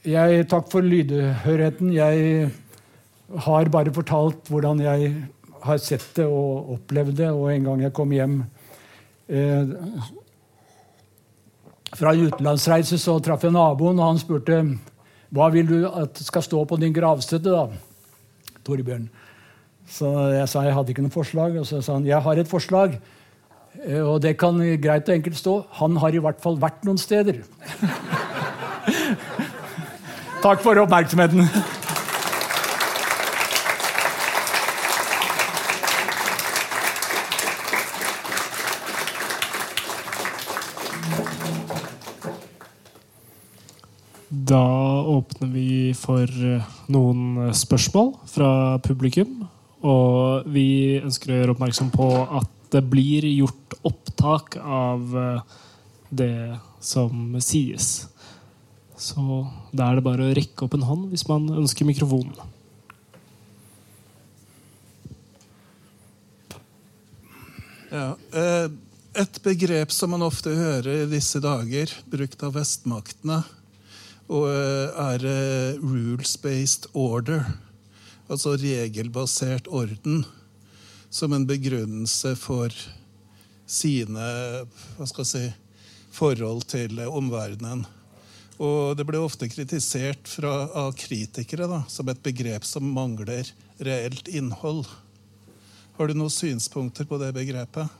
jeg 0.05 0.45
takk 0.53 0.69
for 0.73 0.85
lydhørheten. 0.85 1.95
Jeg 1.97 2.51
har 3.47 3.73
bare 3.73 3.95
fortalt 3.95 4.53
hvordan 4.53 4.83
jeg 4.85 5.15
har 5.65 5.81
sett 5.81 6.11
det 6.19 6.27
og 6.29 6.75
opplevd 6.77 7.17
det. 7.23 7.31
Og 7.33 7.49
en 7.55 7.71
gang 7.71 7.87
jeg 7.87 7.97
kom 7.97 8.13
hjem 8.13 8.43
eh, 9.33 9.73
fra 11.95 12.13
en 12.13 12.29
utenlandsreise 12.29 12.99
så 13.01 13.17
traff 13.25 13.47
jeg 13.47 13.55
naboen, 13.55 13.99
og 13.99 14.13
han 14.13 14.21
spurte 14.21 14.61
hva 15.35 15.49
vil 15.55 15.67
du 15.67 15.79
at 15.89 16.21
skal 16.23 16.45
stå 16.45 16.65
på 16.69 16.79
din 16.83 16.95
gravstøtte. 16.95 17.51
da, 17.51 18.61
Torbjørn. 18.65 19.09
Så 19.91 20.09
jeg 20.33 20.49
sa 20.49 20.65
jeg 20.65 20.75
hadde 20.77 20.95
ikke 20.95 21.05
noe 21.05 21.15
forslag. 21.15 21.59
Og 21.61 21.67
så 21.69 21.83
sa 21.85 21.99
han 21.99 22.09
jeg 22.09 22.23
har 22.25 22.41
et 22.41 22.51
forslag. 22.51 22.99
Eh, 23.83 24.01
og 24.01 24.23
det 24.23 24.37
kan 24.41 24.59
greit 24.81 25.09
og 25.09 25.15
enkelt 25.17 25.39
stå. 25.39 25.55
Han 25.81 25.97
har 26.03 26.15
i 26.15 26.23
hvert 26.23 26.41
fall 26.43 26.61
vært 26.61 26.85
noen 26.87 26.99
steder. 27.01 27.43
Takk 30.45 30.61
for 30.61 30.77
oppmerksomheten. 30.77 31.49
Da 44.45 44.61
åpner 45.09 45.49
vi 45.49 45.95
for 45.97 46.29
eh, 46.29 46.65
noen 46.93 47.51
spørsmål 47.57 48.13
fra 48.29 48.79
publikum. 48.85 49.47
Og 49.85 50.49
vi 50.49 50.97
ønsker 51.03 51.31
å 51.33 51.39
gjøre 51.39 51.55
oppmerksom 51.55 51.91
på 51.93 52.09
at 52.25 52.51
det 52.73 52.83
blir 52.89 53.27
gjort 53.29 53.77
opptak 53.85 54.57
av 54.59 55.17
eh, 55.21 55.59
det 56.09 56.57
som 56.83 57.37
sies. 57.45 58.07
Så 58.97 59.45
da 59.75 59.91
er 59.91 59.99
det 59.99 60.07
bare 60.07 60.29
å 60.29 60.35
rekke 60.37 60.67
opp 60.67 60.77
en 60.79 60.87
hånd 60.89 61.11
hvis 61.13 61.27
man 61.29 61.51
ønsker 61.53 61.89
mikrofonen. 61.89 62.35
Ja, 67.93 68.15
eh, 68.33 68.73
Et 69.15 69.37
begrep 69.45 69.93
som 69.95 70.11
man 70.11 70.25
ofte 70.27 70.51
hører 70.51 71.05
i 71.05 71.11
disse 71.13 71.39
dager, 71.39 71.87
brukt 72.11 72.41
av 72.43 72.57
vestmaktene, 72.57 73.45
eh, 74.27 74.89
er 75.05 75.27
rules-based 75.79 76.89
order, 76.99 77.45
altså 78.29 78.55
regelbasert 78.61 79.69
orden, 79.69 80.25
som 81.11 81.33
en 81.33 81.47
begrunnelse 81.47 82.35
for 82.39 82.73
sine 83.67 84.31
hva 84.97 85.07
skal 85.09 85.25
jeg 85.25 85.31
si, 85.31 85.45
forhold 86.15 86.67
til 86.71 87.01
omverdenen. 87.09 87.85
Og 88.63 88.95
det 88.95 89.07
ble 89.09 89.19
ofte 89.19 89.49
kritisert 89.51 90.29
fra, 90.31 90.69
av 90.79 90.93
kritikere 90.99 91.67
da, 91.71 91.81
som 91.91 92.09
et 92.11 92.23
begrep 92.23 92.67
som 92.69 92.87
mangler 92.87 93.51
reelt 93.83 94.31
innhold. 94.31 94.85
Har 95.99 96.11
du 96.11 96.15
noen 96.15 96.33
synspunkter 96.33 97.07
på 97.09 97.19
det 97.23 97.33
begrepet? 97.35 97.91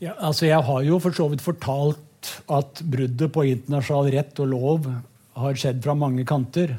Ja, 0.00 0.14
altså 0.14 0.46
jeg 0.48 0.62
har 0.64 0.82
jo 0.86 1.00
for 1.02 1.16
så 1.16 1.26
vidt 1.28 1.44
fortalt 1.44 2.32
at 2.50 2.80
bruddet 2.84 3.32
på 3.34 3.44
internasjonal 3.50 4.12
rett 4.14 4.40
og 4.42 4.52
lov 4.52 4.88
har 5.38 5.58
skjedd 5.58 5.82
fra 5.84 5.94
mange 5.98 6.24
kanter. 6.28 6.76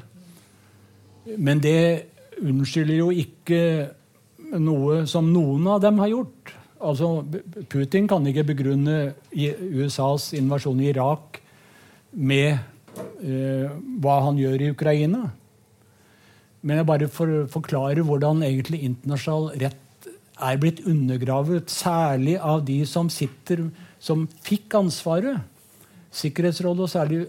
Men 1.38 1.62
det 1.62 2.09
unnskylder 2.42 3.00
jo 3.00 3.10
ikke 3.12 3.62
noe 4.60 5.04
som 5.10 5.28
noen 5.34 5.68
av 5.70 5.82
dem 5.84 6.00
har 6.02 6.12
gjort. 6.12 6.54
Altså, 6.80 7.26
Putin 7.70 8.08
kan 8.08 8.26
ikke 8.28 8.48
begrunne 8.54 9.14
USAs 9.36 10.32
invasjon 10.40 10.80
i 10.80 10.90
Irak 10.94 11.42
med 12.16 12.56
eh, 12.56 13.68
hva 14.00 14.16
han 14.26 14.40
gjør 14.40 14.64
i 14.64 14.72
Ukraina. 14.74 15.26
Men 16.64 16.82
jeg 16.82 16.88
bare 16.88 17.12
for, 17.12 17.46
forklarer 17.52 18.04
hvordan 18.08 18.44
egentlig 18.48 18.82
internasjonal 18.88 19.54
rett 19.62 20.10
er 20.40 20.60
blitt 20.60 20.82
undergravet, 20.88 21.72
særlig 21.72 22.38
av 22.40 22.64
de 22.68 22.82
som 22.88 23.10
sitter 23.12 23.66
som 24.00 24.24
fikk 24.46 24.78
ansvaret. 24.80 25.42
Sikkerhetsrådet, 26.16 26.86
og 26.86 26.90
særlig 26.90 27.26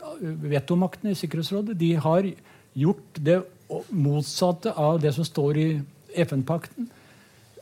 vetomaktene 0.50 1.12
i 1.12 1.18
Sikkerhetsrådet, 1.18 1.74
de 1.78 1.90
har 2.00 2.28
gjort 2.78 3.18
det 3.18 3.40
motsatte 3.88 4.72
av 4.72 5.00
det 5.00 5.12
som 5.14 5.24
står 5.24 5.58
i 5.58 5.68
FN-pakten. 6.24 6.88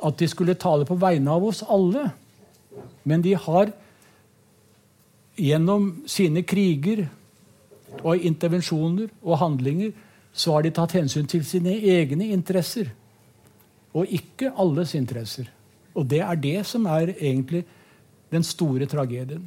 At 0.02 0.18
de 0.18 0.28
skulle 0.30 0.56
tale 0.58 0.86
på 0.88 0.96
vegne 0.98 1.30
av 1.30 1.44
oss 1.44 1.62
alle. 1.68 2.10
Men 3.02 3.22
de 3.22 3.34
har 3.34 3.72
gjennom 5.38 5.90
sine 6.06 6.42
kriger 6.42 7.06
og 8.02 8.24
intervensjoner 8.26 9.10
og 9.22 9.40
handlinger 9.40 9.92
så 10.38 10.54
har 10.54 10.64
de 10.66 10.72
tatt 10.74 10.94
hensyn 10.94 11.26
til 11.30 11.44
sine 11.46 11.72
egne 11.72 12.28
interesser 12.34 12.90
og 13.96 14.10
ikke 14.12 14.52
alles 14.60 14.94
interesser. 14.94 15.48
Og 15.96 16.06
det 16.10 16.20
er 16.22 16.38
det 16.38 16.58
som 16.68 16.86
er 16.86 17.14
egentlig 17.16 17.64
den 18.30 18.44
store 18.44 18.86
tragedien. 18.86 19.46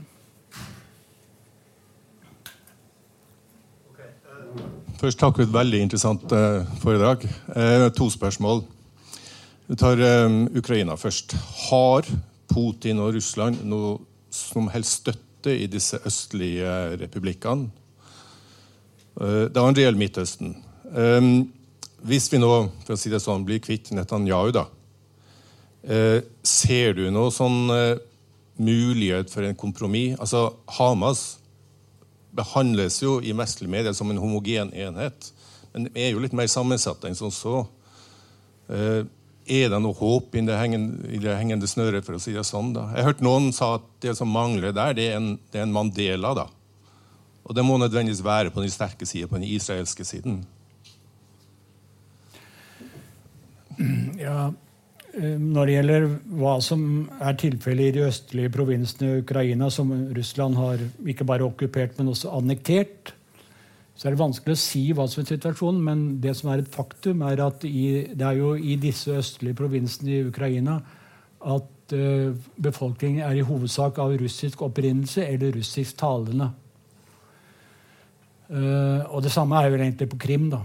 Først 5.02 5.18
takk 5.18 5.40
for 5.40 5.48
et 5.48 5.54
veldig 5.54 5.80
interessant 5.82 6.34
eh, 6.38 6.68
foredrag. 6.78 7.24
Eh, 7.58 7.88
to 7.98 8.06
spørsmål. 8.14 8.60
Vi 9.66 9.78
tar 9.82 9.98
eh, 9.98 10.36
Ukraina 10.54 10.94
først. 10.94 11.34
Har 11.72 12.06
Putin 12.52 13.02
og 13.02 13.16
Russland 13.16 13.64
noe 13.66 13.96
som 14.30 14.70
helst 14.70 15.02
støtte 15.02 15.56
i 15.58 15.66
disse 15.66 15.98
østlige 16.06 17.00
republikkene? 17.02 17.72
Uh, 19.18 19.50
det 19.52 19.60
andre 19.60 19.84
gjelder 19.84 20.00
Midtøsten. 20.00 20.54
Um, 20.94 21.50
hvis 22.06 22.30
vi 22.32 22.40
nå 22.40 22.52
for 22.86 22.94
å 22.96 23.00
si 23.00 23.10
det 23.12 23.20
sånn, 23.22 23.44
blir 23.46 23.60
kvitt 23.62 23.92
Netanyahu, 23.94 24.54
da, 24.56 24.68
eh, 25.84 26.22
ser 26.46 26.96
du 26.98 27.04
noe 27.14 27.34
sånn 27.34 27.70
eh, 27.74 28.00
mulighet 28.62 29.34
for 29.34 29.46
en 29.46 29.58
kompromiss? 29.58 30.18
Altså, 30.22 30.48
Hamas 30.78 31.41
behandles 32.36 33.02
jo 33.04 33.20
i 33.24 33.34
vestlige 33.36 33.72
medier 33.72 33.96
som 33.98 34.12
en 34.12 34.22
homogen 34.22 34.72
enhet, 34.74 35.32
men 35.74 35.88
det 35.88 36.04
er 36.04 36.14
jo 36.14 36.22
litt 36.24 36.36
mer 36.36 36.50
sammensatt 36.52 37.04
enn 37.08 37.18
som 37.18 37.32
så. 37.34 37.66
Eh, 38.72 39.04
er 39.52 39.72
det 39.72 39.80
noe 39.84 39.98
håp 39.98 40.36
i 40.38 40.44
det 40.46 40.56
hengende, 40.56 41.20
det 41.20 41.36
hengende 41.36 41.68
snøret, 41.68 42.06
for 42.06 42.16
å 42.16 42.22
si 42.22 42.34
det 42.36 42.46
sånn? 42.48 42.72
da? 42.76 42.88
Jeg 42.96 43.08
hørte 43.08 43.26
noen 43.26 43.50
sa 43.56 43.74
at 43.80 43.88
det 44.04 44.16
som 44.20 44.32
mangler 44.32 44.76
der, 44.76 44.96
det 44.96 45.08
er 45.10 45.20
en, 45.20 45.34
det 45.52 45.60
er 45.60 45.66
en 45.66 45.76
Mandela. 45.76 46.34
da. 46.38 46.48
Og 47.44 47.56
det 47.58 47.66
må 47.66 47.78
nødvendigvis 47.82 48.24
være 48.24 48.54
på 48.54 48.64
den 48.64 48.72
sterke 48.72 49.08
siden, 49.08 49.30
på 49.32 49.40
den 49.40 49.50
israelske 49.50 50.06
siden. 50.08 50.44
Ja, 54.22 54.52
Når 55.12 55.68
det 55.68 55.74
gjelder 55.74 56.06
hva 56.40 56.54
som 56.64 56.84
er 57.20 57.34
tilfellet 57.36 57.90
i 57.90 57.96
de 57.98 58.06
østlige 58.08 58.52
provinsene 58.54 59.10
i 59.10 59.24
Ukraina, 59.26 59.68
som 59.74 59.92
Russland 60.16 60.56
har 60.56 60.84
ikke 61.04 61.28
bare 61.28 61.44
okkupert, 61.44 61.98
men 61.98 62.14
også 62.14 62.32
annektert, 62.38 63.12
så 64.02 64.08
er 64.08 64.16
det 64.16 64.22
vanskelig 64.24 64.56
å 64.56 64.62
si 64.62 64.80
hva 64.98 65.04
som 65.12 65.22
er 65.22 65.28
situasjonen. 65.30 65.82
Men 65.86 66.00
det 66.24 66.32
som 66.40 66.50
er 66.50 66.64
et 66.64 66.72
faktum, 66.74 67.22
er 67.28 67.44
at 67.44 67.66
i, 67.68 68.08
det 68.18 68.26
er 68.26 68.40
jo 68.40 68.56
i 68.56 68.78
disse 68.82 69.14
østlige 69.14 69.60
provinsene 69.60 70.16
i 70.16 70.24
Ukraina 70.26 70.80
at 71.42 71.94
uh, 71.94 72.32
befolkningen 72.62 73.22
er 73.28 73.38
i 73.38 73.46
hovedsak 73.46 74.00
av 74.02 74.16
russisk 74.22 74.64
opprinnelse 74.66 75.26
eller 75.28 75.54
russisk 75.58 76.00
talende. 76.00 76.50
Uh, 78.50 79.06
og 79.12 79.22
det 79.22 79.36
samme 79.36 79.60
er 79.60 79.70
jo 79.70 79.78
egentlig 79.78 80.10
på 80.10 80.22
Krim. 80.26 80.50
da. 80.50 80.64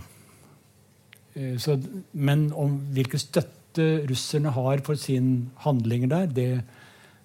Uh, 1.37 1.59
så, 1.61 1.77
men 2.13 2.49
om 2.57 2.79
hvilken 2.97 3.21
støtte 3.21 3.53
russerne 4.11 4.53
har 4.53 4.83
for 4.87 4.99
sine 5.01 5.51
handlinger 5.65 6.09
der, 6.13 6.27
det, 6.27 6.51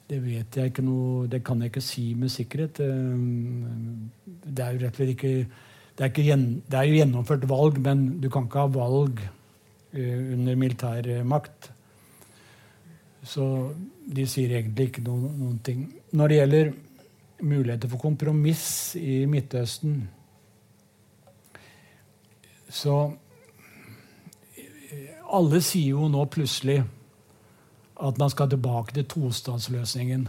det, 0.10 0.22
vet 0.24 0.58
jeg 0.58 0.72
ikke 0.72 0.84
noe 0.86 1.28
Det 1.32 1.44
kan 1.44 1.62
jeg 1.62 1.72
ikke 1.72 1.84
si 1.84 2.14
med 2.14 2.32
sikkerhet. 2.34 2.80
Eh, 2.80 4.48
det 4.48 4.66
er 4.66 4.74
jo 4.76 4.82
rett 4.86 4.96
og 4.96 5.02
slett 5.02 5.14
ikke 5.16 5.36
det 5.98 6.06
er, 6.08 6.10
ikke 6.10 6.38
det 6.72 6.78
er 6.80 6.88
jo 6.88 6.96
gjennomført 6.98 7.44
valg, 7.50 7.78
men 7.84 8.06
du 8.24 8.30
kan 8.32 8.48
ikke 8.48 8.64
ha 8.64 8.70
valg 8.74 9.20
uh, 9.22 10.22
under 10.34 10.56
militærmakt. 10.56 11.68
Så 13.22 13.44
de 14.16 14.26
sier 14.26 14.56
egentlig 14.56 14.88
ikke 14.90 15.04
noen, 15.06 15.28
noen 15.38 15.60
ting. 15.62 15.84
Når 16.16 16.32
det 16.32 16.40
gjelder 16.40 16.72
muligheter 17.42 17.92
for 17.92 18.02
kompromiss 18.02 18.96
i 18.98 19.26
Midtøsten, 19.30 20.08
så 22.72 22.96
alle 25.32 25.62
sier 25.64 25.96
jo 25.96 26.10
nå 26.12 26.26
plutselig 26.32 26.82
at 28.02 28.18
man 28.18 28.32
skal 28.34 28.50
tilbake 28.50 28.96
til 28.96 29.06
tostatsløsningen. 29.10 30.28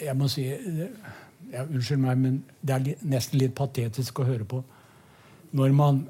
Jeg 0.00 0.16
må 0.16 0.28
si 0.30 0.46
ja, 0.46 1.62
Unnskyld 1.62 2.02
meg, 2.02 2.18
men 2.18 2.38
det 2.60 2.74
er 2.74 3.06
nesten 3.06 3.40
litt 3.40 3.54
patetisk 3.56 4.20
å 4.20 4.26
høre 4.26 4.46
på. 4.48 4.62
Når 5.56 5.74
man 5.76 6.02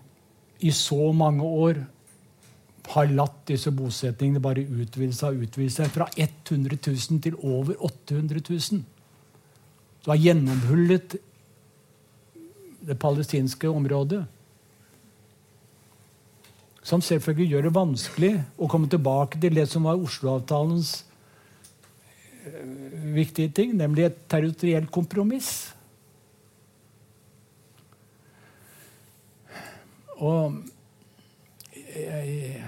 i 0.64 0.72
så 0.72 1.12
mange 1.12 1.44
år 1.44 1.82
har 2.94 3.10
latt 3.12 3.42
disse 3.50 3.72
bosetningene 3.74 4.40
bare 4.42 4.64
utvide 4.64 5.14
seg 5.14 5.34
og 5.34 5.48
utvide 5.48 5.74
seg 5.74 5.90
fra 5.92 6.06
100 6.14 6.78
000 6.78 7.22
til 7.24 7.36
over 7.42 7.74
800 7.82 8.42
000. 8.48 8.84
Du 10.04 10.12
har 10.12 10.22
gjennomhullet 10.22 11.16
det 12.86 12.98
palestinske 13.02 13.68
området. 13.68 14.22
Som 16.87 17.02
selvfølgelig 17.02 17.48
gjør 17.51 17.66
det 17.66 17.74
vanskelig 17.74 18.32
å 18.62 18.69
komme 18.70 18.86
tilbake 18.90 19.40
til 19.43 19.56
det 19.59 19.66
som 19.66 19.89
var 19.89 19.98
Oslo-avtalens 19.98 20.93
eh, 22.47 22.60
viktige 23.16 23.51
ting, 23.51 23.74
nemlig 23.74 24.06
et 24.06 24.20
territorielt 24.31 24.93
kompromiss. 24.94 25.73
Og 30.16 30.62
jeg, 31.90 32.62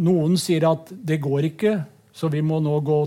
Noen 0.00 0.36
sier 0.40 0.68
at 0.68 0.92
det 0.92 1.18
går 1.24 1.48
ikke, 1.50 1.74
så 2.12 2.28
vi 2.28 2.44
må 2.44 2.60
nå 2.62 2.76
gå, 2.84 3.02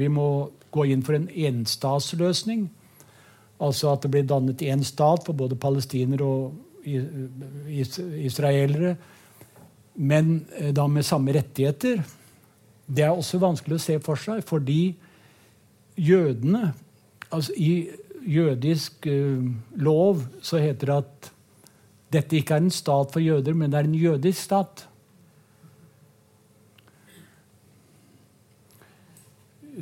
vi 0.00 0.08
må 0.08 0.28
gå 0.74 0.88
inn 0.90 1.04
for 1.04 1.16
en 1.16 1.28
enstatsløsning. 1.28 2.66
Altså 3.60 3.92
at 3.92 4.04
det 4.04 4.10
blir 4.16 4.26
dannet 4.28 4.64
én 4.64 4.82
stat 4.84 5.28
for 5.28 5.36
både 5.36 5.60
palestinere 5.60 6.24
og 6.24 6.73
israelere, 6.84 8.94
men 9.94 10.46
eh, 10.58 10.72
da 10.74 10.86
med 10.90 11.06
samme 11.06 11.34
rettigheter. 11.36 12.02
Det 12.86 13.04
er 13.04 13.14
også 13.14 13.40
vanskelig 13.42 13.78
å 13.78 13.84
se 13.84 13.98
for 14.04 14.20
seg, 14.20 14.42
fordi 14.46 14.94
jødene 15.96 16.72
altså 17.34 17.54
I 17.56 17.90
jødisk 18.24 19.06
uh, 19.06 19.44
lov 19.76 20.24
så 20.42 20.60
heter 20.62 20.90
det 20.90 20.96
at 20.96 21.30
dette 22.14 22.38
ikke 22.38 22.56
er 22.56 22.64
en 22.64 22.72
stat 22.72 23.12
for 23.12 23.22
jøder, 23.22 23.56
men 23.58 23.72
det 23.72 23.80
er 23.80 23.88
en 23.88 23.96
jødisk 23.98 24.38
stat. 24.38 24.84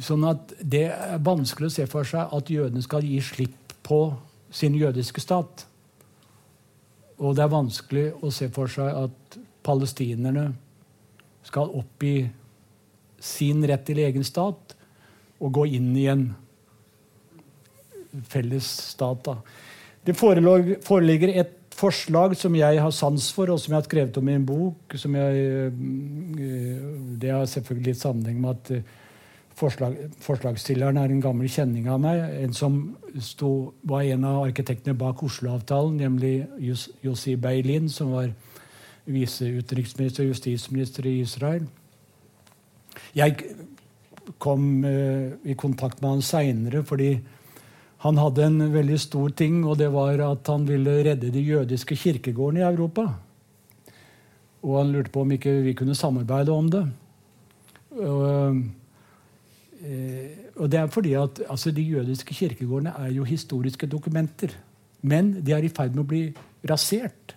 Sånn 0.00 0.24
at 0.24 0.54
det 0.64 0.86
er 0.94 1.20
vanskelig 1.20 1.68
å 1.68 1.74
se 1.74 1.84
for 1.90 2.08
seg 2.08 2.32
at 2.32 2.50
jødene 2.50 2.84
skal 2.84 3.04
gi 3.04 3.20
slipp 3.20 3.74
på 3.84 4.00
sin 4.52 4.76
jødiske 4.78 5.20
stat. 5.20 5.66
Og 7.22 7.36
det 7.38 7.44
er 7.44 7.52
vanskelig 7.52 8.06
å 8.18 8.30
se 8.34 8.48
for 8.52 8.70
seg 8.70 8.90
at 9.04 9.36
palestinerne 9.62 10.48
skal 11.46 11.70
oppgi 11.78 12.26
sin 13.22 13.62
rett 13.68 13.84
til 13.86 14.00
egen 14.02 14.24
stat 14.26 14.74
og 15.42 15.52
gå 15.54 15.68
inn 15.78 15.92
i 15.98 16.08
en 16.10 16.24
felles 18.30 18.66
stat. 18.92 19.22
Da. 19.26 19.36
Det 20.06 20.16
foreligger 20.18 21.34
et 21.34 21.58
forslag 21.78 22.34
som 22.38 22.54
jeg 22.58 22.80
har 22.82 22.94
sans 22.94 23.28
for, 23.34 23.50
og 23.50 23.60
som 23.60 23.72
jeg 23.72 23.80
har 23.80 23.86
skrevet 23.86 24.18
om 24.20 24.28
i 24.28 24.36
en 24.36 24.46
bok. 24.46 24.96
Jeg, 24.98 25.46
eh, 25.46 26.82
det 27.22 27.30
har 27.32 27.46
selvfølgelig 27.48 27.92
litt 27.92 28.02
sammenheng 28.02 28.42
med 28.42 28.50
at 28.56 28.74
eh, 28.76 28.98
forslag, 29.62 29.98
forslagsstilleren 30.22 30.98
er 31.00 31.12
en 31.12 31.22
gammel 31.22 31.50
kjenning 31.50 31.88
av 31.90 32.00
meg. 32.02 32.22
En 32.42 32.54
som 32.56 32.78
stod, 33.22 33.72
var 33.88 34.06
en 34.06 34.26
av 34.28 34.42
arkitektene 34.46 34.96
bak 34.98 35.22
Oslo-avtalen, 35.24 36.00
nemlig 36.02 36.34
Yossi 37.04 37.36
Beilin, 37.40 37.88
som 37.92 38.14
var 38.16 38.32
viseutenriksminister 39.10 40.24
og 40.24 40.32
justisminister 40.32 41.06
i 41.10 41.20
Israel. 41.22 41.66
Jeg 43.16 43.38
kom 44.42 44.84
uh, 44.84 45.34
i 45.42 45.56
kontakt 45.58 46.02
med 46.02 46.16
han 46.16 46.24
seinere 46.24 46.84
fordi 46.86 47.16
han 48.02 48.18
hadde 48.18 48.46
en 48.46 48.62
veldig 48.72 48.98
stor 48.98 49.30
ting, 49.38 49.60
og 49.62 49.76
det 49.78 49.92
var 49.94 50.18
at 50.26 50.48
han 50.50 50.64
ville 50.66 51.02
redde 51.06 51.30
de 51.30 51.42
jødiske 51.46 51.96
kirkegårdene 51.96 52.64
i 52.64 52.66
Europa. 52.66 53.06
Og 54.62 54.78
han 54.80 54.90
lurte 54.94 55.12
på 55.14 55.22
om 55.22 55.34
ikke 55.34 55.60
vi 55.62 55.74
kunne 55.78 55.94
samarbeide 55.98 56.54
om 56.54 56.70
det. 56.70 56.82
Uh, 57.94 58.58
og 59.82 60.68
det 60.70 60.78
er 60.78 60.90
fordi 60.94 61.12
at 61.18 61.40
altså, 61.50 61.70
De 61.74 61.82
jødiske 61.82 62.34
kirkegårdene 62.34 62.94
er 62.98 63.12
jo 63.16 63.24
historiske 63.24 63.86
dokumenter. 63.86 64.54
Men 65.02 65.32
de 65.46 65.52
er 65.52 65.64
i 65.64 65.72
ferd 65.74 65.96
med 65.96 66.04
å 66.04 66.10
bli 66.10 66.26
rasert. 66.70 67.34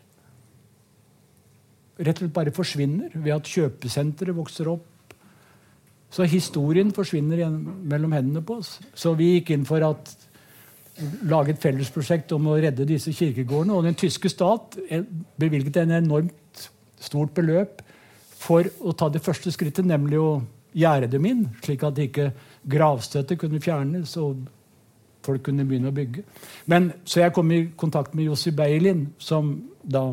Rett 1.97 2.19
og 2.19 2.25
slett 2.25 2.35
bare 2.35 2.53
forsvinner 2.53 3.15
ved 3.15 3.33
at 3.33 3.49
kjøpesentre 3.49 4.35
vokser 4.35 4.69
opp. 4.69 5.15
Så 6.13 6.27
historien 6.29 6.91
forsvinner 6.93 7.49
mellom 7.49 8.13
hendene 8.13 8.43
på 8.45 8.59
oss. 8.61 8.77
Så 8.93 9.15
vi 9.17 9.33
gikk 9.35 9.55
inn 9.55 9.65
for 9.67 9.83
at 9.83 10.13
lage 11.27 11.55
et 11.55 11.63
fellesprosjekt 11.63 12.31
om 12.37 12.51
å 12.51 12.59
redde 12.61 12.87
disse 12.87 13.11
kirkegårdene. 13.15 13.73
Og 13.73 13.87
den 13.87 13.97
tyske 13.99 14.29
stat 14.31 14.77
bevilget 15.41 15.81
en 15.81 15.97
enormt 15.97 16.69
stort 17.01 17.33
beløp 17.35 17.81
for 18.45 18.67
å 18.85 18.93
ta 18.93 19.09
det 19.09 19.23
første 19.25 19.51
skrittet, 19.51 19.87
nemlig 19.87 20.21
å 20.21 20.29
gjerde 20.75 21.09
dem 21.15 21.25
inn, 21.29 21.47
slik 21.63 21.83
at 21.87 21.99
ikke 22.01 22.29
gravstøtet 22.67 23.39
kunne 23.39 23.61
fjernes 23.63 24.15
og 24.19 24.43
folk 25.25 25.45
kunne 25.47 25.65
begynne 25.65 25.89
å 25.89 25.95
bygge. 25.95 26.23
Men, 26.69 26.91
så 27.07 27.23
jeg 27.23 27.33
kom 27.35 27.51
i 27.53 27.65
kontakt 27.79 28.13
med 28.13 28.27
Jossi 28.29 28.53
Beilin, 28.55 29.07
som 29.17 29.55
da 29.81 30.11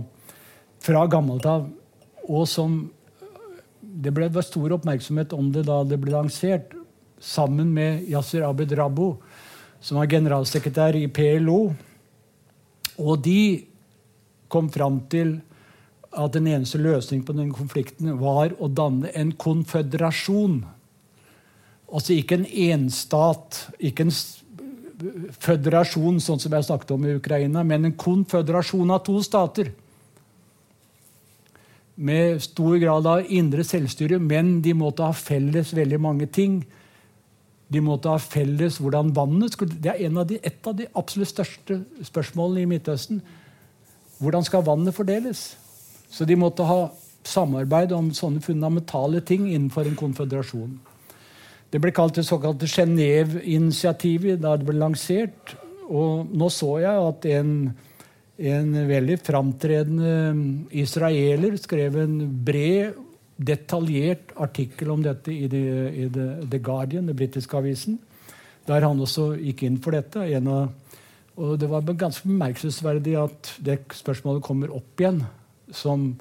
fra 0.82 1.04
gammelt 1.10 1.46
av 1.46 1.68
og 2.28 2.44
som 2.48 2.82
Det 3.82 4.12
ble 4.14 4.28
stor 4.46 4.72
oppmerksomhet 4.72 5.34
om 5.36 5.50
det 5.52 5.66
da 5.66 5.82
det 5.84 5.98
ble 6.00 6.14
lansert, 6.14 6.70
sammen 7.20 7.68
med 7.74 8.06
Yasir 8.08 8.44
Abed 8.46 8.72
Rabbo, 8.78 9.18
som 9.82 9.98
var 9.98 10.08
generalsekretær 10.08 10.96
i 10.96 11.08
PLO. 11.12 11.74
Og 13.02 13.20
de 13.22 13.66
kom 14.48 14.70
fram 14.72 15.00
til 15.12 15.34
at 16.12 16.34
den 16.34 16.46
eneste 16.50 16.80
løsningen 16.80 17.24
på 17.26 17.34
den 17.36 17.52
konflikten 17.56 18.12
var 18.20 18.52
å 18.60 18.68
danne 18.68 19.10
en 19.16 19.32
konføderasjon. 19.32 20.60
Altså 21.92 22.16
ikke 22.16 22.40
en 22.40 22.48
enstat, 22.48 23.66
ikke 23.80 24.06
en 24.06 24.14
føderasjon, 25.42 26.20
sånn 26.22 26.40
som 26.42 26.52
jeg 26.54 26.68
snakket 26.68 26.92
om 26.94 27.06
i 27.06 27.16
Ukraina, 27.18 27.64
men 27.66 27.88
en 27.88 27.96
konføderasjon 27.98 28.92
av 28.94 29.02
to 29.06 29.16
stater. 29.24 29.72
Med 31.96 32.40
stor 32.44 32.78
grad 32.80 33.08
av 33.08 33.32
indre 33.32 33.64
selvstyre, 33.66 34.20
men 34.20 34.60
de 34.64 34.76
måtte 34.76 35.04
ha 35.04 35.16
felles 35.16 35.74
veldig 35.76 36.00
mange 36.00 36.28
ting. 36.32 36.62
De 37.72 37.80
måtte 37.84 38.12
ha 38.12 38.20
felles 38.20 38.78
hvordan 38.80 39.14
vannet 39.16 39.54
skulle 39.54 39.78
Det 39.80 39.94
er 39.94 40.12
av 40.12 40.28
de, 40.28 40.38
et 40.44 40.68
av 40.68 40.76
de 40.76 40.88
absolutt 40.92 41.32
største 41.32 41.80
spørsmålene 42.04 42.64
i 42.64 42.70
Midtøsten. 42.74 43.22
Hvordan 44.20 44.44
skal 44.44 44.64
vannet 44.66 44.94
fordeles? 44.94 45.52
Så 46.12 46.28
de 46.28 46.36
måtte 46.36 46.66
ha 46.68 46.90
samarbeid 47.24 47.92
om 47.96 48.10
sånne 48.14 48.42
fundamentale 48.44 49.22
ting 49.24 49.46
innenfor 49.48 49.88
en 49.88 49.98
konføderasjon. 49.98 50.74
Det 51.72 51.80
ble 51.80 51.92
kalt 51.96 52.18
det 52.18 52.26
såkalte 52.28 52.68
Genéve-initiativet 52.68 54.42
da 54.42 54.58
det 54.58 54.68
ble 54.68 54.76
lansert. 54.76 55.54
Og 55.88 56.28
nå 56.28 56.50
så 56.52 56.74
jeg 56.82 57.06
at 57.08 57.28
en, 57.32 57.54
en 58.52 58.76
veldig 58.90 59.16
framtredende 59.24 60.12
israeler 60.82 61.56
skrev 61.60 61.96
en 62.04 62.20
bred 62.44 63.00
detaljert 63.42 64.34
artikkel 64.36 64.92
om 64.92 65.02
dette 65.02 65.32
i 65.32 65.48
The, 65.50 65.64
i 66.04 66.06
The, 66.12 66.26
The 66.44 66.60
Guardian, 66.62 67.08
den 67.08 67.16
britiske 67.18 67.56
avisen, 67.58 67.96
der 68.68 68.84
han 68.84 69.00
også 69.02 69.32
gikk 69.40 69.64
inn 69.66 69.80
for 69.82 69.96
dette. 69.96 70.28
Av, 70.28 70.68
og 71.40 71.54
Det 71.58 71.70
var 71.72 71.88
ganske 71.88 72.28
bemerkelsesverdig 72.28 73.16
at 73.18 73.54
det 73.64 73.80
spørsmålet 73.96 74.44
kommer 74.44 74.76
opp 74.76 75.00
igjen 75.00 75.24
som 75.72 76.12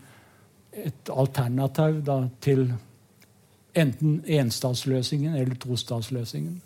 et 0.71 1.11
alternativ 1.11 2.01
da, 2.07 2.23
til 2.41 2.71
enten 3.75 4.21
enstatsløsningen 4.27 5.35
eller 5.35 5.55
tostatsløsningen. 5.59 6.61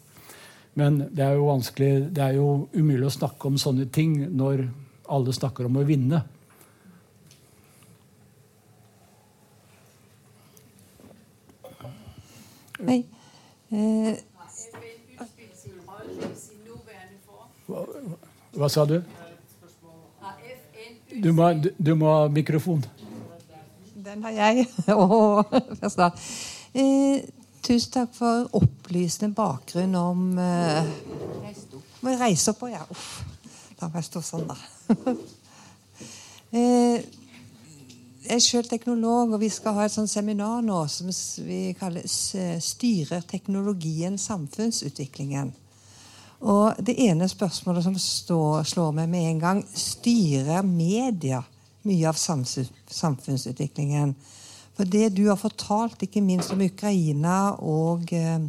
Men 0.76 1.00
det 1.16 1.24
er 1.24 1.38
jo 1.38 1.48
vanskelig, 1.48 2.10
det 2.16 2.24
er 2.24 2.38
jo 2.38 2.68
umulig 2.76 3.08
å 3.08 3.14
snakke 3.16 3.48
om 3.48 3.60
sånne 3.62 3.88
ting 3.96 4.18
når 4.36 4.68
alle 5.08 5.34
snakker 5.34 5.70
om 5.70 5.78
å 5.80 5.86
vinne. 5.88 6.22
Hei. 12.86 13.06
Eh, 13.72 14.18
hva, 17.66 17.86
hva, 18.54 18.68
sa 18.70 18.84
du? 18.86 19.00
Du 21.24 21.32
må, 21.34 21.54
du, 21.78 21.96
må, 21.96 22.12
ha 22.12 22.28
mikrofon. 22.32 22.84
Den 24.06 24.24
har 24.24 24.32
jeg. 24.36 24.68
eh, 26.76 27.24
tusen 27.66 27.92
takk 27.94 28.14
for 28.16 28.50
opplysende 28.60 29.34
bakgrunn 29.36 29.96
om 29.98 30.26
eh, 30.38 30.90
Må 32.04 32.14
jeg 32.14 32.22
reise 32.22 32.54
opp 32.54 32.66
og 32.68 32.74
ja. 32.74 32.84
Uff. 32.92 33.24
Da 33.80 33.90
må 33.90 34.00
jeg 34.00 34.08
stå 34.08 34.22
sånn, 34.24 34.48
da. 34.48 34.56
eh, 36.56 37.04
jeg 38.26 38.40
er 38.40 38.42
selv 38.42 38.70
teknolog, 38.70 39.36
og 39.36 39.42
vi 39.42 39.50
skal 39.54 39.76
ha 39.78 39.86
et 39.86 39.94
sånt 39.94 40.10
seminar 40.10 40.64
nå 40.66 40.80
som 40.90 41.12
vi 41.46 41.76
kaller 41.78 42.06
'Styrer 42.08 43.22
teknologien 43.30 44.18
samfunnsutviklingen'. 44.18 45.54
Og 46.40 46.76
Det 46.86 46.96
ene 47.08 47.28
spørsmålet 47.30 47.84
som 47.84 47.98
står, 48.00 48.64
slår 48.64 48.92
meg 48.92 49.10
med 49.10 49.30
en 49.30 49.40
gang 49.40 49.64
styrer 49.74 50.62
media 50.64 51.44
mye 51.86 52.08
av 52.10 52.18
samfunnsutviklingen? 52.18 54.16
For 54.76 54.84
det 54.84 55.14
du 55.16 55.30
har 55.30 55.40
fortalt, 55.40 56.02
ikke 56.04 56.22
minst 56.22 56.52
om 56.52 56.62
Ukraina 56.62 57.56
og 57.64 58.12
eh, 58.14 58.44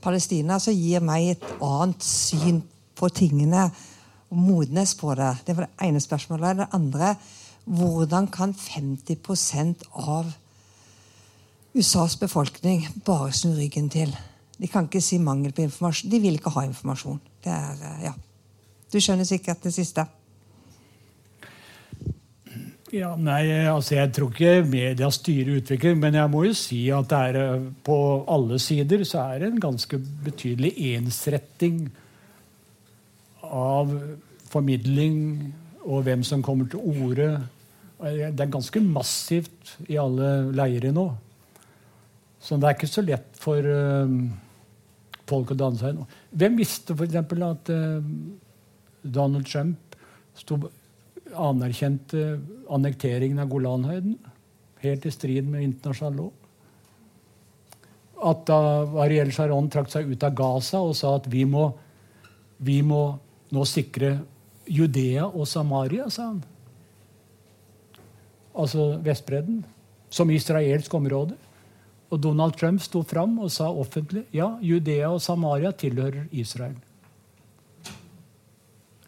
Palestina, 0.00 0.58
så 0.58 0.72
gir 0.72 1.04
meg 1.04 1.34
et 1.34 1.44
annet 1.60 2.02
syn 2.04 2.62
på 2.96 3.08
tingene 3.12 3.66
og 4.30 4.38
modnes 4.38 4.94
på 4.96 5.12
det. 5.18 5.34
Det 5.44 5.56
var 5.56 5.66
det 5.66 5.88
ene 5.88 6.00
spørsmålet. 6.00 6.62
Det 6.62 6.70
andre 6.72 7.14
hvordan 7.64 8.30
kan 8.32 8.54
50% 8.56 9.84
av 9.92 10.32
USAs 11.74 12.16
befolkning 12.16 12.88
bare 13.06 13.32
snu 13.36 13.52
ryggen 13.54 13.90
til? 13.92 14.16
De 14.60 14.68
kan 14.68 14.88
ikke 14.88 15.02
si 15.04 15.18
mangel 15.22 15.54
på 15.56 15.64
informasjon. 15.64 16.10
De 16.12 16.20
vil 16.20 16.36
ikke 16.36 16.52
ha 16.54 16.66
informasjon. 16.68 17.20
Er, 17.44 17.76
eh, 17.80 18.00
ja. 18.08 18.14
Du 18.90 18.98
skjønner 19.00 19.28
sikkert 19.28 19.62
det 19.64 19.72
siste? 19.74 20.06
Ja, 22.90 23.12
nei, 23.14 23.44
altså 23.70 23.94
Jeg 23.94 24.10
tror 24.16 24.32
ikke 24.34 24.66
media 24.66 25.10
styrer 25.14 25.60
utviklingen, 25.60 26.00
men 26.02 26.18
jeg 26.18 26.30
må 26.32 26.42
jo 26.48 26.56
si 26.58 26.80
at 26.90 27.06
det 27.12 27.20
er 27.30 27.38
eh, 27.44 27.68
på 27.86 27.96
alle 28.28 28.58
sider 28.58 29.04
så 29.06 29.28
er 29.30 29.44
det 29.44 29.52
en 29.52 29.62
ganske 29.62 30.00
betydelig 30.26 30.74
ensretting 30.96 31.84
av 33.46 33.94
formidling 34.50 35.54
og 35.86 36.02
hvem 36.06 36.26
som 36.26 36.42
kommer 36.42 36.66
til 36.70 36.82
orde 36.82 37.30
det 38.00 38.40
er 38.40 38.52
ganske 38.52 38.80
massivt 38.80 39.74
i 39.92 39.98
alle 40.00 40.50
leirer 40.56 40.92
nå. 40.96 41.06
Så 42.40 42.56
det 42.56 42.68
er 42.68 42.76
ikke 42.78 42.88
så 42.88 43.04
lett 43.04 43.36
for 43.40 43.60
uh, 43.60 44.08
folk 45.30 45.54
å 45.54 45.58
danne 45.58 45.80
seg 45.80 45.96
nå. 45.96 46.06
Hvem 46.36 46.58
visste 46.58 46.96
f.eks. 46.96 47.16
at 47.20 47.72
uh, 47.72 48.10
Donald 49.02 49.48
Trump 49.48 49.96
stod, 50.36 50.68
anerkjente 51.30 52.34
annekteringen 52.70 53.42
av 53.42 53.50
Golanhøyden? 53.52 54.18
Helt 54.84 55.06
i 55.06 55.14
strid 55.14 55.48
med 55.48 55.66
internasjonal 55.66 56.18
lov. 56.24 56.36
At 58.30 58.44
da 58.50 58.60
Ariel 59.06 59.32
Sharon 59.32 59.70
trakk 59.72 59.88
seg 59.92 60.10
ut 60.10 60.24
av 60.26 60.36
Gaza 60.36 60.82
og 60.84 60.96
sa 60.98 61.14
at 61.16 61.28
vi 61.32 61.46
må, 61.48 61.70
vi 62.60 62.80
må 62.84 63.04
nå 63.50 63.66
sikre 63.68 64.18
Judea 64.70 65.24
og 65.26 65.48
Samaria, 65.48 66.10
sa 66.12 66.28
han 66.28 66.42
altså 68.60 68.96
Vestbredden, 69.04 69.62
som 70.10 70.30
israelsk 70.30 70.94
område. 70.94 71.36
Og 72.10 72.18
Donald 72.22 72.56
Trump 72.58 72.82
sto 72.82 73.02
fram 73.06 73.38
og 73.38 73.52
sa 73.54 73.68
offentlig 73.70 74.24
ja, 74.34 74.56
Judea 74.62 75.10
og 75.12 75.22
Samaria 75.22 75.70
tilhører 75.70 76.26
Israel. 76.34 76.74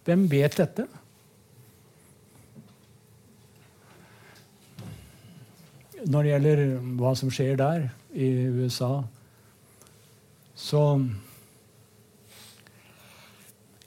Hvem 0.06 0.26
vet 0.30 0.58
dette? 0.58 0.86
Når 6.02 6.22
det 6.22 6.32
gjelder 6.32 6.62
hva 6.98 7.12
som 7.18 7.30
skjer 7.30 7.58
der, 7.58 7.90
i 8.12 8.28
USA, 8.52 9.02
så 10.54 11.00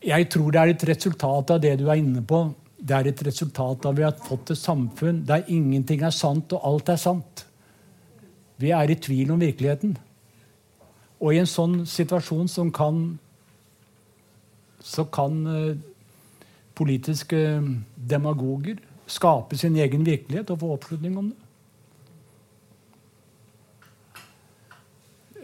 Jeg 0.06 0.30
tror 0.30 0.52
det 0.54 0.60
er 0.62 0.70
et 0.70 0.84
resultat 0.86 1.52
av 1.52 1.60
det 1.62 1.72
du 1.80 1.88
er 1.90 1.98
inne 1.98 2.22
på 2.22 2.40
det 2.86 2.94
er 2.94 3.10
et 3.10 3.22
resultat 3.26 3.86
av 3.86 3.94
at 3.94 3.98
vi 3.98 4.06
har 4.06 4.18
fått 4.28 4.52
et 4.54 4.60
samfunn 4.60 5.24
der 5.26 5.48
ingenting 5.52 6.04
er 6.06 6.14
sant, 6.14 6.54
og 6.54 6.66
alt 6.68 6.92
er 6.94 7.00
sant. 7.02 7.46
Vi 8.58 8.72
er 8.72 8.90
i 8.90 8.96
tvil 8.96 9.32
om 9.32 9.42
virkeligheten. 9.42 9.98
Og 11.20 11.34
i 11.34 11.40
en 11.42 11.50
sånn 11.50 11.84
situasjon 11.90 12.50
som 12.52 12.72
kan 12.76 13.18
så 14.86 15.08
kan 15.10 15.40
eh, 15.50 15.78
politiske 16.78 17.40
demagoger 17.96 18.78
skape 19.10 19.58
sin 19.58 19.78
egen 19.82 20.06
virkelighet 20.06 20.52
og 20.54 20.60
få 20.62 20.74
oppslutning 20.76 21.18
om 21.18 21.32
det. 21.32 21.40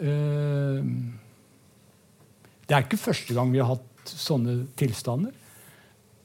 Eh, 0.01 0.91
det 2.69 2.77
er 2.77 2.85
ikke 2.85 3.01
første 3.01 3.33
gang 3.33 3.49
vi 3.51 3.63
har 3.63 3.73
hatt 3.73 4.13
sånne 4.13 4.61
tilstander. 4.77 5.33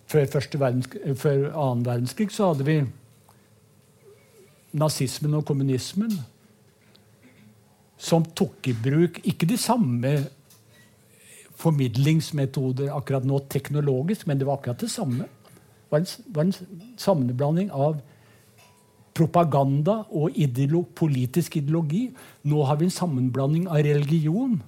Før, 0.07 0.29
verdenskrig, 0.61 1.17
før 1.19 1.49
annen 1.51 1.87
verdenskrig 1.89 2.31
så 2.31 2.53
hadde 2.53 2.69
vi 2.69 2.77
nazismen 4.77 5.35
og 5.35 5.49
kommunismen 5.49 6.13
som 7.97 8.25
tok 8.37 8.69
i 8.69 8.75
bruk 8.77 9.21
ikke 9.25 9.49
de 9.49 9.57
samme 9.61 10.13
formidlingsmetoder 11.57 12.93
akkurat 12.93 13.25
nå 13.25 13.41
teknologisk, 13.49 14.27
men 14.29 14.39
det 14.39 14.47
var 14.49 14.59
akkurat 14.59 14.83
det 14.85 14.91
samme. 14.93 15.25
Det 15.25 15.95
var 15.95 16.03
en, 16.03 16.11
var 16.35 16.45
en 16.45 16.97
sammenblanding 17.01 17.73
av 17.73 18.01
propaganda 19.17 20.03
og 20.13 20.37
ideolo 20.37 20.83
politisk 20.95 21.57
ideologi. 21.57 22.11
Nå 22.45 22.65
har 22.69 22.77
vi 22.77 22.91
en 22.91 22.99
sammenblanding 22.99 23.69
av 23.71 23.81
religion 23.87 24.59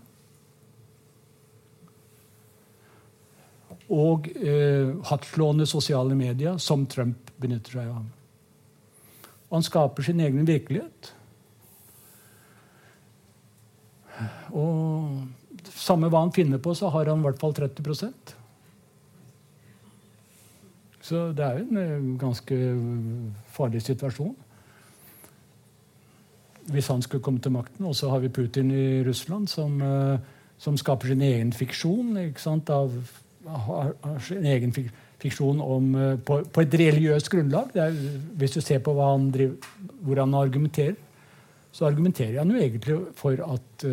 og 3.89 4.27
eh, 4.37 4.93
hardtslående 5.09 5.65
sosiale 5.69 6.17
medier, 6.17 6.59
som 6.61 6.85
Trump 6.87 7.31
benytter 7.41 7.79
seg 7.79 7.93
av. 7.93 8.03
Han 9.49 9.65
skaper 9.65 10.05
sin 10.05 10.21
egen 10.21 10.45
virkelighet. 10.49 11.15
Og 14.57 15.69
samme 15.75 16.11
hva 16.11 16.25
han 16.25 16.35
finner 16.35 16.61
på, 16.63 16.75
så 16.77 16.91
har 16.95 17.11
han 17.11 17.23
i 17.23 17.27
hvert 17.29 17.41
fall 17.41 17.55
30% 17.57 18.35
Så 21.09 21.31
det 21.37 21.45
er 21.45 21.59
jo 21.59 21.67
en 21.69 21.81
eh, 21.81 22.09
ganske 22.21 22.57
farlig 23.55 23.81
situasjon. 23.87 24.35
Hvis 26.69 26.91
han 26.93 27.03
skulle 27.03 27.25
komme 27.25 27.41
til 27.41 27.55
makten. 27.55 27.87
Og 27.89 27.97
så 27.97 28.11
har 28.13 28.21
vi 28.21 28.29
Putin 28.29 28.71
i 28.71 29.03
Russland, 29.07 29.49
som, 29.49 29.81
eh, 29.81 30.19
som 30.59 30.77
skaper 30.77 31.15
sin 31.15 31.25
egen 31.25 31.53
fiksjon. 31.53 32.13
Av, 32.69 32.93
sin 34.21 34.45
egen 34.45 34.75
fiksjon 35.19 35.63
om, 35.65 35.95
eh, 35.95 36.17
på, 36.21 36.43
på, 36.45 36.61
et 36.61 36.77
religiøst 36.83 37.31
grunnlag. 37.33 37.73
Er, 37.77 37.97
hvis 38.37 38.59
du 38.59 38.61
ser 38.61 38.83
på 38.85 38.93
han 39.01 39.31
driver, 39.33 39.57
hvor 40.05 40.21
han 40.21 40.35
argumenterer, 40.35 40.99
så 41.73 41.87
argumenterer 41.87 42.41
han 42.41 42.51
jo 42.51 42.59
egentlig 42.59 42.97
for 43.19 43.39
at 43.45 43.87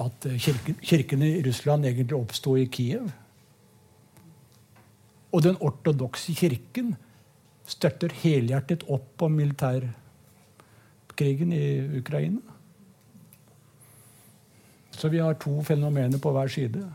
at 0.00 0.24
kirken, 0.40 0.78
kirken 0.80 1.22
i 1.22 1.42
Russland 1.44 1.86
egentlig 1.86 2.16
oppsto 2.16 2.56
i 2.56 2.64
Kiev. 2.64 3.10
Og 5.32 5.42
den 5.44 5.56
ortodokse 5.60 6.32
kirken 6.36 6.96
støtter 7.68 8.08
helhjertet 8.22 8.82
opp 8.90 9.22
om 9.22 9.32
militærkrigen 9.36 11.52
i 11.52 11.98
Ukraina. 12.00 12.40
Så 14.92 15.08
vi 15.08 15.18
har 15.18 15.34
to 15.40 15.62
fenomener 15.64 16.18
på 16.18 16.30
hver 16.32 16.48
side. 16.52 16.92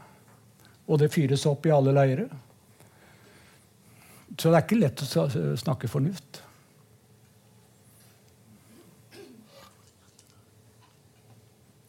Og 0.87 0.99
det 1.01 1.13
fyres 1.13 1.45
opp 1.49 1.65
i 1.65 1.71
alle 1.73 1.93
leirer. 1.95 2.27
Så 4.37 4.49
det 4.49 4.57
er 4.57 4.65
ikke 4.65 4.83
lett 4.83 5.01
å 5.03 5.27
snakke 5.57 5.87
fornuft. 5.91 6.41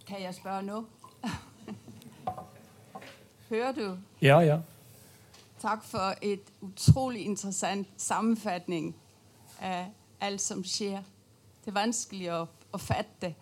Kan 0.08 0.22
jeg 0.22 0.34
spørre 0.34 0.62
nå? 0.62 0.84
Hører 3.50 3.72
du? 3.72 3.96
Ja, 4.22 4.40
ja. 4.40 4.56
Takk 5.60 5.84
for 5.84 6.14
et 6.22 6.48
utrolig 6.62 7.26
interessant 7.26 7.88
sammenfatning 7.96 8.94
av 9.60 9.90
alt 10.20 10.40
som 10.40 10.62
skjer. 10.64 11.02
Det 11.64 11.74
er 11.74 11.76
vanskelig 11.76 12.30
å, 12.32 12.38
å 12.72 12.80
fatte. 12.80 13.34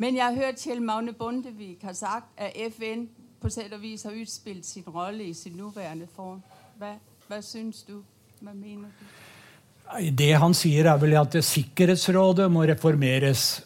Men 0.00 0.16
jeg 0.16 0.24
har 0.24 0.46
hørt 0.46 0.64
Kjell 0.64 0.80
Magne 0.80 1.12
Bondevik 1.12 1.84
har 1.84 1.92
sagt 1.92 2.40
at 2.40 2.56
FN 2.72 3.04
på 3.40 3.50
sett 3.52 3.72
og 3.76 3.82
vis 3.82 4.06
har 4.08 4.16
utspilt 4.16 4.64
sin 4.64 4.88
rolle 4.88 5.26
i 5.28 5.34
sin 5.34 5.60
nåværende 5.60 6.08
form. 6.14 6.40
Hva, 6.80 6.94
hva 7.28 7.42
syns 7.44 7.82
du? 7.84 7.98
Hva 8.40 8.56
mener 8.56 8.88
du? 8.96 10.08
Det 10.16 10.32
han 10.40 10.56
sier, 10.56 10.88
er 10.88 11.04
vel 11.04 11.18
at 11.20 11.36
Sikkerhetsrådet 11.44 12.48
må 12.52 12.64
reformeres. 12.64 13.60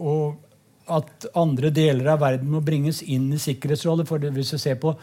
Og 0.00 0.40
at 0.90 1.26
andre 1.38 1.70
deler 1.72 2.10
av 2.12 2.20
verden 2.20 2.50
må 2.52 2.60
bringes 2.64 3.00
inn 3.02 3.30
i 3.32 3.40
Sikkerhetsrådet. 3.40 4.06
For 4.08 4.18
hvis 4.18 4.52
du 4.54 4.58
ser 4.60 4.76
på 4.80 4.94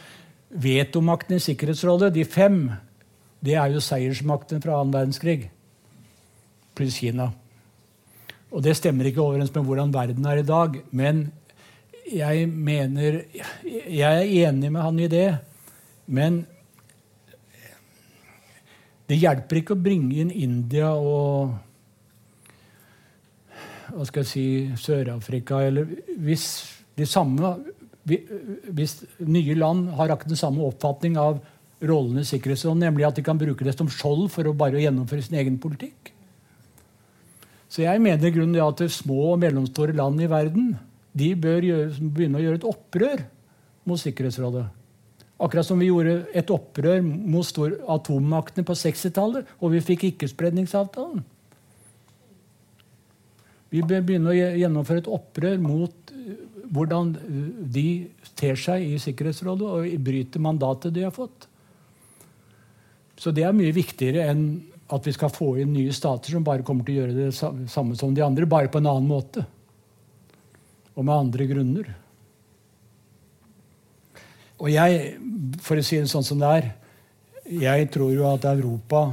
vetomakten 0.52 1.38
i 1.38 1.44
Sikkerhetsrådet, 1.44 2.14
de 2.14 2.26
fem, 2.26 2.64
det 3.42 3.58
er 3.58 3.74
jo 3.74 3.82
seiersmakten 3.84 4.62
fra 4.62 4.78
annen 4.78 4.94
verdenskrig. 4.94 5.50
Pluss 6.78 7.00
Kina. 7.02 7.32
Og 8.52 8.64
det 8.64 8.76
stemmer 8.78 9.08
ikke 9.08 9.24
overens 9.24 9.54
med 9.56 9.66
hvordan 9.66 9.94
verden 9.94 10.28
er 10.28 10.42
i 10.42 10.48
dag. 10.48 10.82
Men 10.92 11.30
jeg 12.12 12.48
mener 12.50 13.22
Jeg 13.64 14.12
er 14.12 14.50
enig 14.50 14.72
med 14.72 14.82
han 14.82 15.00
i 15.00 15.08
det. 15.08 15.30
Men 16.08 16.46
det 19.08 19.20
hjelper 19.20 19.60
ikke 19.60 19.76
å 19.76 19.84
bringe 19.84 20.22
inn 20.22 20.32
India 20.32 20.94
og 20.96 21.56
hva 23.96 24.08
skal 24.08 24.24
jeg 24.24 24.32
si, 24.32 24.46
Sør-Afrika 24.80 25.62
eller 25.68 25.90
hvis 26.22 26.48
de 26.98 27.08
samme 27.08 27.56
hvis 28.02 28.96
nye 29.22 29.56
land 29.56 29.92
har 29.98 30.10
akkurat 30.10 30.32
den 30.34 30.40
samme 30.40 30.64
oppfatning 30.66 31.20
av 31.22 31.38
rollene 31.86 32.24
i 32.24 32.30
Sikkerhetsrådet, 32.30 32.82
nemlig 32.82 33.06
at 33.08 33.18
de 33.18 33.26
kan 33.26 33.40
bruke 33.40 33.66
det 33.66 33.76
som 33.76 33.90
skjold 33.90 34.28
for 34.34 34.48
å 34.50 34.56
bare 34.58 34.82
gjennomføre 34.82 35.26
sin 35.26 35.38
egen 35.42 35.60
politikk. 35.62 36.12
Så 37.72 37.86
jeg 37.86 38.02
mener 38.04 38.28
i 38.28 38.34
grunnen 38.36 38.58
at 38.62 38.82
små 38.92 39.32
og 39.32 39.42
mellomstore 39.42 39.96
land 39.96 40.22
i 40.22 40.30
verden 40.30 40.74
de 41.18 41.32
bør 41.40 41.66
gjøre, 41.66 42.10
begynne 42.12 42.40
å 42.40 42.44
gjøre 42.44 42.60
et 42.60 42.68
opprør 42.68 43.26
mot 43.88 44.02
Sikkerhetsrådet. 44.02 44.66
Akkurat 45.42 45.66
som 45.66 45.80
vi 45.82 45.90
gjorde 45.90 46.20
et 46.38 46.52
opprør 46.54 47.02
mot 47.02 47.62
atommaktene 47.96 48.66
på 48.68 48.76
60-tallet, 48.78 49.48
og 49.58 49.74
vi 49.74 49.82
fikk 49.86 50.06
ikkespredningsavtalen. 50.12 51.24
Vi 53.72 53.84
bør 53.88 54.04
begynne 54.04 54.34
å 54.34 54.36
gjennomføre 54.36 55.06
et 55.06 55.12
opprør 55.12 55.62
mot 55.64 56.12
eh, 56.16 56.34
hvordan 56.72 57.14
de 57.72 57.86
ter 58.40 58.60
seg 58.60 58.84
i 58.84 59.00
Sikkerhetsrådet 59.02 59.70
og 59.70 60.04
bryter 60.04 60.44
mandatet 60.44 60.94
de 60.96 61.06
har 61.06 61.16
fått. 61.16 61.48
Så 63.20 63.34
det 63.36 63.46
er 63.46 63.56
mye 63.56 63.74
viktigere 63.76 64.28
enn 64.32 64.46
at 64.92 65.08
vi 65.08 65.14
skal 65.16 65.32
få 65.32 65.54
inn 65.62 65.72
nye 65.76 65.94
stater 65.96 66.34
som 66.34 66.44
bare 66.44 66.66
kommer 66.68 66.84
til 66.88 66.98
å 66.98 67.02
gjøre 67.02 67.16
det 67.16 67.70
samme 67.72 67.96
som 67.96 68.16
de 68.16 68.24
andre, 68.26 68.50
bare 68.50 68.72
på 68.72 68.82
en 68.82 68.90
annen 68.92 69.08
måte. 69.08 69.46
Og 70.98 71.06
med 71.06 71.16
andre 71.16 71.48
grunner. 71.48 71.92
Og 74.62 74.68
jeg, 74.70 75.16
for 75.64 75.80
å 75.80 75.86
si 75.86 76.00
det 76.02 76.12
sånn 76.12 76.28
som 76.28 76.42
det 76.42 76.50
er, 76.60 76.72
jeg 77.62 77.88
tror 77.94 78.12
jo 78.14 78.28
at 78.30 78.46
Europa 78.52 79.06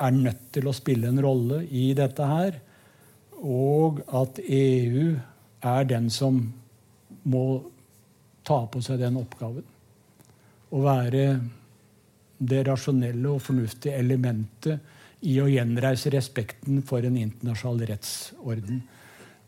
er 0.00 0.14
nødt 0.16 0.46
til 0.54 0.70
å 0.70 0.76
spille 0.76 1.10
en 1.10 1.20
rolle 1.20 1.64
i 1.66 1.90
dette 1.98 2.26
her 2.26 2.60
og 3.40 4.02
at 4.12 4.40
EU 4.44 5.14
er 5.64 5.88
den 5.88 6.08
som 6.12 6.40
må 7.28 7.44
ta 8.46 8.62
på 8.70 8.82
seg 8.84 9.00
den 9.00 9.18
oppgaven. 9.20 9.64
Å 10.70 10.82
være 10.84 11.24
det 12.40 12.62
rasjonelle 12.68 13.34
og 13.34 13.42
fornuftige 13.44 13.98
elementet 14.00 15.26
i 15.28 15.36
å 15.42 15.48
gjenreise 15.50 16.12
respekten 16.14 16.80
for 16.86 17.04
en 17.04 17.18
internasjonal 17.20 17.84
rettsorden. 17.90 18.80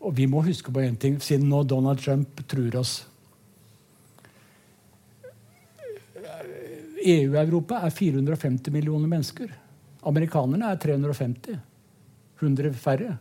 Og 0.03 0.17
vi 0.19 0.27
må 0.29 0.43
huske 0.45 0.73
på 0.75 0.83
én 0.83 0.99
ting, 1.01 1.17
siden 1.23 1.49
nå 1.49 1.63
Donald 1.65 2.03
Trump 2.03 2.43
truer 2.51 2.77
oss. 2.81 2.99
EU-Europa 7.03 7.81
er 7.87 7.95
450 7.95 8.75
millioner 8.75 9.11
mennesker. 9.11 9.51
Amerikanerne 10.07 10.71
er 10.71 10.81
350. 10.83 11.59
100 12.43 12.75
færre. 12.79 13.17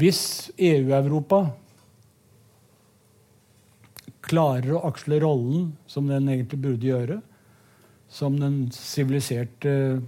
Hvis 0.00 0.48
EU-Europa 0.56 1.42
klarer 4.24 4.76
å 4.76 4.84
aksle 4.88 5.18
rollen 5.20 5.72
som 5.90 6.08
den 6.08 6.28
egentlig 6.30 6.60
burde 6.62 6.88
gjøre, 6.88 7.18
som 8.10 8.38
den 8.40 8.62
siviliserte 8.74 10.00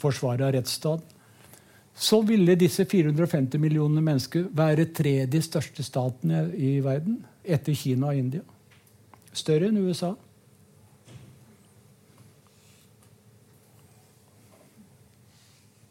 forsvaret 0.00 0.46
av 0.46 0.54
rettsstaten, 0.54 1.16
så 2.00 2.20
ville 2.24 2.54
disse 2.56 2.86
450 2.88 3.60
millionene 3.60 4.00
mennesker 4.04 4.46
være 4.56 4.86
tredje 4.96 5.42
største 5.44 5.84
staten 5.84 6.32
i 6.56 6.78
verden 6.84 7.18
etter 7.44 7.76
Kina 7.76 8.12
og 8.12 8.20
India. 8.22 8.44
Større 9.36 9.68
enn 9.68 9.82
USA. 9.82 10.14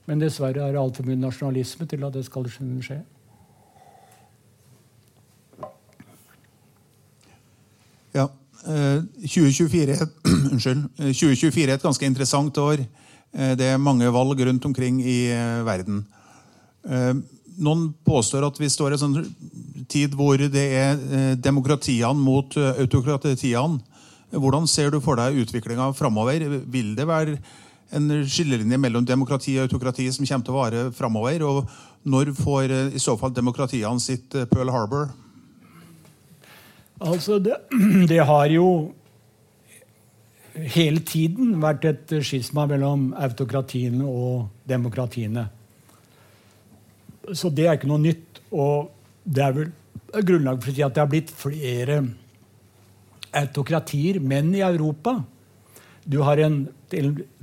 Men 0.09 0.21
dessverre 0.23 0.63
er 0.65 0.73
det 0.73 0.81
altfor 0.81 1.05
mye 1.05 1.19
nasjonalisme 1.21 1.85
til 1.85 2.01
at 2.07 2.15
det 2.15 2.23
skal 2.25 2.47
skje. 2.49 2.97
Ja. 8.17 8.25
eh, 8.65 9.03
2024, 9.21 9.99
unnskyld, 10.53 10.81
eh, 10.97 11.13
2024 11.13 11.67
er 11.67 11.75
et 11.77 11.85
ganske 11.85 12.09
interessant 12.09 12.57
år. 12.57 12.81
Eh, 13.33 13.53
Det 13.55 13.69
er 13.69 13.77
mange 13.77 14.09
valg 14.09 14.41
rundt 14.49 14.65
omkring 14.65 14.97
i 15.05 15.29
eh, 15.29 15.61
verden. 15.67 16.01
Eh, 16.89 17.13
Noen 17.59 17.89
påstår 18.07 18.47
at 18.47 18.57
vi 18.57 18.69
står 18.71 18.93
i 18.93 18.97
en 18.97 19.01
sånn 19.03 19.85
tid 19.91 20.13
hvor 20.17 20.39
det 20.39 20.65
er 20.73 20.97
eh, 20.97 21.31
demokratiene 21.37 22.17
mot 22.17 22.57
eh, 22.57 22.81
autokratiene. 22.81 23.81
Hvordan 24.31 24.65
ser 24.69 24.89
du 24.93 25.01
for 25.01 25.17
deg 25.21 25.37
utviklinga 25.43 25.91
framover? 25.97 26.41
Vil 26.65 26.95
det 26.97 27.05
være 27.09 27.37
en 27.95 28.09
skillelinje 28.29 28.77
mellom 28.81 29.05
demokrati 29.07 29.55
og 29.57 29.67
autokrati 29.67 30.07
som 30.13 30.27
kommer 30.27 30.45
til 30.45 30.55
å 30.55 30.59
vare 30.59 30.83
framover? 30.95 31.45
Og 31.47 32.09
når 32.09 32.33
får 32.37 32.75
eh, 32.75 32.95
i 32.95 33.01
så 33.01 33.17
fall 33.19 33.33
demokratiene 33.35 34.03
sitt 34.03 34.35
eh, 34.37 34.47
Pearl 34.49 34.71
Harbor? 34.73 35.09
Altså, 36.99 37.39
det, 37.39 37.57
det 38.11 38.21
har 38.27 38.47
jo 38.53 38.69
hele 40.59 41.01
tiden 41.05 41.57
vært 41.61 41.85
et 41.87 42.13
skisma 42.25 42.65
mellom 42.69 43.09
autokratiene 43.17 44.05
og 44.05 44.49
demokratiene. 44.69 45.47
Så 47.33 47.51
det 47.53 47.67
er 47.67 47.77
ikke 47.77 47.91
noe 47.91 48.01
nytt. 48.03 48.41
Og 48.49 48.89
det 49.23 49.43
er 49.45 49.55
vel 49.55 49.69
grunnlag 50.25 50.61
for 50.63 50.71
å 50.71 50.75
si 50.75 50.85
at 50.85 50.95
det 50.95 51.03
har 51.03 51.11
blitt 51.11 51.33
flere 51.33 52.01
autokratier, 53.39 54.17
men 54.19 54.49
i 54.57 54.63
Europa. 54.65 55.19
Du 56.03 56.23
har 56.25 56.41
en 56.41 56.63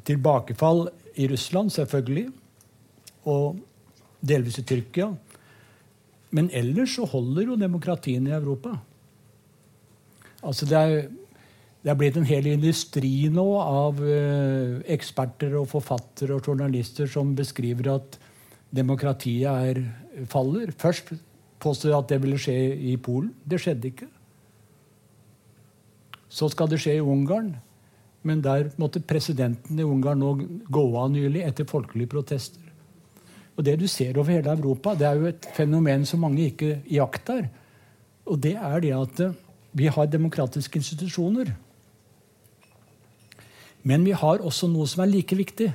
tilbakefall 0.07 0.87
i 1.16 1.28
Russland, 1.31 1.73
selvfølgelig, 1.74 2.28
og 3.27 3.59
delvis 4.27 4.61
i 4.61 4.66
Tyrkia. 4.66 5.11
Men 6.37 6.51
ellers 6.55 6.97
så 6.97 7.07
holder 7.09 7.53
jo 7.53 7.61
demokratiene 7.61 8.31
i 8.31 8.37
Europa. 8.37 8.74
Altså 10.47 10.66
det, 10.69 10.78
er, 10.78 11.09
det 11.83 11.91
er 11.91 11.99
blitt 11.99 12.19
en 12.20 12.28
hel 12.28 12.49
industri 12.51 13.28
nå 13.33 13.47
av 13.62 14.03
eh, 14.05 14.83
eksperter 14.95 15.57
og 15.59 15.70
forfattere 15.70 16.37
og 16.37 16.47
journalister 16.47 17.09
som 17.11 17.35
beskriver 17.39 17.95
at 17.97 18.19
demokratiet 18.74 19.49
er, 19.49 19.81
faller. 20.31 20.74
Først 20.77 21.15
påstod 21.62 21.91
de 21.91 21.97
at 21.99 22.12
det 22.12 22.20
ville 22.23 22.41
skje 22.41 22.59
i 22.93 22.97
Polen. 23.01 23.33
Det 23.45 23.61
skjedde 23.62 23.91
ikke. 23.91 24.11
Så 26.28 26.51
skal 26.53 26.69
det 26.69 26.83
skje 26.83 26.99
i 26.99 27.05
Ungarn. 27.05 27.55
Men 28.27 28.43
der 28.43 28.73
måtte 28.81 29.03
presidenten 29.05 29.78
i 29.78 29.86
Ungarn 29.86 30.19
nå 30.23 30.32
gå 30.73 30.85
av 30.98 31.12
nylig 31.15 31.44
etter 31.47 31.69
folkelige 31.69 32.11
protester. 32.16 32.62
Og 33.57 33.65
Det 33.65 33.78
du 33.81 33.86
ser 33.89 34.19
over 34.19 34.35
hele 34.35 34.53
Europa, 34.53 34.94
det 34.94 35.07
er 35.07 35.15
jo 35.16 35.31
et 35.31 35.47
fenomen 35.57 36.05
som 36.05 36.20
mange 36.20 36.44
ikke 36.51 36.82
iakttar. 36.93 37.47
Og 38.27 38.40
det 38.43 38.57
er 38.59 38.81
det 38.82 38.93
at 38.93 39.20
eh, 39.20 39.36
vi 39.73 39.86
har 39.86 40.11
demokratiske 40.11 40.77
institusjoner. 40.77 41.55
Men 43.82 44.05
vi 44.05 44.12
har 44.12 44.43
også 44.43 44.69
noe 44.69 44.86
som 44.90 45.05
er 45.05 45.12
like 45.12 45.36
viktig. 45.36 45.70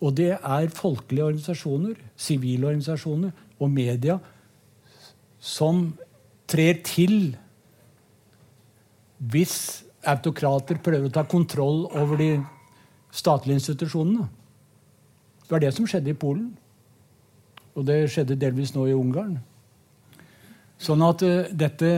Og 0.00 0.14
det 0.16 0.30
er 0.36 0.72
folkelige 0.72 1.26
organisasjoner, 1.26 1.98
sivile 2.16 2.68
organisasjoner 2.70 3.32
og 3.58 3.70
media 3.70 4.18
som 5.42 5.90
trer 6.48 6.78
til 6.86 7.34
hvis 9.18 9.84
autokrater 10.06 10.78
prøver 10.82 11.08
å 11.08 11.14
ta 11.14 11.24
kontroll 11.26 11.86
over 11.96 12.20
de 12.20 12.30
statlige 13.14 13.58
institusjonene. 13.58 14.28
Det 15.44 15.54
var 15.54 15.62
det 15.64 15.72
som 15.74 15.86
skjedde 15.88 16.12
i 16.12 16.18
Polen. 16.18 16.50
Og 17.78 17.86
det 17.88 18.08
skjedde 18.12 18.38
delvis 18.38 18.74
nå 18.74 18.88
i 18.88 18.96
Ungarn. 18.96 19.38
Sånn 20.78 21.02
at 21.06 21.22
uh, 21.26 21.48
dette, 21.50 21.92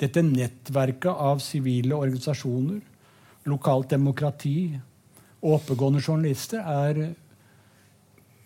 dette 0.00 0.24
nettverket 0.26 1.10
av 1.12 1.42
sivile 1.42 1.98
organisasjoner, 1.98 2.80
lokalt 3.50 3.90
demokrati 3.90 4.72
og 5.42 5.58
oppegående 5.58 6.02
journalister 6.02 6.62
er, 6.62 7.02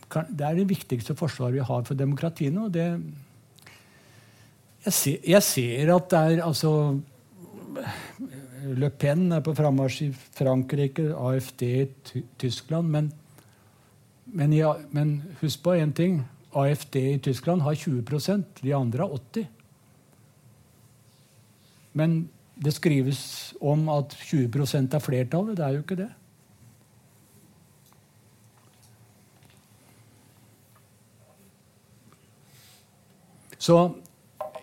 kan, 0.09 0.29
det 0.33 0.47
er 0.49 0.59
det 0.59 0.71
viktigste 0.71 1.17
forsvaret 1.17 1.59
vi 1.59 1.69
har 1.69 1.85
for 1.85 1.99
demokratiene. 1.99 2.65
og 2.67 2.73
det 2.73 2.89
jeg 4.87 4.95
ser, 4.95 5.23
jeg 5.27 5.43
ser 5.43 5.93
at 5.97 6.11
det 6.13 6.19
er 6.19 6.43
altså 6.47 6.73
Le 8.77 8.91
Pen 8.91 9.29
er 9.33 9.43
på 9.45 9.55
frammarsj 9.57 10.03
i 10.07 10.13
Frankrike, 10.13 11.11
AFD 11.15 11.63
i 11.67 12.23
Tyskland. 12.39 12.89
Men, 12.91 13.11
men, 14.27 14.53
ja, 14.57 14.75
men 14.91 15.21
husk 15.41 15.63
på 15.65 15.77
én 15.77 15.93
ting. 15.95 16.23
AFD 16.57 16.97
i 16.97 17.19
Tyskland 17.19 17.63
har 17.63 17.75
20% 17.75 18.63
de 18.63 18.73
andre 18.75 19.05
har 19.05 19.13
80 19.13 19.47
Men 21.93 22.29
det 22.65 22.73
skrives 22.73 23.55
om 23.61 23.89
at 23.89 24.15
20% 24.15 24.95
er 24.95 24.99
flertallet. 24.99 25.57
Det 25.57 25.65
er 25.65 25.77
jo 25.77 25.85
ikke 25.85 25.97
det. 25.97 26.13
Så 33.59 33.77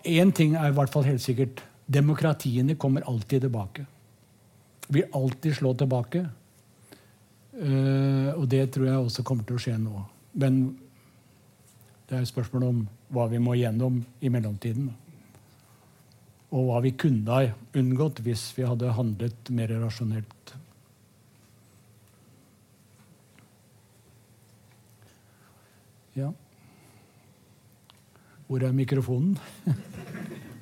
én 0.06 0.30
ting 0.32 0.54
er 0.56 0.70
i 0.70 0.74
hvert 0.74 0.90
fall 0.90 1.04
helt 1.04 1.22
sikkert. 1.22 1.62
Demokratiene 1.86 2.76
kommer 2.80 3.04
alltid 3.08 3.44
tilbake. 3.44 3.84
Vil 4.88 5.04
alltid 5.12 5.56
slå 5.56 5.74
tilbake. 5.74 6.24
Uh, 7.54 8.32
og 8.34 8.48
det 8.50 8.66
tror 8.74 8.88
jeg 8.88 8.98
også 8.98 9.22
kommer 9.22 9.46
til 9.46 9.58
å 9.58 9.62
skje 9.62 9.76
nå. 9.78 10.00
Men 10.40 10.62
det 12.08 12.16
er 12.16 12.24
jo 12.24 12.32
spørsmål 12.32 12.66
om 12.66 12.80
hva 13.14 13.28
vi 13.30 13.40
må 13.40 13.54
gjennom 13.58 14.00
i 14.20 14.32
mellomtiden. 14.32 14.90
Og 16.54 16.68
hva 16.68 16.80
vi 16.84 16.94
kunne 16.98 17.36
ha 17.36 17.52
unngått 17.78 18.22
hvis 18.24 18.48
vi 18.56 18.66
hadde 18.66 18.92
handlet 18.96 19.50
mer 19.54 19.72
rasjonelt. 19.82 20.54
Ja. 26.14 26.30
Hvor 28.46 28.62
er 28.62 28.76
mikrofonen? 28.76 29.38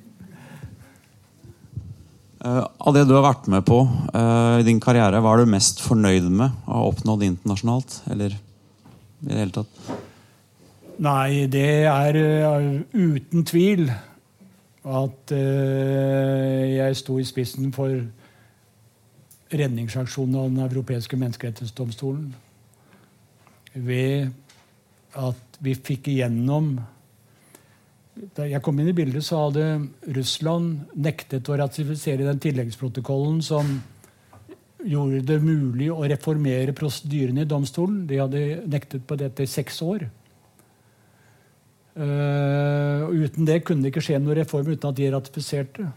Uh, 2.43 2.65
av 2.77 2.91
det 2.91 3.05
du 3.07 3.13
har 3.15 3.23
vært 3.23 3.45
med 3.47 3.63
på 3.63 3.77
uh, 3.87 4.59
i 4.59 4.65
din 4.67 4.81
karriere, 4.83 5.21
hva 5.23 5.31
er 5.31 5.45
du 5.45 5.51
mest 5.53 5.79
fornøyd 5.79 6.25
med 6.27 6.51
å 6.67 6.73
ha 6.75 6.87
oppnådd 6.89 7.23
internasjonalt? 7.23 8.01
Eller 8.11 8.35
i 8.35 9.29
det 9.29 9.37
hele 9.37 9.55
tatt? 9.55 9.93
Nei, 11.03 11.45
det 11.47 11.69
er 11.87 12.19
uh, 12.19 12.81
uten 12.91 13.47
tvil 13.47 13.87
at 14.83 15.31
jeg 15.31 16.95
sto 16.99 17.13
i 17.15 17.23
spissen 17.23 17.69
for 17.71 17.93
redningsaksjonen 19.55 20.35
av 20.35 20.49
Den 20.49 20.65
europeiske 20.65 21.15
menneskerettighetsdomstolen. 21.21 22.33
Ved 23.79 24.33
at 25.15 25.55
vi 25.63 25.77
fikk 25.79 26.09
igjennom 26.11 26.73
da 28.13 28.45
jeg 28.45 28.61
kom 28.61 28.77
inn 28.79 28.91
i 28.91 28.95
bildet, 28.95 29.25
så 29.25 29.47
hadde 29.47 29.65
Russland 30.15 30.83
nektet 30.93 31.49
å 31.49 31.57
ratifisere 31.57 32.27
den 32.27 32.41
tilleggsprotokollen 32.41 33.39
som 33.45 33.79
gjorde 34.83 35.23
det 35.25 35.39
mulig 35.41 35.89
å 35.91 36.03
reformere 36.05 36.75
prosedyrene 36.77 37.45
i 37.45 37.49
domstolen. 37.49 38.03
De 38.09 38.19
hadde 38.21 38.43
nektet 38.69 39.07
på 39.07 39.17
dette 39.19 39.45
i 39.45 39.49
seks 39.49 39.81
år. 39.85 40.05
Uh, 41.93 43.05
uten 43.13 43.45
det 43.45 43.59
kunne 43.65 43.85
det 43.85 43.93
ikke 43.93 44.01
skje 44.01 44.17
noen 44.17 44.39
reform 44.39 44.71
uten 44.73 44.89
at 44.89 44.97
de 44.97 45.09
ratifiserte. 45.13 45.89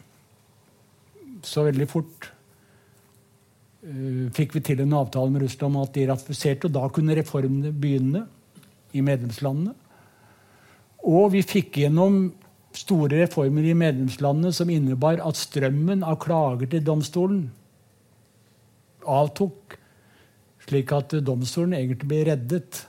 Så 1.45 1.65
veldig 1.67 1.87
fort 1.89 2.31
uh, 3.85 4.27
fikk 4.37 4.57
vi 4.57 4.65
til 4.71 4.85
en 4.85 4.97
avtale 5.01 5.33
med 5.33 5.47
Russland 5.47 5.75
om 5.75 5.85
at 5.85 5.97
de 5.97 6.09
ratifiserte, 6.09 6.69
og 6.69 6.77
da 6.77 6.85
kunne 6.93 7.17
reformene 7.19 7.73
begynne 7.77 8.27
i 8.97 9.05
medlemslandene. 9.05 9.75
Og 11.07 11.31
vi 11.37 11.45
fikk 11.47 11.79
gjennom 11.85 12.27
store 12.77 13.23
reformer 13.23 13.65
i 13.71 13.77
medlemslandene 13.79 14.53
som 14.55 14.71
innebar 14.73 15.23
at 15.25 15.39
strømmen 15.39 16.03
av 16.05 16.19
klager 16.23 16.69
til 16.73 16.85
domstolen 16.85 17.47
avtok, 19.07 19.77
slik 20.67 20.93
at 20.97 21.15
domstolen 21.25 21.77
egentlig 21.79 22.11
ble 22.11 22.23
reddet. 22.27 22.83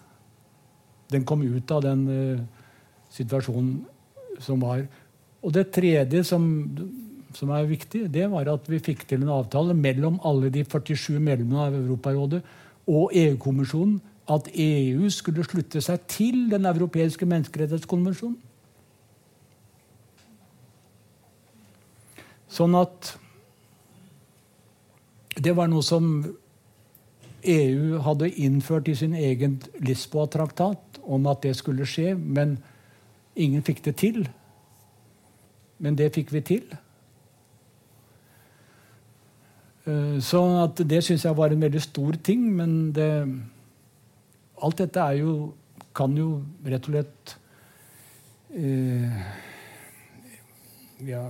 Den 1.14 1.26
kom 1.30 1.44
ut 1.46 1.72
av 1.72 1.84
den 1.86 2.06
uh, 2.10 2.72
situasjonen 3.14 3.86
som 4.44 4.62
var. 4.66 4.82
Og 5.46 5.54
det 5.54 5.70
tredje 5.76 6.24
som, 6.28 6.44
som, 7.38 7.54
er 7.54 7.70
viktig, 7.70 8.08
det 8.12 8.26
var 8.34 8.50
at 8.52 8.68
vi 8.70 8.82
fikk 8.84 9.06
til 9.08 9.24
en 9.24 9.36
avtale 9.38 9.78
mellom 9.78 10.18
alle 10.28 10.50
de 10.54 10.66
47 10.66 11.20
medlemmene 11.22 11.68
av 11.70 11.78
Europarådet 11.78 12.42
og 12.88 13.14
EU-kommisjonen 13.16 14.00
at 14.28 14.50
EU 14.54 15.10
skulle 15.10 15.46
slutte 15.48 15.82
seg 15.82 16.04
til 16.12 16.50
Den 16.52 16.66
europeiske 16.68 17.26
menneskerettighetskonvensjonen. 17.26 18.38
Sånn 22.48 22.76
at 22.80 23.14
Det 25.38 25.54
var 25.56 25.68
noe 25.70 25.86
som 25.86 26.26
EU 27.46 28.00
hadde 28.02 28.32
innført 28.42 28.88
i 28.90 28.96
sin 28.98 29.14
egen 29.14 29.60
Lisboa-traktat 29.80 30.98
om 31.06 31.28
at 31.30 31.44
det 31.46 31.54
skulle 31.56 31.86
skje, 31.86 32.16
men 32.18 32.58
ingen 33.36 33.62
fikk 33.62 33.84
det 33.86 33.96
til. 34.02 34.26
Men 35.78 35.96
det 35.96 36.10
fikk 36.16 36.34
vi 36.34 36.42
til. 36.42 36.66
Eh, 39.86 40.18
så 40.20 40.42
det 40.78 41.04
syns 41.06 41.26
jeg 41.26 41.38
var 41.38 41.54
en 41.54 41.62
veldig 41.62 41.82
stor 41.82 42.18
ting, 42.24 42.50
men 42.56 42.92
det, 42.92 43.12
alt 44.64 44.82
dette 44.82 45.04
er 45.04 45.20
jo, 45.22 45.36
kan 45.98 46.16
jo 46.18 46.42
rett 46.66 46.88
og 46.88 46.94
slett 46.96 47.36
eh, 48.58 49.22
ja, 51.08 51.24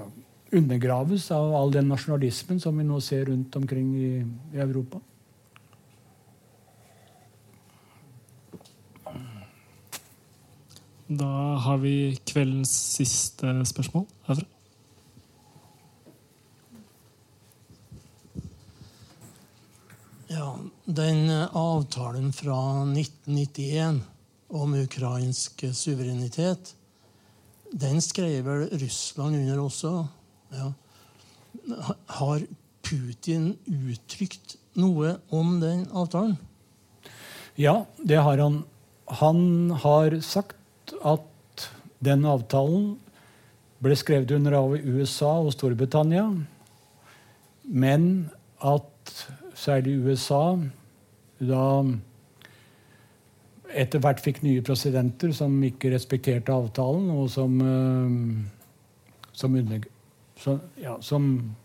undergraves 0.56 1.28
av 1.36 1.54
all 1.56 1.74
den 1.76 1.90
nasjonalismen 1.92 2.62
som 2.64 2.78
vi 2.80 2.88
nå 2.88 3.00
ser 3.04 3.28
rundt 3.32 3.56
omkring 3.60 3.94
i, 4.00 4.12
i 4.56 4.64
Europa. 4.64 5.02
Da 11.08 11.32
har 11.64 11.78
vi 11.80 12.18
kveldens 12.28 12.72
siste 12.98 13.54
spørsmål 13.66 14.04
herfra. 14.28 14.48
Ja, 20.28 20.58
Den 20.86 21.30
avtalen 21.78 22.34
fra 22.34 22.58
1991 22.84 24.02
om 24.48 24.74
ukrainsk 24.74 25.66
suverenitet, 25.74 26.74
den 27.72 28.02
skrev 28.02 28.46
vel 28.48 28.70
Russland 28.80 29.36
under 29.36 29.60
også? 29.62 29.92
Ja. 30.56 30.72
Har 32.20 32.46
Putin 32.82 33.52
uttrykt 33.68 34.56
noe 34.80 35.18
om 35.34 35.58
den 35.62 35.86
avtalen? 35.92 36.38
Ja, 37.60 37.86
det 37.98 38.22
har 38.22 38.38
han. 38.38 38.62
Han 39.20 39.72
har 39.84 40.20
sagt 40.22 40.94
at 41.04 41.68
den 42.04 42.26
avtalen 42.28 42.96
ble 43.84 43.98
skrevet 43.98 44.32
under 44.36 44.56
av 44.58 44.76
USA 44.78 45.38
og 45.42 45.54
Storbritannia, 45.56 46.26
men 47.68 48.30
at 48.64 49.14
særlig 49.58 49.98
USA 50.06 50.58
da 51.40 51.64
etter 53.78 54.02
hvert 54.02 54.22
fikk 54.24 54.42
nye 54.46 54.64
presidenter 54.66 55.34
som 55.36 55.58
ikke 55.64 55.92
respekterte 55.92 56.54
avtalen, 56.56 57.10
og 57.14 57.28
som 57.30 57.58
som, 59.38 59.56
under, 59.56 59.84
som, 60.38 60.60
ja, 60.82 60.98
som, 61.02 61.56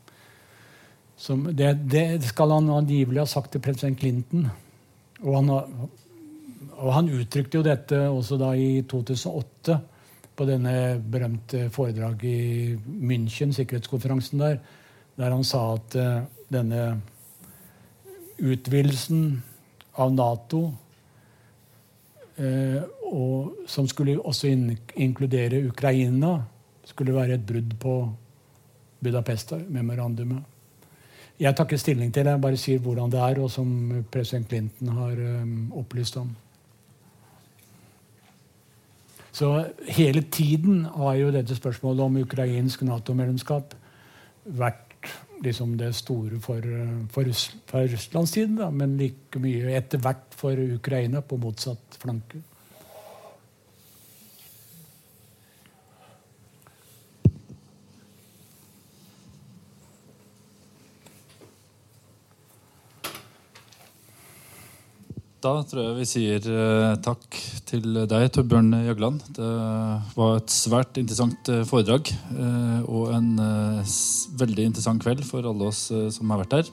som 1.16 1.44
det, 1.56 1.72
det, 1.88 2.22
skal 2.28 2.52
han 2.52 2.68
angivelig 2.70 3.22
ha 3.22 3.28
sagt 3.30 3.54
til 3.54 3.62
president 3.64 4.00
Clinton. 4.00 4.50
Og 5.22 5.38
han, 5.38 5.48
og 5.52 6.90
han, 6.92 7.08
uttrykte 7.16 7.60
jo 7.60 7.64
dette 7.64 8.02
også 8.10 8.36
da 8.40 8.52
i 8.58 8.82
2008 8.90 9.78
på 10.36 10.48
denne 10.48 10.74
berømte 11.14 11.70
foredraget 11.72 12.28
i 12.28 12.76
München, 13.08 13.56
sikkerhetskonferansen 13.56 14.42
der, 14.42 14.60
der 15.16 15.32
han 15.32 15.44
sa 15.44 15.62
at 15.78 15.96
uh, 15.96 16.28
denne 16.52 17.00
utvidelsen 18.42 19.42
av 20.00 20.12
Nato 20.14 20.62
uh, 22.38 22.82
og, 23.12 23.66
som 23.68 23.88
skulle 23.88 24.16
også 24.20 24.48
in 24.48 24.70
inkludere 24.96 25.66
Ukraina, 25.68 26.38
skulle 26.88 27.14
være 27.14 27.36
et 27.36 27.46
brudd 27.46 27.74
på 27.80 27.96
Budapest-memorandumet. 29.02 30.42
Jeg 31.42 31.56
tar 31.56 31.66
ikke 31.66 31.78
stilling 31.80 32.12
til 32.14 32.24
det, 32.24 32.32
jeg 32.36 32.42
bare 32.44 32.60
sier 32.60 32.80
hvordan 32.82 33.10
det 33.10 33.20
er, 33.20 33.40
og 33.42 33.50
som 33.50 33.68
president 34.12 34.48
Clinton 34.48 34.92
har 34.94 35.18
um, 35.42 35.72
opplyst 35.80 36.16
om. 36.20 36.30
Så 39.32 39.48
hele 39.88 40.22
tiden 40.22 40.84
har 40.84 41.14
jo 41.16 41.32
dette 41.32 41.56
spørsmålet 41.56 42.04
om 42.04 42.20
ukrainsk 42.20 42.82
Nato-medlemskap 42.84 43.74
vært 44.44 44.91
liksom 45.42 45.76
det 45.76 45.92
store 45.98 46.38
for, 46.42 46.64
for, 47.12 47.26
Russ, 47.26 47.48
for 47.66 47.88
Russlands 47.90 48.34
da, 48.56 48.70
men 48.70 48.96
like 49.00 49.40
mye 49.42 49.74
etter 49.76 50.00
hvert 50.02 50.36
for 50.38 50.58
Ukraina 50.78 51.22
på 51.22 51.38
motsatt 51.40 51.98
flanke. 52.02 52.42
Da 65.42 65.56
tror 65.66 65.80
jeg 65.82 65.94
vi 65.96 66.04
sier 66.06 66.44
eh, 66.46 66.92
takk 67.02 67.38
til 67.66 67.96
deg, 68.06 68.28
Torbjørn 68.30 68.76
Jagland. 68.86 69.24
Det 69.34 69.48
var 70.14 70.36
et 70.38 70.54
svært 70.54 71.00
interessant 71.00 71.50
eh, 71.50 71.64
foredrag 71.66 72.12
eh, 72.12 72.84
og 72.86 73.10
en 73.16 73.32
veldig 74.38 74.68
interessant 74.70 75.02
kveld 75.02 75.24
for 75.26 75.48
alle 75.50 75.72
oss 75.72 75.88
som 76.14 76.30
har 76.30 76.44
vært 76.44 76.60
her. 76.60 76.70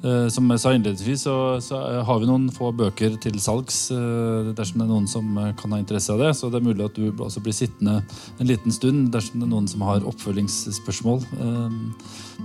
Eh, 0.00 0.28
som 0.32 0.48
jeg 0.48 0.62
sa 0.62 0.72
innledningsvis, 0.72 1.24
så, 1.26 1.34
så, 1.64 1.80
har 2.06 2.20
vi 2.22 2.28
noen 2.28 2.48
få 2.54 2.70
bøker 2.72 3.18
til 3.20 3.36
salgs 3.42 3.82
dersom 3.90 4.80
det 4.80 4.86
er 4.86 4.90
noen 4.90 5.08
som 5.10 5.36
kan 5.60 5.74
ha 5.74 5.80
interesse 5.80 6.14
av 6.14 6.22
det. 6.22 6.32
Så 6.38 6.48
det 6.48 6.60
er 6.60 6.68
mulig 6.70 6.86
at 6.86 6.96
du 6.96 7.10
også 7.12 7.42
blir 7.44 7.56
sittende 7.56 8.00
en 8.38 8.48
liten 8.48 8.74
stund 8.74 9.10
dersom 9.14 9.42
det 9.42 9.48
er 9.48 9.54
noen 9.54 9.68
som 9.70 9.84
har 9.84 10.06
oppfølgingsspørsmål. 10.08 11.24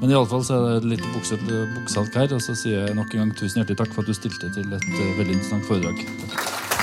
Men 0.02 0.12
iallfall 0.12 0.44
så 0.44 0.60
er 0.60 0.84
det 0.84 0.96
litt 0.96 1.10
boksalg 1.16 2.20
her, 2.20 2.36
og 2.36 2.44
så 2.44 2.58
sier 2.60 2.90
jeg 2.90 3.00
nok 3.00 3.16
en 3.16 3.26
gang 3.26 3.36
tusen 3.40 3.62
hjertelig 3.62 3.84
takk 3.86 3.96
for 3.96 4.04
at 4.04 4.12
du 4.12 4.20
stilte 4.20 4.52
til 4.56 4.76
et 4.76 4.90
veldig 5.00 5.38
interessant 5.40 5.70
foredrag. 5.70 6.08
Takk. 6.26 6.75